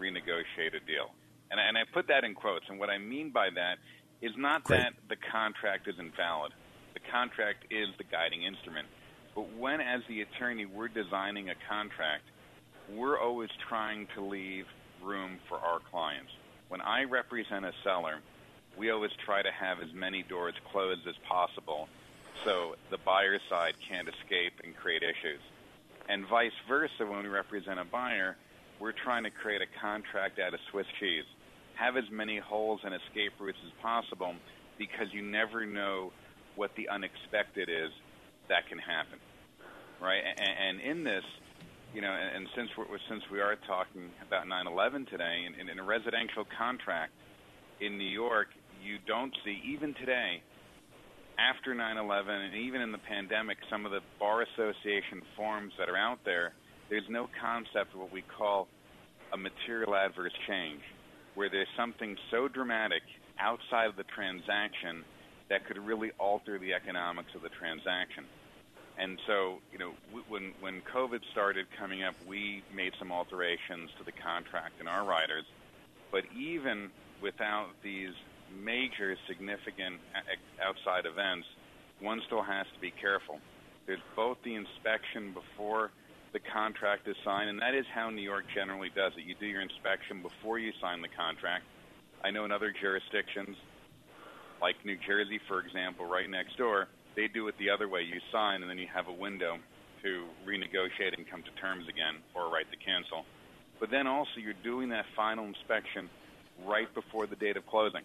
renegotiate 0.00 0.74
a 0.74 0.84
deal. 0.84 1.14
And, 1.50 1.60
and 1.60 1.78
I 1.78 1.82
put 1.94 2.08
that 2.08 2.24
in 2.24 2.34
quotes. 2.34 2.64
And 2.68 2.78
what 2.78 2.90
I 2.90 2.98
mean 2.98 3.30
by 3.30 3.48
that 3.54 3.78
is 4.20 4.32
not 4.36 4.64
Great. 4.64 4.80
that 4.80 4.92
the 5.08 5.16
contract 5.30 5.86
is 5.86 5.94
invalid. 5.98 6.52
The 6.94 7.00
contract 7.12 7.64
is 7.70 7.88
the 7.96 8.04
guiding 8.04 8.42
instrument. 8.42 8.88
But 9.34 9.52
when, 9.56 9.80
as 9.80 10.02
the 10.08 10.20
attorney, 10.20 10.66
we're 10.66 10.88
designing 10.88 11.48
a 11.48 11.54
contract, 11.68 12.24
we're 12.90 13.18
always 13.18 13.50
trying 13.68 14.06
to 14.14 14.20
leave 14.20 14.66
room 15.02 15.38
for 15.48 15.58
our 15.58 15.80
clients. 15.90 16.30
When 16.68 16.80
I 16.80 17.04
represent 17.04 17.64
a 17.64 17.72
seller, 17.82 18.18
we 18.76 18.90
always 18.90 19.12
try 19.24 19.42
to 19.42 19.50
have 19.50 19.80
as 19.80 19.92
many 19.92 20.22
doors 20.22 20.54
closed 20.70 21.06
as 21.06 21.14
possible 21.28 21.88
so 22.44 22.76
the 22.90 22.98
buyer 22.98 23.38
side 23.48 23.74
can't 23.88 24.08
escape 24.08 24.54
and 24.64 24.74
create 24.76 25.02
issues. 25.02 25.40
And 26.08 26.26
vice 26.26 26.52
versa, 26.68 27.06
when 27.06 27.22
we 27.22 27.28
represent 27.28 27.78
a 27.78 27.84
buyer, 27.84 28.36
we're 28.80 28.92
trying 28.92 29.24
to 29.24 29.30
create 29.30 29.62
a 29.62 29.80
contract 29.80 30.38
out 30.38 30.54
of 30.54 30.60
Swiss 30.70 30.86
cheese. 30.98 31.24
Have 31.74 31.96
as 31.96 32.10
many 32.10 32.38
holes 32.38 32.80
and 32.84 32.94
escape 32.94 33.32
routes 33.38 33.58
as 33.64 33.72
possible 33.80 34.34
because 34.78 35.12
you 35.12 35.22
never 35.22 35.64
know 35.64 36.12
what 36.56 36.74
the 36.74 36.88
unexpected 36.88 37.68
is 37.68 37.90
that 38.48 38.68
can 38.68 38.78
happen, 38.78 39.18
right? 40.00 40.22
And, 40.22 40.80
and 40.80 40.80
in 40.80 41.04
this, 41.04 41.24
you 41.94 42.00
know, 42.00 42.12
and, 42.12 42.36
and 42.36 42.48
since 42.56 42.70
we're, 42.76 42.86
since 43.08 43.22
we 43.30 43.40
are 43.40 43.56
talking 43.66 44.10
about 44.26 44.46
9/11 44.46 45.08
today, 45.10 45.44
in, 45.46 45.68
in 45.68 45.78
a 45.78 45.82
residential 45.82 46.44
contract 46.56 47.12
in 47.80 47.98
New 47.98 48.08
York, 48.10 48.48
you 48.82 48.98
don't 49.06 49.34
see 49.44 49.60
even 49.64 49.94
today 49.94 50.42
after 51.38 51.74
9/11 51.74 52.28
and 52.28 52.54
even 52.54 52.80
in 52.80 52.92
the 52.92 52.98
pandemic, 52.98 53.58
some 53.70 53.86
of 53.86 53.92
the 53.92 54.00
bar 54.18 54.42
association 54.42 55.22
forms 55.36 55.72
that 55.78 55.88
are 55.88 55.96
out 55.96 56.18
there, 56.24 56.52
there's 56.90 57.08
no 57.08 57.28
concept 57.40 57.94
of 57.94 58.00
what 58.00 58.12
we 58.12 58.22
call 58.22 58.68
a 59.32 59.36
material 59.36 59.94
adverse 59.94 60.32
change, 60.46 60.82
where 61.34 61.48
there's 61.48 61.68
something 61.76 62.16
so 62.30 62.48
dramatic 62.48 63.02
outside 63.40 63.86
of 63.86 63.96
the 63.96 64.04
transaction 64.14 65.04
that 65.52 65.66
could 65.66 65.76
really 65.76 66.10
alter 66.18 66.58
the 66.58 66.72
economics 66.72 67.28
of 67.34 67.42
the 67.42 67.50
transaction. 67.50 68.24
And 68.98 69.18
so, 69.26 69.58
you 69.70 69.78
know, 69.78 69.92
when 70.28 70.52
when 70.60 70.80
COVID 70.80 71.20
started 71.30 71.66
coming 71.78 72.02
up, 72.02 72.14
we 72.26 72.62
made 72.74 72.92
some 72.98 73.12
alterations 73.12 73.90
to 73.98 74.04
the 74.04 74.12
contract 74.12 74.80
in 74.80 74.88
our 74.88 75.04
riders. 75.04 75.44
But 76.10 76.24
even 76.32 76.88
without 77.20 77.68
these 77.84 78.16
major 78.64 79.16
significant 79.28 80.00
uh, 80.16 80.64
outside 80.64 81.04
events, 81.04 81.46
one 82.00 82.22
still 82.26 82.42
has 82.42 82.66
to 82.74 82.80
be 82.80 82.90
careful. 82.90 83.38
There's 83.86 84.06
both 84.16 84.38
the 84.44 84.54
inspection 84.54 85.34
before 85.36 85.90
the 86.32 86.40
contract 86.40 87.08
is 87.08 87.16
signed, 87.24 87.50
and 87.50 87.60
that 87.60 87.74
is 87.74 87.84
how 87.92 88.08
New 88.08 88.22
York 88.22 88.44
generally 88.54 88.90
does 88.94 89.12
it. 89.18 89.24
You 89.24 89.34
do 89.38 89.46
your 89.46 89.60
inspection 89.60 90.22
before 90.22 90.58
you 90.58 90.72
sign 90.80 91.02
the 91.02 91.12
contract. 91.12 91.64
I 92.24 92.30
know 92.30 92.44
in 92.44 92.52
other 92.52 92.72
jurisdictions, 92.72 93.56
like 94.62 94.76
New 94.84 94.96
Jersey, 94.96 95.40
for 95.48 95.60
example, 95.60 96.06
right 96.06 96.30
next 96.30 96.56
door, 96.56 96.86
they 97.16 97.26
do 97.26 97.48
it 97.48 97.58
the 97.58 97.68
other 97.68 97.88
way. 97.88 98.02
You 98.02 98.20
sign, 98.30 98.62
and 98.62 98.70
then 98.70 98.78
you 98.78 98.86
have 98.94 99.08
a 99.08 99.12
window 99.12 99.58
to 100.02 100.24
renegotiate 100.46 101.16
and 101.16 101.28
come 101.28 101.42
to 101.42 101.50
terms 101.60 101.88
again, 101.88 102.16
or 102.34 102.48
right 102.48 102.66
to 102.70 102.76
cancel. 102.78 103.26
But 103.80 103.90
then 103.90 104.06
also, 104.06 104.38
you're 104.38 104.54
doing 104.62 104.88
that 104.90 105.04
final 105.16 105.44
inspection 105.44 106.08
right 106.64 106.92
before 106.94 107.26
the 107.26 107.36
date 107.36 107.56
of 107.56 107.66
closing. 107.66 108.02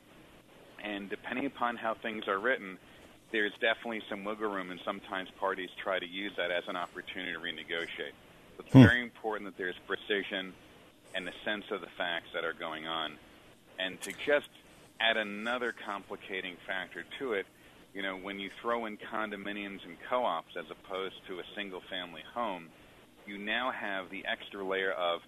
And 0.83 1.09
depending 1.09 1.45
upon 1.45 1.77
how 1.77 1.93
things 1.93 2.27
are 2.27 2.39
written, 2.39 2.77
there's 3.31 3.53
definitely 3.61 4.01
some 4.09 4.23
wiggle 4.23 4.49
room, 4.49 4.71
and 4.71 4.79
sometimes 4.83 5.29
parties 5.39 5.69
try 5.81 5.99
to 5.99 6.07
use 6.07 6.31
that 6.37 6.49
as 6.49 6.63
an 6.67 6.75
opportunity 6.75 7.33
to 7.33 7.39
renegotiate. 7.39 8.17
But 8.55 8.65
it's 8.65 8.73
hmm. 8.73 8.81
very 8.81 9.03
important 9.03 9.49
that 9.49 9.57
there's 9.57 9.75
precision 9.85 10.53
and 11.13 11.27
a 11.27 11.33
sense 11.45 11.65
of 11.71 11.81
the 11.81 11.87
facts 11.97 12.29
that 12.33 12.43
are 12.43 12.53
going 12.53 12.87
on. 12.87 13.13
And 13.79 14.01
to 14.01 14.11
just 14.25 14.49
add 14.99 15.17
another 15.17 15.73
complicating 15.85 16.57
factor 16.65 17.03
to 17.19 17.33
it, 17.33 17.45
you 17.93 18.01
know, 18.01 18.17
when 18.17 18.39
you 18.39 18.49
throw 18.61 18.85
in 18.85 18.97
condominiums 18.97 19.83
and 19.85 19.97
co-ops 20.09 20.55
as 20.57 20.65
opposed 20.69 21.15
to 21.27 21.39
a 21.39 21.43
single-family 21.55 22.23
home, 22.33 22.67
you 23.25 23.37
now 23.37 23.71
have 23.71 24.09
the 24.09 24.25
extra 24.25 24.63
layer 24.63 24.91
of 24.91 25.21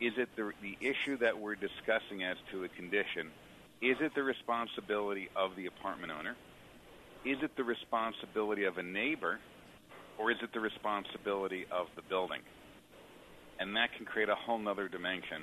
is 0.00 0.12
it 0.16 0.28
the, 0.36 0.52
the 0.60 0.76
issue 0.80 1.16
that 1.18 1.38
we're 1.38 1.54
discussing 1.54 2.22
as 2.24 2.36
to 2.50 2.64
a 2.64 2.68
condition– 2.68 3.30
is 3.82 3.96
it 4.00 4.14
the 4.14 4.22
responsibility 4.22 5.28
of 5.34 5.56
the 5.56 5.66
apartment 5.66 6.12
owner? 6.16 6.36
Is 7.24 7.38
it 7.42 7.50
the 7.56 7.64
responsibility 7.64 8.62
of 8.62 8.78
a 8.78 8.82
neighbor? 8.82 9.40
Or 10.18 10.30
is 10.30 10.36
it 10.40 10.50
the 10.54 10.60
responsibility 10.60 11.66
of 11.68 11.88
the 11.96 12.02
building? 12.02 12.42
And 13.58 13.74
that 13.74 13.92
can 13.96 14.06
create 14.06 14.28
a 14.28 14.36
whole 14.36 14.68
other 14.68 14.86
dimension 14.86 15.42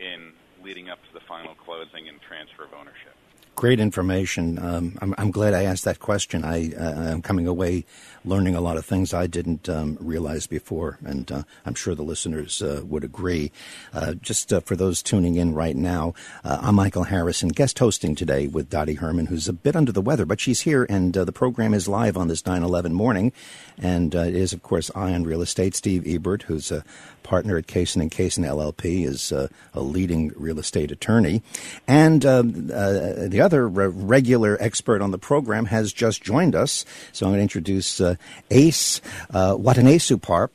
in 0.00 0.32
leading 0.62 0.88
up 0.88 1.02
to 1.04 1.12
the 1.14 1.24
final 1.28 1.54
closing 1.54 2.08
and 2.08 2.20
transfer 2.22 2.64
of 2.64 2.72
ownership. 2.72 3.17
Great 3.58 3.80
information. 3.80 4.56
Um, 4.56 4.96
I'm, 5.02 5.16
I'm, 5.18 5.30
glad 5.32 5.52
I 5.52 5.64
asked 5.64 5.84
that 5.84 5.98
question. 5.98 6.44
I, 6.44 6.72
uh, 6.74 7.10
I'm 7.10 7.22
coming 7.22 7.48
away 7.48 7.84
learning 8.28 8.54
a 8.54 8.60
lot 8.60 8.76
of 8.76 8.84
things 8.84 9.14
I 9.14 9.26
didn't 9.26 9.68
um, 9.68 9.96
realize 10.00 10.46
before, 10.46 10.98
and 11.04 11.30
uh, 11.32 11.42
I'm 11.64 11.74
sure 11.74 11.94
the 11.94 12.02
listeners 12.02 12.62
uh, 12.62 12.82
would 12.84 13.02
agree. 13.02 13.50
Uh, 13.92 14.14
just 14.14 14.52
uh, 14.52 14.60
for 14.60 14.76
those 14.76 15.02
tuning 15.02 15.36
in 15.36 15.54
right 15.54 15.74
now, 15.74 16.14
uh, 16.44 16.58
I'm 16.60 16.74
Michael 16.74 17.04
Harrison, 17.04 17.48
guest 17.48 17.78
hosting 17.78 18.14
today 18.14 18.46
with 18.46 18.68
Dottie 18.68 18.94
Herman, 18.94 19.26
who's 19.26 19.48
a 19.48 19.52
bit 19.52 19.74
under 19.74 19.92
the 19.92 20.02
weather, 20.02 20.26
but 20.26 20.40
she's 20.40 20.60
here, 20.60 20.86
and 20.88 21.14
the 21.14 21.32
program 21.32 21.74
is 21.74 21.88
live 21.88 22.16
on 22.16 22.28
this 22.28 22.44
9 22.44 22.62
11 22.62 22.92
morning. 22.92 23.32
And 23.80 24.14
it 24.14 24.34
is, 24.34 24.52
of 24.52 24.62
course, 24.62 24.90
Eye 24.94 25.14
on 25.14 25.24
Real 25.24 25.40
Estate. 25.40 25.74
Steve 25.74 26.06
Ebert, 26.06 26.42
who's 26.42 26.72
a 26.72 26.84
partner 27.22 27.56
at 27.56 27.66
Cassin 27.66 28.02
and 28.02 28.10
Cassin 28.10 28.44
LLP, 28.44 29.06
is 29.06 29.30
a 29.32 29.48
leading 29.74 30.32
real 30.34 30.58
estate 30.58 30.90
attorney. 30.90 31.42
And 31.86 32.26
um, 32.26 32.66
the 32.66 33.40
other 33.40 33.47
regular 33.56 34.56
expert 34.60 35.00
on 35.00 35.10
the 35.10 35.18
program 35.18 35.66
has 35.66 35.92
just 35.92 36.22
joined 36.22 36.54
us. 36.54 36.84
So 37.12 37.26
I'm 37.26 37.30
going 37.30 37.38
to 37.38 37.42
introduce 37.42 38.00
uh, 38.00 38.16
Ace 38.50 39.00
uh, 39.30 39.54
Watanasuparp. 39.54 40.50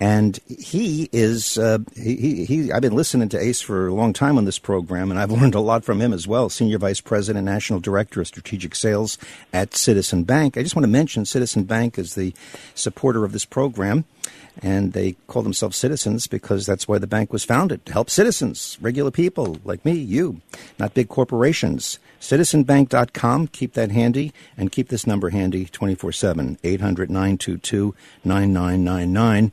And 0.00 0.38
he 0.48 1.08
is 1.12 1.56
uh, 1.56 1.78
he, 1.94 2.44
he, 2.44 2.72
I've 2.72 2.82
been 2.82 2.96
listening 2.96 3.28
to 3.30 3.38
Ace 3.38 3.60
for 3.60 3.86
a 3.86 3.94
long 3.94 4.12
time 4.12 4.36
on 4.36 4.44
this 4.44 4.58
program, 4.58 5.10
and 5.10 5.20
I've 5.20 5.30
learned 5.40 5.54
a 5.54 5.60
lot 5.60 5.84
from 5.84 6.00
him 6.00 6.12
as 6.12 6.26
well. 6.26 6.48
Senior 6.48 6.78
Vice 6.78 7.00
President, 7.00 7.44
National 7.44 7.80
Director 7.80 8.20
of 8.20 8.26
Strategic 8.26 8.74
Sales 8.74 9.18
at 9.52 9.74
Citizen 9.74 10.24
Bank. 10.24 10.56
I 10.56 10.62
just 10.62 10.74
want 10.74 10.84
to 10.84 10.90
mention 10.90 11.24
Citizen 11.24 11.64
Bank 11.64 11.98
is 11.98 12.14
the 12.14 12.34
supporter 12.74 13.24
of 13.24 13.32
this 13.32 13.44
program, 13.44 14.04
and 14.62 14.92
they 14.92 15.12
call 15.28 15.42
themselves 15.42 15.76
citizens 15.76 16.26
because 16.26 16.66
that's 16.66 16.88
why 16.88 16.98
the 16.98 17.06
bank 17.06 17.32
was 17.32 17.44
founded 17.44 17.86
to 17.86 17.92
help 17.92 18.10
citizens, 18.10 18.78
regular 18.80 19.10
people 19.10 19.58
like 19.64 19.84
me, 19.84 19.92
you, 19.92 20.40
not 20.78 20.94
big 20.94 21.08
corporations. 21.08 21.98
Citizenbank.com. 22.24 23.48
Keep 23.48 23.74
that 23.74 23.90
handy 23.90 24.32
and 24.56 24.72
keep 24.72 24.88
this 24.88 25.06
number 25.06 25.28
handy 25.28 25.66
24 25.66 26.10
7, 26.12 26.58
800 26.64 27.10
922 27.10 27.94
9999. 28.24 29.52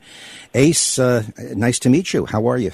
Ace, 0.54 0.98
uh, 0.98 1.24
nice 1.54 1.78
to 1.80 1.90
meet 1.90 2.12
you. 2.12 2.26
How 2.26 2.46
are 2.46 2.58
you? 2.58 2.72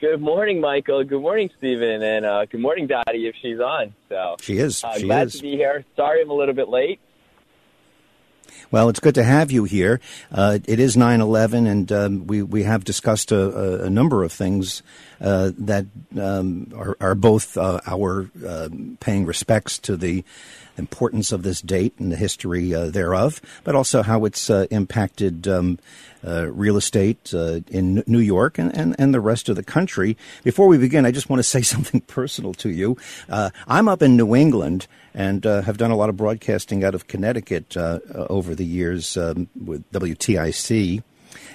Good 0.00 0.20
morning, 0.20 0.60
Michael. 0.60 1.04
Good 1.04 1.22
morning, 1.22 1.50
Stephen, 1.56 2.02
and 2.02 2.26
uh, 2.26 2.44
good 2.44 2.60
morning, 2.60 2.86
Dottie, 2.86 3.26
if 3.26 3.34
she's 3.40 3.60
on. 3.60 3.94
So 4.10 4.36
she 4.40 4.58
is. 4.58 4.84
Uh, 4.84 4.98
she 4.98 5.04
glad 5.04 5.28
is. 5.28 5.36
to 5.36 5.42
be 5.42 5.56
here. 5.56 5.84
Sorry, 5.96 6.20
I'm 6.20 6.30
a 6.30 6.34
little 6.34 6.54
bit 6.54 6.68
late. 6.68 7.00
Well, 8.70 8.88
it's 8.88 9.00
good 9.00 9.14
to 9.14 9.24
have 9.24 9.50
you 9.50 9.64
here. 9.64 10.00
Uh, 10.32 10.58
it 10.66 10.80
is 10.80 10.96
9 10.96 11.20
11, 11.20 11.66
and 11.66 11.92
um, 11.92 12.26
we, 12.26 12.42
we 12.42 12.64
have 12.64 12.84
discussed 12.84 13.32
a, 13.32 13.84
a 13.84 13.90
number 13.90 14.22
of 14.22 14.32
things 14.32 14.82
uh, 15.20 15.52
that 15.58 15.86
um, 16.18 16.72
are, 16.74 16.96
are, 17.00 17.14
both 17.14 17.56
uh, 17.56 17.80
our 17.86 18.30
uh, 18.46 18.68
paying 19.00 19.24
respects 19.24 19.78
to 19.78 19.96
the 19.96 20.24
importance 20.76 21.32
of 21.32 21.42
this 21.42 21.60
date 21.60 21.94
and 21.98 22.12
the 22.12 22.16
history 22.16 22.74
uh, 22.74 22.90
thereof, 22.90 23.40
but 23.64 23.74
also 23.74 24.02
how 24.02 24.24
it's 24.24 24.50
uh, 24.50 24.66
impacted 24.70 25.48
um, 25.48 25.78
uh, 26.26 26.50
real 26.50 26.76
estate 26.76 27.32
uh, 27.32 27.60
in 27.68 28.02
New 28.06 28.18
York 28.18 28.58
and, 28.58 28.76
and, 28.76 28.96
and 28.98 29.14
the 29.14 29.20
rest 29.20 29.48
of 29.48 29.56
the 29.56 29.62
country. 29.62 30.16
Before 30.42 30.66
we 30.66 30.78
begin, 30.78 31.06
I 31.06 31.10
just 31.10 31.30
want 31.30 31.38
to 31.38 31.42
say 31.48 31.62
something 31.62 32.00
personal 32.02 32.52
to 32.54 32.70
you. 32.70 32.96
Uh, 33.28 33.50
I'm 33.66 33.88
up 33.88 34.02
in 34.02 34.16
New 34.16 34.34
England 34.34 34.86
and 35.14 35.46
uh, 35.46 35.62
have 35.62 35.78
done 35.78 35.90
a 35.90 35.96
lot 35.96 36.08
of 36.08 36.16
broadcasting 36.16 36.84
out 36.84 36.94
of 36.94 37.06
Connecticut 37.06 37.76
over 37.76 38.54
the 38.54 38.64
years 38.64 39.16
um, 39.16 39.48
with 39.64 39.90
WTIC. 39.92 41.02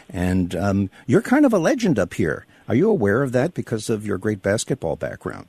And 0.10 0.56
um, 0.56 0.90
you're 1.06 1.22
kind 1.22 1.46
of 1.46 1.54
a 1.54 1.60
legend 1.60 2.00
up 2.00 2.16
here. 2.16 2.46
Are 2.68 2.76
you 2.76 2.90
aware 2.90 3.22
of 3.22 3.34
that 3.34 3.54
because 3.54 3.90
of 3.90 4.06
your 4.06 4.18
great 4.18 4.42
basketball 4.42 4.96
background? 4.96 5.48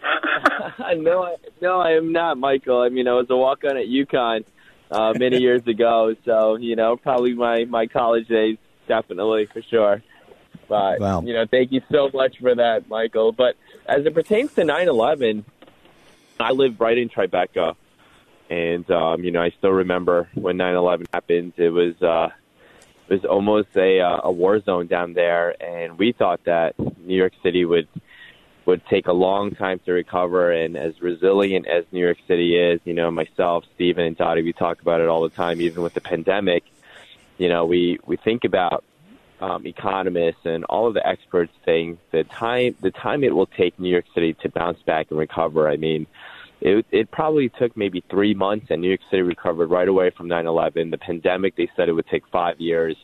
no, 0.96 1.24
I, 1.24 1.36
no, 1.60 1.80
I 1.80 1.92
am 1.92 2.12
not, 2.12 2.38
Michael. 2.38 2.80
I 2.80 2.88
mean, 2.88 3.08
I 3.08 3.12
was 3.12 3.26
a 3.30 3.36
walk 3.36 3.64
on 3.64 3.76
at 3.76 3.86
UConn 3.86 4.44
uh, 4.90 5.14
many 5.16 5.38
years 5.40 5.66
ago, 5.66 6.14
so 6.24 6.56
you 6.56 6.76
know, 6.76 6.96
probably 6.96 7.34
my 7.34 7.64
my 7.64 7.86
college 7.86 8.28
days, 8.28 8.58
definitely 8.86 9.46
for 9.46 9.62
sure. 9.62 10.02
But 10.68 11.00
wow. 11.00 11.22
you 11.22 11.32
know, 11.32 11.46
thank 11.46 11.72
you 11.72 11.80
so 11.90 12.10
much 12.12 12.38
for 12.38 12.54
that, 12.54 12.88
Michael. 12.88 13.32
But 13.32 13.56
as 13.86 14.04
it 14.04 14.14
pertains 14.14 14.52
to 14.54 14.64
nine 14.64 14.88
eleven, 14.88 15.44
I 16.38 16.52
live 16.52 16.80
right 16.80 16.96
in 16.96 17.08
Tribeca, 17.08 17.74
and 18.50 18.90
um, 18.90 19.24
you 19.24 19.30
know, 19.30 19.42
I 19.42 19.50
still 19.58 19.72
remember 19.72 20.28
when 20.34 20.56
nine 20.56 20.74
eleven 20.74 21.06
happened. 21.12 21.54
It 21.56 21.70
was 21.70 22.00
uh, 22.02 22.28
it 23.08 23.14
was 23.14 23.24
almost 23.24 23.68
a 23.76 24.00
uh, 24.00 24.20
a 24.24 24.32
war 24.32 24.60
zone 24.60 24.86
down 24.86 25.14
there, 25.14 25.60
and 25.62 25.98
we 25.98 26.12
thought 26.12 26.44
that 26.44 26.78
New 26.78 27.16
York 27.16 27.32
City 27.42 27.64
would 27.64 27.88
would 28.68 28.84
take 28.84 29.06
a 29.06 29.12
long 29.14 29.54
time 29.54 29.80
to 29.86 29.92
recover. 29.92 30.52
And 30.52 30.76
as 30.76 31.00
resilient 31.00 31.66
as 31.66 31.86
New 31.90 32.00
York 32.00 32.18
City 32.28 32.54
is, 32.54 32.78
you 32.84 32.92
know, 32.92 33.10
myself, 33.10 33.64
Stephen, 33.74 34.04
and 34.04 34.14
Dottie, 34.14 34.42
we 34.42 34.52
talk 34.52 34.82
about 34.82 35.00
it 35.00 35.08
all 35.08 35.22
the 35.22 35.30
time, 35.30 35.62
even 35.62 35.82
with 35.82 35.94
the 35.94 36.02
pandemic. 36.02 36.64
You 37.38 37.48
know, 37.48 37.64
we 37.64 37.98
we 38.04 38.18
think 38.18 38.44
about 38.44 38.84
um, 39.40 39.66
economists 39.66 40.44
and 40.44 40.64
all 40.66 40.86
of 40.86 40.92
the 40.92 41.06
experts 41.06 41.50
saying 41.64 41.96
the 42.10 42.24
time 42.24 42.76
the 42.82 42.90
time 42.90 43.24
it 43.24 43.34
will 43.34 43.46
take 43.46 43.78
New 43.80 43.88
York 43.88 44.04
City 44.14 44.34
to 44.42 44.50
bounce 44.50 44.82
back 44.82 45.06
and 45.10 45.18
recover. 45.18 45.66
I 45.66 45.76
mean, 45.76 46.06
it 46.60 46.84
it 46.90 47.10
probably 47.10 47.48
took 47.48 47.74
maybe 47.74 48.04
three 48.10 48.34
months, 48.34 48.66
and 48.68 48.82
New 48.82 48.88
York 48.88 49.00
City 49.10 49.22
recovered 49.22 49.70
right 49.70 49.88
away 49.88 50.10
from 50.10 50.28
9/11. 50.28 50.90
The 50.90 50.98
pandemic, 50.98 51.56
they 51.56 51.70
said 51.74 51.88
it 51.88 51.94
would 51.94 52.08
take 52.08 52.26
five 52.28 52.60
years. 52.60 52.96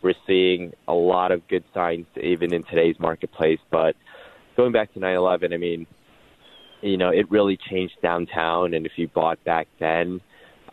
We're 0.00 0.20
seeing 0.28 0.74
a 0.86 0.94
lot 0.94 1.32
of 1.32 1.48
good 1.48 1.64
signs 1.74 2.06
even 2.22 2.54
in 2.54 2.62
today's 2.62 3.00
marketplace, 3.00 3.58
but 3.68 3.96
going 4.58 4.72
back 4.72 4.92
to 4.92 5.00
9/11, 5.00 5.54
I 5.54 5.56
mean, 5.56 5.86
you 6.82 6.96
know, 6.96 7.10
it 7.10 7.30
really 7.30 7.56
changed 7.56 7.94
downtown. 8.02 8.74
And 8.74 8.84
if 8.84 8.92
you 8.96 9.06
bought 9.06 9.42
back 9.44 9.68
then, 9.78 10.20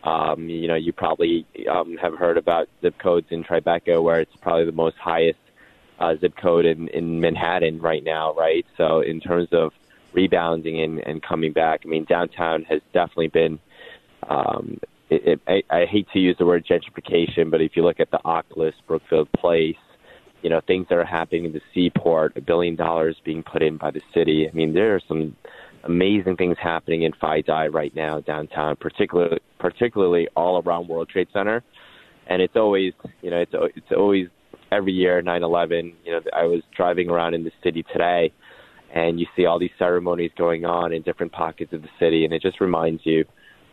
um, 0.02 0.48
you 0.48 0.66
know, 0.66 0.74
you 0.74 0.92
probably 0.92 1.46
um, 1.70 1.96
have 1.96 2.14
heard 2.14 2.36
about 2.36 2.68
zip 2.82 2.98
codes 2.98 3.28
in 3.30 3.44
Tribeca, 3.44 4.02
where 4.02 4.20
it's 4.20 4.34
probably 4.36 4.64
the 4.64 4.72
most 4.72 4.96
highest 4.98 5.38
uh, 6.00 6.16
zip 6.16 6.36
code 6.36 6.66
in, 6.66 6.88
in 6.88 7.20
Manhattan 7.20 7.80
right 7.80 8.02
now, 8.02 8.34
right? 8.34 8.66
So 8.76 9.00
in 9.00 9.20
terms 9.20 9.48
of 9.52 9.72
rebounding 10.12 10.80
and, 10.80 10.98
and 11.06 11.22
coming 11.22 11.52
back, 11.52 11.82
I 11.84 11.88
mean, 11.88 12.04
downtown 12.04 12.64
has 12.64 12.82
definitely 12.92 13.28
been. 13.28 13.60
Um, 14.28 14.80
it, 15.10 15.26
it, 15.26 15.40
I, 15.46 15.62
I 15.70 15.84
hate 15.86 16.08
to 16.12 16.18
use 16.18 16.36
the 16.38 16.46
word 16.46 16.66
gentrification, 16.66 17.52
but 17.52 17.60
if 17.60 17.76
you 17.76 17.84
look 17.84 18.00
at 18.00 18.10
the 18.10 18.20
Oculus, 18.24 18.74
Brookfield 18.88 19.30
Place, 19.30 19.76
you 20.46 20.50
know, 20.50 20.60
things 20.64 20.86
that 20.88 20.96
are 20.96 21.04
happening 21.04 21.44
in 21.44 21.52
the 21.52 21.60
seaport, 21.74 22.36
a 22.36 22.40
billion 22.40 22.76
dollars 22.76 23.16
being 23.24 23.42
put 23.42 23.62
in 23.62 23.78
by 23.78 23.90
the 23.90 24.00
city. 24.14 24.48
I 24.48 24.54
mean, 24.54 24.74
there 24.74 24.94
are 24.94 25.00
some 25.08 25.34
amazing 25.82 26.36
things 26.36 26.56
happening 26.62 27.02
in 27.02 27.10
FiDi 27.20 27.74
right 27.74 27.92
now 27.96 28.20
downtown, 28.20 28.76
particularly 28.76 29.40
particularly 29.58 30.28
all 30.36 30.62
around 30.62 30.86
World 30.86 31.08
Trade 31.08 31.26
Center. 31.32 31.64
And 32.28 32.40
it's 32.40 32.54
always, 32.54 32.92
you 33.22 33.30
know, 33.32 33.38
it's 33.38 33.50
it's 33.74 33.90
always 33.90 34.28
every 34.70 34.92
year 34.92 35.20
9/11. 35.20 35.94
You 36.04 36.12
know, 36.12 36.20
I 36.32 36.44
was 36.44 36.62
driving 36.76 37.10
around 37.10 37.34
in 37.34 37.42
the 37.42 37.50
city 37.64 37.84
today, 37.92 38.32
and 38.94 39.18
you 39.18 39.26
see 39.34 39.46
all 39.46 39.58
these 39.58 39.76
ceremonies 39.80 40.30
going 40.38 40.64
on 40.64 40.92
in 40.92 41.02
different 41.02 41.32
pockets 41.32 41.72
of 41.72 41.82
the 41.82 41.90
city, 41.98 42.24
and 42.24 42.32
it 42.32 42.40
just 42.40 42.60
reminds 42.60 43.04
you 43.04 43.24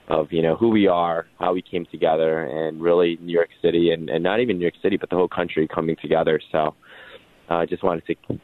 of 0.10 0.32
you 0.32 0.42
know 0.42 0.56
who 0.56 0.70
we 0.70 0.88
are, 0.88 1.28
how 1.40 1.54
we 1.54 1.62
came 1.62 1.86
together, 1.92 2.46
and 2.46 2.82
really 2.82 3.18
New 3.22 3.34
York 3.34 3.50
City, 3.62 3.92
and, 3.92 4.10
and 4.10 4.24
not 4.24 4.40
even 4.40 4.58
New 4.58 4.64
York 4.64 4.76
City, 4.82 4.98
but 4.98 5.10
the 5.10 5.16
whole 5.16 5.28
country 5.28 5.68
coming 5.68 5.96
together. 6.02 6.42
So 6.52 6.76
uh, 7.50 7.54
I 7.54 7.64
uh, 7.64 7.66
just 7.66 7.84
wanted 7.84 8.06
to 8.08 8.40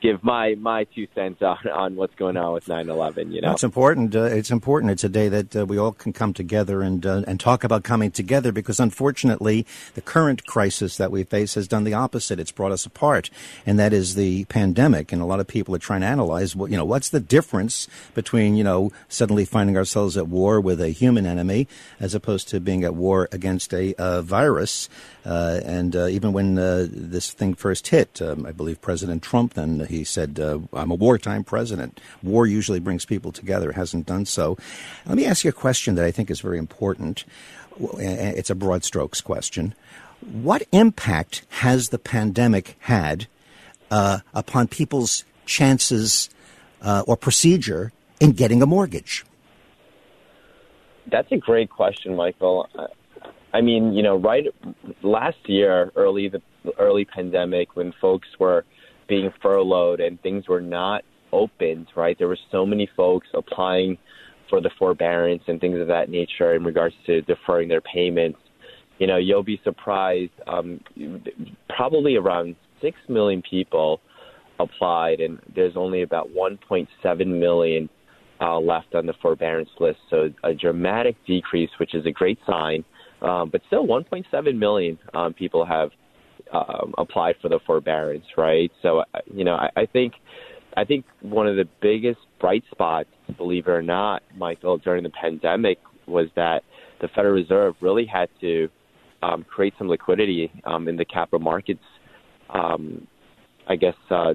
give 0.00 0.22
my 0.22 0.54
my 0.56 0.84
two 0.84 1.06
cents 1.14 1.42
on, 1.42 1.58
on 1.72 1.96
what's 1.96 2.14
going 2.14 2.36
on 2.36 2.52
with 2.52 2.66
9/11. 2.66 3.32
You 3.32 3.40
know, 3.40 3.52
it's 3.52 3.64
important. 3.64 4.14
Uh, 4.14 4.24
it's 4.24 4.50
important. 4.50 4.92
It's 4.92 5.04
a 5.04 5.08
day 5.08 5.28
that 5.28 5.56
uh, 5.56 5.66
we 5.66 5.78
all 5.78 5.92
can 5.92 6.12
come 6.12 6.32
together 6.32 6.82
and 6.82 7.04
uh, 7.04 7.22
and 7.26 7.38
talk 7.38 7.64
about 7.64 7.82
coming 7.84 8.10
together 8.10 8.52
because 8.52 8.80
unfortunately, 8.80 9.66
the 9.94 10.00
current 10.00 10.46
crisis 10.46 10.96
that 10.96 11.10
we 11.10 11.24
face 11.24 11.54
has 11.54 11.68
done 11.68 11.84
the 11.84 11.94
opposite. 11.94 12.38
It's 12.38 12.52
brought 12.52 12.72
us 12.72 12.86
apart, 12.86 13.30
and 13.66 13.78
that 13.78 13.92
is 13.92 14.14
the 14.14 14.44
pandemic. 14.46 15.12
And 15.12 15.22
a 15.22 15.26
lot 15.26 15.40
of 15.40 15.46
people 15.46 15.74
are 15.74 15.80
trying 15.80 16.00
to 16.02 16.06
analyze 16.06 16.54
what 16.54 16.70
you 16.70 16.76
know 16.76 16.84
what's 16.84 17.08
the 17.08 17.20
difference 17.20 17.88
between 18.14 18.56
you 18.56 18.64
know 18.64 18.92
suddenly 19.08 19.44
finding 19.44 19.76
ourselves 19.76 20.16
at 20.16 20.28
war 20.28 20.60
with 20.60 20.80
a 20.80 20.90
human 20.90 21.26
enemy 21.26 21.68
as 22.00 22.14
opposed 22.14 22.48
to 22.48 22.60
being 22.60 22.84
at 22.84 22.94
war 22.94 23.28
against 23.32 23.72
a 23.74 23.94
virus. 24.22 24.88
Uh, 25.28 25.60
and 25.66 25.94
uh, 25.94 26.06
even 26.06 26.32
when 26.32 26.58
uh, 26.58 26.86
this 26.90 27.32
thing 27.32 27.52
first 27.52 27.88
hit, 27.88 28.22
um, 28.22 28.46
I 28.46 28.52
believe 28.52 28.80
President 28.80 29.22
Trump 29.22 29.52
then 29.54 29.80
he 29.80 30.02
said, 30.02 30.38
"I'm 30.72 30.90
a 30.90 30.94
wartime 30.94 31.44
president. 31.44 32.00
War 32.22 32.46
usually 32.46 32.80
brings 32.80 33.04
people 33.04 33.30
together. 33.30 33.68
It 33.68 33.76
hasn't 33.76 34.06
done 34.06 34.24
so." 34.24 34.56
Let 35.04 35.16
me 35.16 35.26
ask 35.26 35.44
you 35.44 35.50
a 35.50 35.52
question 35.52 35.96
that 35.96 36.04
I 36.06 36.10
think 36.10 36.30
is 36.30 36.40
very 36.40 36.56
important. 36.56 37.26
It's 37.78 38.48
a 38.48 38.54
broad 38.54 38.84
strokes 38.84 39.20
question. 39.20 39.74
What 40.20 40.62
impact 40.72 41.44
has 41.48 41.90
the 41.90 41.98
pandemic 41.98 42.76
had 42.80 43.26
uh, 43.90 44.20
upon 44.32 44.68
people's 44.68 45.24
chances 45.44 46.30
uh, 46.80 47.02
or 47.06 47.18
procedure 47.18 47.92
in 48.18 48.32
getting 48.32 48.62
a 48.62 48.66
mortgage? 48.66 49.26
That's 51.06 51.30
a 51.32 51.36
great 51.36 51.68
question, 51.68 52.16
Michael. 52.16 52.68
I 53.52 53.60
mean, 53.60 53.92
you 53.92 54.02
know, 54.02 54.16
right 54.16 54.44
last 55.02 55.38
year, 55.46 55.90
early 55.96 56.28
the 56.28 56.42
early 56.78 57.04
pandemic, 57.04 57.76
when 57.76 57.92
folks 58.00 58.28
were 58.38 58.64
being 59.08 59.30
furloughed 59.42 60.00
and 60.00 60.20
things 60.20 60.48
were 60.48 60.60
not 60.60 61.02
opened, 61.32 61.86
right? 61.96 62.16
There 62.18 62.28
were 62.28 62.38
so 62.52 62.66
many 62.66 62.88
folks 62.96 63.26
applying 63.34 63.96
for 64.48 64.60
the 64.60 64.70
forbearance 64.78 65.42
and 65.46 65.60
things 65.60 65.80
of 65.80 65.88
that 65.88 66.08
nature 66.10 66.54
in 66.54 66.64
regards 66.64 66.94
to 67.06 67.22
deferring 67.22 67.68
their 67.68 67.80
payments. 67.80 68.38
You 68.98 69.06
know, 69.06 69.16
you'll 69.16 69.42
be 69.42 69.60
surprised. 69.64 70.32
Um, 70.46 70.80
probably 71.68 72.16
around 72.16 72.56
six 72.80 72.96
million 73.08 73.42
people 73.48 74.00
applied, 74.58 75.20
and 75.20 75.38
there's 75.54 75.76
only 75.76 76.02
about 76.02 76.28
1.7 76.30 77.26
million 77.26 77.88
uh, 78.40 78.58
left 78.58 78.94
on 78.94 79.06
the 79.06 79.14
forbearance 79.20 79.68
list. 79.78 79.98
So 80.10 80.30
a 80.44 80.54
dramatic 80.54 81.16
decrease, 81.26 81.70
which 81.78 81.94
is 81.94 82.06
a 82.06 82.10
great 82.10 82.38
sign. 82.46 82.84
Um, 83.22 83.50
but 83.50 83.62
still, 83.66 83.86
1.7 83.86 84.56
million 84.56 84.98
um, 85.14 85.34
people 85.34 85.64
have 85.64 85.90
um, 86.52 86.94
applied 86.96 87.36
for 87.42 87.48
the 87.48 87.58
forbearance, 87.66 88.24
right? 88.36 88.70
So, 88.82 89.00
uh, 89.00 89.18
you 89.32 89.44
know, 89.44 89.54
I, 89.54 89.70
I 89.76 89.86
think 89.86 90.14
I 90.76 90.84
think 90.84 91.04
one 91.22 91.48
of 91.48 91.56
the 91.56 91.68
biggest 91.80 92.20
bright 92.40 92.62
spots, 92.70 93.08
believe 93.36 93.66
it 93.66 93.70
or 93.70 93.82
not, 93.82 94.22
Michael, 94.36 94.78
during 94.78 95.02
the 95.02 95.10
pandemic 95.10 95.78
was 96.06 96.28
that 96.36 96.62
the 97.00 97.08
Federal 97.08 97.34
Reserve 97.34 97.74
really 97.80 98.06
had 98.06 98.28
to 98.40 98.68
um, 99.22 99.44
create 99.44 99.74
some 99.78 99.88
liquidity 99.88 100.50
um, 100.64 100.88
in 100.88 100.96
the 100.96 101.04
capital 101.04 101.40
markets, 101.40 101.82
um, 102.50 103.06
I 103.66 103.76
guess, 103.76 103.96
uh, 104.10 104.34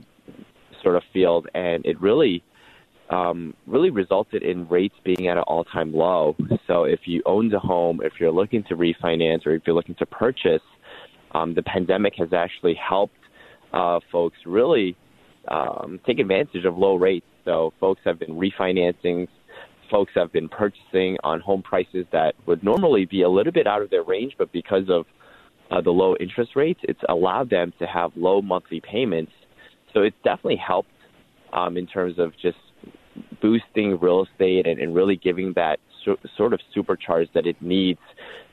sort 0.81 0.95
of 0.95 1.03
field, 1.13 1.47
and 1.53 1.86
it 1.86 1.99
really. 2.01 2.43
Um, 3.10 3.54
really 3.68 3.89
resulted 3.89 4.43
in 4.43 4.68
rates 4.70 4.95
being 5.04 5.28
at 5.28 5.38
an 5.38 5.43
all-time 5.43 5.93
low. 5.93 6.36
So 6.68 6.86
if 6.86 7.01
you 7.06 7.22
owned 7.26 7.54
a 7.54 7.60
home, 7.60 7.99
if 8.01 8.14
you're 8.20 8.32
looking 8.32 8.64
to 8.70 8.76
refinance, 8.76 9.45
or 9.45 9.54
if 9.54 9.64
you're 9.66 9.76
looking 9.76 9.95
to 9.95 10.06
purchase, 10.06 10.62
um, 11.34 11.54
the 11.54 11.64
pandemic 11.64 12.14
has 12.18 12.32
actually 12.34 12.76
helped 12.76 13.14
uh, 13.74 13.99
folks 14.12 14.38
really 14.45 14.95
um, 15.49 15.99
take 16.06 16.20
advantage 16.20 16.66
of 16.66 16.78
low 16.78 16.95
rates. 16.95 17.26
So 17.45 17.74
folks 17.80 18.01
have 18.06 18.20
been 18.20 18.36
refinancing, 18.36 19.28
folks 19.91 20.14
have 20.16 20.32
been 20.32 20.47
purchasing 20.47 21.18
on 21.24 21.41
home 21.41 21.62
prices 21.62 22.06
that 22.12 22.36
would 22.45 22.64
normally 22.64 23.06
be 23.06 23.24
a 23.24 23.30
little 23.30 23.51
bit 23.51 23.68
out 23.68 23.82
of 23.82 23.89
their 23.89 24.04
range, 24.04 24.34
but 24.38 24.51
because 24.51 24.89
of 24.89 25.06
uh, 25.72 25.82
the 25.82 25.91
low 25.91 26.16
interest 26.20 26.51
rates, 26.56 26.80
it's 26.84 27.01
allowed 27.10 27.49
them 27.49 27.74
to 27.80 27.86
have 27.86 28.12
low 28.16 28.41
monthly 28.41 28.80
payments. 28.80 29.32
So 29.93 30.01
it's 30.01 30.16
definitely 30.24 30.62
helped 30.66 30.89
um, 31.51 31.78
in 31.78 31.86
terms 31.86 32.18
of 32.18 32.32
just 32.41 32.58
boosting 33.43 33.99
real 33.99 34.23
estate 34.23 34.65
and, 34.65 34.79
and 34.79 34.95
really 34.95 35.17
giving 35.17 35.51
that 35.53 35.79
so, 36.03 36.17
sort 36.37 36.53
of 36.53 36.61
supercharge 36.73 37.31
that 37.33 37.45
it 37.45 37.61
needs 37.61 37.99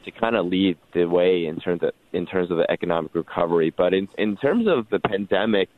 to 0.05 0.11
kind 0.11 0.35
of 0.35 0.47
lead 0.47 0.77
the 0.93 1.05
way 1.05 1.47
in 1.47 1.61
terms 1.61 1.83
of 1.83 1.93
in 2.13 2.27
terms 2.27 2.51
of 2.51 2.57
the 2.57 2.69
economic 2.71 3.15
recovery. 3.15 3.71
But 3.71 3.95
in 3.95 4.09
in 4.19 4.37
terms 4.37 4.67
of 4.67 4.91
the 4.91 4.99
pandemic, 4.99 5.69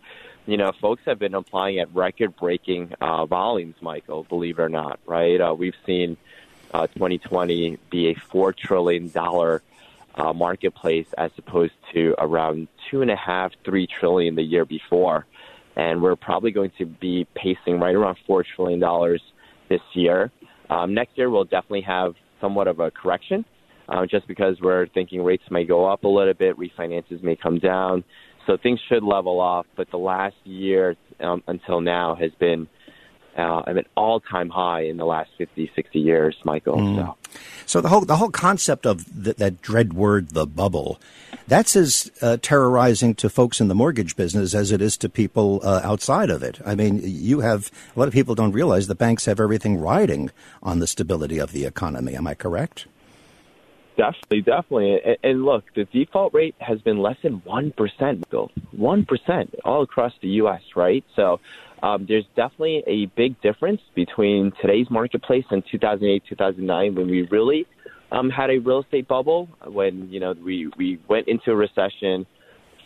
you 0.46 0.56
know, 0.56 0.72
folks 0.80 1.02
have 1.04 1.18
been 1.18 1.34
applying 1.34 1.78
at 1.78 1.94
record-breaking 1.94 2.94
uh, 3.00 3.26
volumes, 3.26 3.76
Michael. 3.82 4.24
Believe 4.24 4.58
it 4.58 4.62
or 4.62 4.68
not, 4.70 4.98
right? 5.06 5.40
Uh, 5.40 5.54
we've 5.54 5.76
seen 5.84 6.16
uh, 6.72 6.86
2020 6.88 7.78
be 7.90 8.08
a 8.08 8.14
four 8.14 8.54
trillion 8.54 9.10
dollar 9.10 9.62
uh, 10.14 10.32
marketplace 10.32 11.06
as 11.18 11.30
opposed 11.36 11.74
to 11.92 12.14
around 12.18 12.68
two 12.90 13.02
and 13.02 13.10
a 13.10 13.16
half, 13.16 13.52
three 13.64 13.86
trillion 13.86 14.36
the 14.36 14.42
year 14.42 14.64
before, 14.64 15.26
and 15.76 16.02
we're 16.02 16.16
probably 16.16 16.50
going 16.50 16.70
to 16.78 16.86
be 16.86 17.26
pacing 17.34 17.80
right 17.80 17.94
around 17.94 18.16
four 18.26 18.44
trillion 18.56 18.80
dollars 18.80 19.22
this 19.68 19.80
year. 19.94 20.30
Um, 20.70 20.94
next 20.94 21.16
year, 21.16 21.30
we'll 21.30 21.44
definitely 21.44 21.82
have 21.82 22.14
somewhat 22.40 22.66
of 22.68 22.80
a 22.80 22.90
correction, 22.90 23.44
uh, 23.88 24.06
just 24.06 24.26
because 24.26 24.56
we're 24.62 24.86
thinking 24.88 25.22
rates 25.22 25.44
may 25.50 25.64
go 25.64 25.90
up 25.90 26.04
a 26.04 26.08
little 26.08 26.34
bit, 26.34 26.56
refinances 26.58 27.22
may 27.22 27.36
come 27.36 27.58
down. 27.58 28.04
So 28.46 28.56
things 28.60 28.80
should 28.88 29.04
level 29.04 29.40
off. 29.40 29.66
But 29.76 29.88
the 29.90 29.98
last 29.98 30.34
year 30.44 30.96
um, 31.20 31.42
until 31.46 31.80
now 31.80 32.16
has 32.16 32.32
been 32.40 32.66
uh, 33.36 33.62
an 33.66 33.84
all-time 33.96 34.50
high 34.50 34.82
in 34.82 34.96
the 34.96 35.04
last 35.04 35.30
50, 35.38 35.70
60 35.74 35.98
years, 35.98 36.36
Michael. 36.44 36.76
Mm. 36.76 36.96
So. 36.96 37.16
so. 37.66 37.80
the 37.80 37.88
whole 37.88 38.02
the 38.02 38.16
whole 38.16 38.30
concept 38.30 38.86
of 38.86 39.04
th- 39.24 39.36
that 39.36 39.62
dread 39.62 39.92
word, 39.92 40.30
the 40.30 40.46
bubble, 40.46 41.00
that's 41.48 41.76
as 41.76 42.10
uh, 42.20 42.36
terrorizing 42.42 43.14
to 43.16 43.30
folks 43.30 43.60
in 43.60 43.68
the 43.68 43.74
mortgage 43.74 44.16
business 44.16 44.54
as 44.54 44.72
it 44.72 44.82
is 44.82 44.96
to 44.98 45.08
people 45.08 45.60
uh, 45.62 45.80
outside 45.82 46.30
of 46.30 46.42
it. 46.42 46.60
I 46.64 46.74
mean, 46.74 47.00
you 47.02 47.40
have 47.40 47.70
a 47.94 47.98
lot 47.98 48.08
of 48.08 48.14
people 48.14 48.34
don't 48.34 48.52
realize 48.52 48.86
the 48.86 48.94
banks 48.94 49.24
have 49.24 49.40
everything 49.40 49.78
riding 49.78 50.30
on 50.62 50.78
the 50.78 50.86
stability 50.86 51.38
of 51.38 51.52
the 51.52 51.64
economy. 51.64 52.14
Am 52.14 52.26
I 52.26 52.34
correct? 52.34 52.86
Definitely, 53.96 54.40
definitely. 54.40 55.00
And, 55.04 55.16
and 55.22 55.44
look, 55.44 55.64
the 55.74 55.84
default 55.84 56.32
rate 56.32 56.54
has 56.58 56.80
been 56.80 56.98
less 56.98 57.16
than 57.22 57.40
1%, 57.40 58.30
Bill. 58.30 58.50
1% 58.76 59.54
all 59.64 59.82
across 59.82 60.12
the 60.22 60.28
U.S., 60.28 60.62
right? 60.74 61.04
So 61.14 61.40
um, 61.82 62.06
there's 62.08 62.24
definitely 62.36 62.82
a 62.86 63.06
big 63.16 63.40
difference 63.42 63.80
between 63.94 64.52
today's 64.60 64.86
marketplace 64.90 65.44
and 65.50 65.62
2008, 65.70 66.22
2009, 66.28 66.94
when 66.94 67.08
we 67.08 67.22
really 67.30 67.66
um, 68.12 68.30
had 68.30 68.50
a 68.50 68.58
real 68.58 68.82
estate 68.82 69.08
bubble, 69.08 69.48
when, 69.66 70.08
you 70.10 70.20
know, 70.20 70.34
we, 70.44 70.70
we 70.78 71.00
went 71.08 71.26
into 71.28 71.50
a 71.50 71.56
recession. 71.56 72.26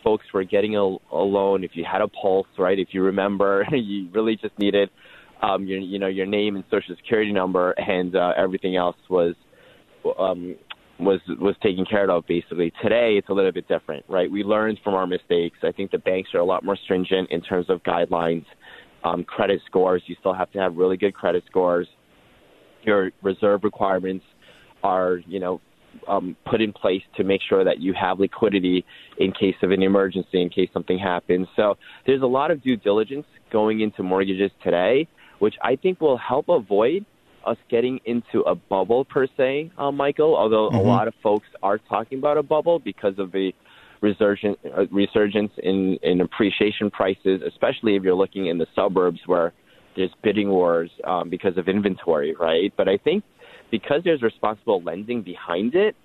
Folks 0.02 0.24
were 0.32 0.44
getting 0.44 0.76
a, 0.76 0.80
a 0.80 1.22
loan. 1.22 1.64
If 1.64 1.72
you 1.74 1.84
had 1.90 2.00
a 2.00 2.08
pulse, 2.08 2.46
right? 2.58 2.78
If 2.78 2.88
you 2.92 3.02
remember, 3.02 3.66
you 3.72 4.08
really 4.12 4.36
just 4.36 4.58
needed 4.58 4.88
um, 5.42 5.66
your, 5.66 5.78
you 5.78 5.98
know, 5.98 6.06
your 6.06 6.26
name 6.26 6.56
and 6.56 6.64
social 6.70 6.96
security 6.96 7.32
number, 7.32 7.72
and 7.72 8.16
uh, 8.16 8.32
everything 8.36 8.76
else 8.76 8.96
was 9.10 9.34
um, 10.18 10.56
was 10.98 11.20
was 11.40 11.54
taken 11.62 11.84
care 11.84 12.10
of 12.10 12.26
basically. 12.26 12.72
Today 12.82 13.16
it's 13.18 13.28
a 13.28 13.32
little 13.32 13.52
bit 13.52 13.68
different, 13.68 14.04
right? 14.08 14.30
We 14.30 14.42
learned 14.42 14.78
from 14.82 14.94
our 14.94 15.06
mistakes. 15.06 15.58
I 15.62 15.72
think 15.72 15.90
the 15.90 15.98
banks 15.98 16.30
are 16.34 16.38
a 16.38 16.44
lot 16.44 16.64
more 16.64 16.78
stringent 16.84 17.30
in 17.30 17.42
terms 17.42 17.68
of 17.68 17.82
guidelines, 17.82 18.46
um, 19.06 19.24
credit 19.24 19.60
scores. 19.66 20.02
You 20.06 20.16
still 20.20 20.34
have 20.34 20.50
to 20.52 20.58
have 20.58 20.76
really 20.76 20.96
good 20.96 21.14
credit 21.14 21.44
scores. 21.48 21.86
Your 22.82 23.10
reserve 23.22 23.60
requirements 23.64 24.24
are, 24.82 25.18
you 25.26 25.40
know, 25.40 25.60
um, 26.08 26.36
put 26.48 26.60
in 26.60 26.72
place 26.72 27.02
to 27.16 27.24
make 27.24 27.40
sure 27.48 27.64
that 27.64 27.80
you 27.80 27.94
have 27.98 28.20
liquidity 28.20 28.84
in 29.18 29.32
case 29.32 29.54
of 29.62 29.70
an 29.70 29.82
emergency, 29.82 30.42
in 30.42 30.50
case 30.50 30.68
something 30.72 30.98
happens. 30.98 31.48
So 31.56 31.76
there's 32.06 32.22
a 32.22 32.26
lot 32.26 32.50
of 32.50 32.62
due 32.62 32.76
diligence 32.76 33.26
going 33.50 33.80
into 33.80 34.02
mortgages 34.02 34.50
today, 34.62 35.08
which 35.38 35.54
I 35.62 35.76
think 35.76 36.00
will 36.00 36.18
help 36.18 36.48
avoid 36.48 37.06
us 37.46 37.56
getting 37.70 38.00
into 38.04 38.40
a 38.40 38.54
bubble 38.54 39.04
per 39.04 39.26
se, 39.36 39.70
uh, 39.78 39.90
Michael. 39.90 40.36
Although 40.36 40.68
mm-hmm. 40.68 40.78
a 40.78 40.82
lot 40.82 41.08
of 41.08 41.14
folks 41.22 41.46
are 41.62 41.78
talking 41.78 42.18
about 42.18 42.36
a 42.36 42.42
bubble 42.42 42.78
because 42.78 43.14
of 43.18 43.32
the 43.32 43.52
resurgence, 44.00 44.58
uh, 44.64 44.86
resurgence 44.90 45.52
in, 45.58 45.98
in 46.02 46.20
appreciation 46.20 46.90
prices, 46.90 47.42
especially 47.46 47.96
if 47.96 48.02
you're 48.02 48.14
looking 48.14 48.46
in 48.46 48.58
the 48.58 48.66
suburbs 48.74 49.20
where 49.26 49.52
there's 49.96 50.10
bidding 50.22 50.50
wars 50.50 50.90
um, 51.04 51.30
because 51.30 51.56
of 51.56 51.68
inventory, 51.68 52.34
right? 52.34 52.72
But 52.76 52.88
I 52.88 52.98
think 52.98 53.24
because 53.70 54.02
there's 54.04 54.22
responsible 54.22 54.82
lending 54.82 55.22
behind 55.22 55.74
it, 55.74 55.96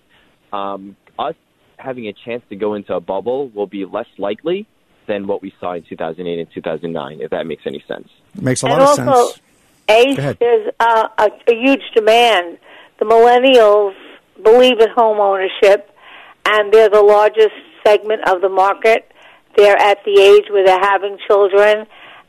um, 0.54 0.96
us 1.20 1.36
having 1.78 2.08
a 2.08 2.14
chance 2.14 2.44
to 2.50 2.56
go 2.56 2.74
into 2.74 2.94
a 2.94 3.00
bubble 3.00 3.50
will 3.50 3.68
be 3.68 3.86
less 3.86 4.08
likely 4.18 4.68
than 5.08 5.28
what 5.28 5.42
we 5.42 5.54
saw 5.60 5.74
in 5.74 5.84
2008 5.84 6.40
and 6.40 6.52
2009, 6.54 7.22
if 7.22 7.32
that 7.32 7.46
makes 7.46 7.64
any 7.66 7.84
sense. 7.88 8.08
Makes 8.40 8.64
a 8.64 8.68
lot 8.68 8.74
and 8.74 8.82
of 8.82 8.88
also, 8.88 9.32
sense. 9.32 9.42
Ace, 9.90 10.36
there's 10.40 10.74
uh, 10.80 11.08
a, 11.18 11.30
a 11.50 11.54
huge 11.54 11.84
demand. 11.94 12.58
The 13.00 13.06
millennials 13.06 13.94
believe 14.42 14.80
in 14.80 14.90
home 14.96 15.20
ownership, 15.20 15.90
and 16.46 16.72
they're 16.72 16.90
the 16.90 17.02
largest 17.02 17.56
segment 17.86 18.28
of 18.28 18.42
the 18.42 18.50
market. 18.50 19.12
They're 19.56 19.78
at 19.78 20.00
the 20.06 20.20
age 20.20 20.46
where 20.50 20.66
they're 20.66 20.80
having 20.80 21.18
children, 21.28 21.86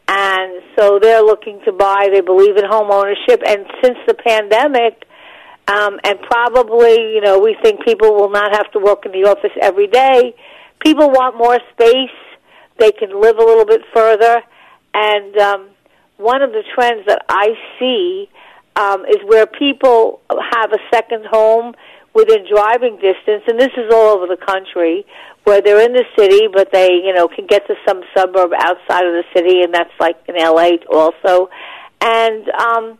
and 0.08 0.62
so 0.76 0.98
they're 1.00 1.22
looking 1.22 1.60
to 1.64 1.72
buy. 1.72 2.08
They 2.12 2.20
believe 2.20 2.56
in 2.56 2.64
home 2.64 2.90
ownership, 2.90 3.42
and 3.46 3.64
since 3.82 3.98
the 4.06 4.14
pandemic, 4.14 5.04
um, 5.68 6.00
and 6.04 6.20
probably, 6.22 7.14
you 7.14 7.20
know, 7.20 7.38
we 7.38 7.56
think 7.62 7.84
people 7.84 8.14
will 8.14 8.30
not 8.30 8.52
have 8.52 8.70
to 8.72 8.80
work 8.80 9.06
in 9.06 9.12
the 9.12 9.28
office 9.28 9.52
every 9.60 9.86
day. 9.86 10.34
People 10.80 11.10
want 11.10 11.36
more 11.36 11.58
space. 11.72 12.18
They 12.78 12.90
can 12.90 13.20
live 13.20 13.36
a 13.38 13.44
little 13.44 13.66
bit 13.66 13.82
further, 13.94 14.42
and 14.94 15.38
um, 15.38 15.68
one 16.16 16.42
of 16.42 16.50
the 16.50 16.62
trends 16.74 17.06
that 17.06 17.24
I 17.28 17.50
see 17.78 18.28
um, 18.76 19.04
is 19.04 19.18
where 19.26 19.46
people 19.46 20.20
have 20.30 20.72
a 20.72 20.78
second 20.90 21.26
home 21.30 21.74
within 22.14 22.44
driving 22.50 22.96
distance, 22.96 23.44
and 23.46 23.58
this 23.58 23.72
is 23.76 23.92
all 23.92 24.16
over 24.16 24.26
the 24.26 24.36
country, 24.36 25.06
where 25.44 25.60
they're 25.60 25.82
in 25.82 25.92
the 25.92 26.04
city, 26.16 26.46
but 26.52 26.70
they, 26.72 26.90
you 27.04 27.12
know, 27.12 27.28
can 27.28 27.46
get 27.46 27.66
to 27.66 27.74
some 27.86 28.02
suburb 28.16 28.52
outside 28.56 29.06
of 29.06 29.12
the 29.12 29.24
city, 29.34 29.62
and 29.62 29.74
that's 29.74 29.92
like 29.98 30.16
in 30.28 30.36
LA 30.36 30.78
also. 30.90 31.48
And 32.00 32.48
um, 32.50 32.98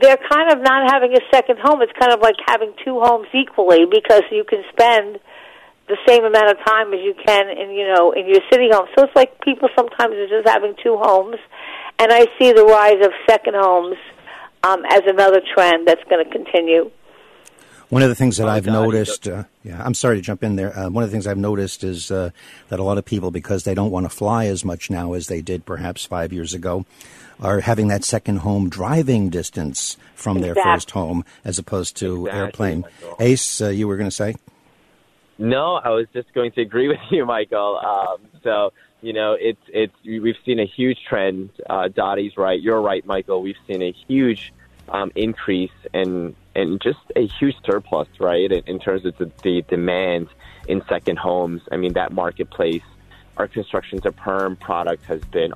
they're 0.00 0.18
kind 0.30 0.50
of 0.52 0.62
not 0.62 0.90
having 0.90 1.12
a 1.12 1.20
second 1.32 1.58
home. 1.62 1.82
It's 1.82 1.92
kind 1.98 2.12
of 2.12 2.20
like 2.20 2.36
having 2.46 2.72
two 2.84 3.00
homes 3.00 3.28
equally 3.34 3.86
because 3.86 4.22
you 4.30 4.44
can 4.44 4.62
spend 4.72 5.18
the 5.88 5.96
same 6.06 6.24
amount 6.24 6.50
of 6.50 6.56
time 6.66 6.92
as 6.92 7.00
you 7.02 7.14
can 7.14 7.48
in, 7.48 7.70
you 7.70 7.86
know, 7.86 8.10
in 8.10 8.26
your 8.26 8.42
city 8.50 8.68
home. 8.72 8.86
So 8.96 9.04
it's 9.04 9.14
like 9.14 9.40
people 9.40 9.68
sometimes 9.76 10.14
are 10.14 10.28
just 10.28 10.48
having 10.48 10.74
two 10.82 10.98
homes 10.98 11.36
and 11.98 12.12
I 12.12 12.26
see 12.38 12.52
the 12.52 12.64
rise 12.64 13.04
of 13.04 13.12
second 13.28 13.54
homes 13.56 13.96
um, 14.64 14.82
as 14.90 15.02
another 15.06 15.40
trend 15.54 15.86
that's 15.86 16.02
going 16.10 16.24
to 16.24 16.30
continue. 16.30 16.90
One 17.88 18.02
of 18.02 18.08
the 18.08 18.16
things 18.16 18.38
that 18.38 18.48
oh, 18.48 18.50
I've 18.50 18.66
God, 18.66 18.72
noticed, 18.72 19.28
uh, 19.28 19.44
yeah, 19.62 19.80
I'm 19.84 19.94
sorry 19.94 20.16
to 20.16 20.22
jump 20.22 20.42
in 20.42 20.56
there. 20.56 20.76
Uh, 20.76 20.90
one 20.90 21.04
of 21.04 21.10
the 21.10 21.14
things 21.14 21.26
I've 21.26 21.38
noticed 21.38 21.84
is 21.84 22.10
uh, 22.10 22.30
that 22.68 22.80
a 22.80 22.82
lot 22.82 22.98
of 22.98 23.04
people, 23.04 23.30
because 23.30 23.62
they 23.62 23.74
don't 23.74 23.92
want 23.92 24.06
to 24.06 24.10
fly 24.10 24.46
as 24.46 24.64
much 24.64 24.90
now 24.90 25.12
as 25.12 25.28
they 25.28 25.40
did 25.40 25.64
perhaps 25.64 26.04
five 26.04 26.32
years 26.32 26.52
ago, 26.52 26.84
are 27.40 27.60
having 27.60 27.86
that 27.88 28.02
second 28.02 28.38
home 28.38 28.68
driving 28.68 29.30
distance 29.30 29.96
from 30.14 30.38
exactly. 30.38 30.62
their 30.62 30.74
first 30.74 30.90
home 30.90 31.24
as 31.44 31.58
opposed 31.58 31.96
to 31.98 32.26
exactly, 32.26 32.40
airplane. 32.40 32.84
Ace, 33.20 33.60
uh, 33.60 33.68
you 33.68 33.86
were 33.86 33.96
going 33.96 34.10
to 34.10 34.14
say? 34.16 34.34
No, 35.38 35.74
I 35.74 35.90
was 35.90 36.06
just 36.12 36.32
going 36.34 36.50
to 36.52 36.62
agree 36.62 36.88
with 36.94 36.98
you, 37.10 37.24
Michael. 37.24 37.78
Um, 37.78 38.18
so 38.42 38.72
you 39.00 39.12
know, 39.12 39.36
it's 39.38 39.60
it's 39.68 39.94
we've 40.04 40.36
seen 40.44 40.58
a 40.58 40.66
huge 40.66 40.98
trend. 41.08 41.50
Uh, 41.68 41.88
Dottie's 41.88 42.36
right. 42.36 42.60
You're 42.60 42.80
right, 42.80 43.04
Michael. 43.06 43.42
We've 43.42 43.54
seen 43.66 43.82
a 43.82 43.92
huge 44.08 44.52
um, 44.88 45.10
increase 45.14 45.72
and 45.92 46.34
and 46.54 46.80
just 46.80 47.00
a 47.14 47.26
huge 47.26 47.56
surplus, 47.64 48.08
right, 48.18 48.50
in, 48.50 48.62
in 48.66 48.78
terms 48.78 49.04
of 49.04 49.16
the, 49.18 49.30
the 49.42 49.62
demand 49.68 50.28
in 50.68 50.82
second 50.88 51.18
homes. 51.18 51.60
I 51.70 51.76
mean, 51.76 51.92
that 51.92 52.12
marketplace, 52.12 52.82
our 53.36 53.46
construction 53.46 54.00
to 54.02 54.12
perm 54.12 54.56
product 54.56 55.04
has 55.04 55.20
been 55.24 55.52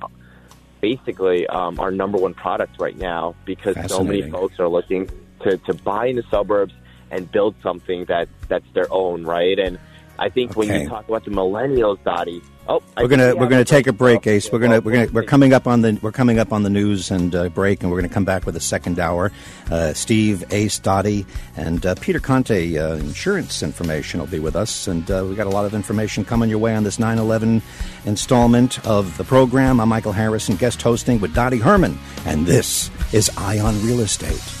basically 0.79 1.47
um, 1.47 1.79
our 1.79 1.91
number 1.91 2.17
one 2.17 2.33
product 2.33 2.79
right 2.79 2.97
now 2.97 3.35
because 3.45 3.75
so 3.87 4.03
many 4.03 4.29
folks 4.29 4.59
are 4.59 4.67
looking 4.67 5.09
to, 5.41 5.57
to 5.57 5.73
buy 5.73 6.07
in 6.07 6.15
the 6.15 6.23
suburbs 6.29 6.73
and 7.09 7.31
build 7.31 7.55
something 7.61 8.05
that 8.05 8.29
that's 8.47 8.65
their 8.73 8.91
own, 8.91 9.23
right? 9.23 9.59
And 9.59 9.79
I 10.21 10.29
think 10.29 10.51
okay. 10.51 10.59
when 10.59 10.81
you 10.81 10.87
talk 10.87 11.09
about 11.09 11.25
the 11.25 11.31
millennials, 11.31 11.97
Dottie, 12.03 12.43
oh, 12.69 12.79
we're 12.95 13.07
gonna 13.07 13.35
we're 13.35 13.47
gonna 13.47 13.65
take 13.65 13.87
a 13.87 13.91
break, 13.91 14.27
Ace. 14.27 14.51
We're 14.51 14.59
gonna 14.59 14.79
we're 14.79 14.91
gonna 14.91 15.11
we're 15.11 15.23
coming 15.23 15.51
up 15.51 15.65
on 15.65 15.81
the 15.81 15.97
we're 15.99 16.11
coming 16.11 16.37
up 16.37 16.53
on 16.53 16.61
the 16.61 16.69
news 16.69 17.09
and 17.09 17.33
uh, 17.33 17.49
break, 17.49 17.81
and 17.81 17.91
we're 17.91 17.99
gonna 17.99 18.13
come 18.13 18.23
back 18.23 18.45
with 18.45 18.55
a 18.55 18.59
second 18.59 18.99
hour. 18.99 19.31
Uh, 19.71 19.93
Steve, 19.93 20.43
Ace, 20.53 20.77
Dottie, 20.77 21.25
and 21.57 21.83
uh, 21.87 21.95
Peter 21.95 22.19
Conte, 22.19 22.77
uh, 22.77 22.97
insurance 22.97 23.63
information 23.63 24.19
will 24.19 24.27
be 24.27 24.37
with 24.37 24.55
us, 24.55 24.87
and 24.87 25.09
uh, 25.09 25.25
we 25.27 25.33
got 25.33 25.47
a 25.47 25.49
lot 25.49 25.65
of 25.65 25.73
information 25.73 26.23
coming 26.23 26.51
your 26.51 26.59
way 26.59 26.75
on 26.75 26.83
this 26.83 26.97
9/11 26.97 27.63
installment 28.05 28.85
of 28.85 29.17
the 29.17 29.23
program. 29.23 29.79
I'm 29.79 29.89
Michael 29.89 30.13
Harrison, 30.13 30.55
guest 30.55 30.83
hosting 30.83 31.19
with 31.19 31.33
Dottie 31.33 31.57
Herman, 31.57 31.97
and 32.27 32.45
this 32.45 32.91
is 33.11 33.31
Eye 33.37 33.57
on 33.57 33.73
Real 33.83 34.01
Estate. 34.01 34.60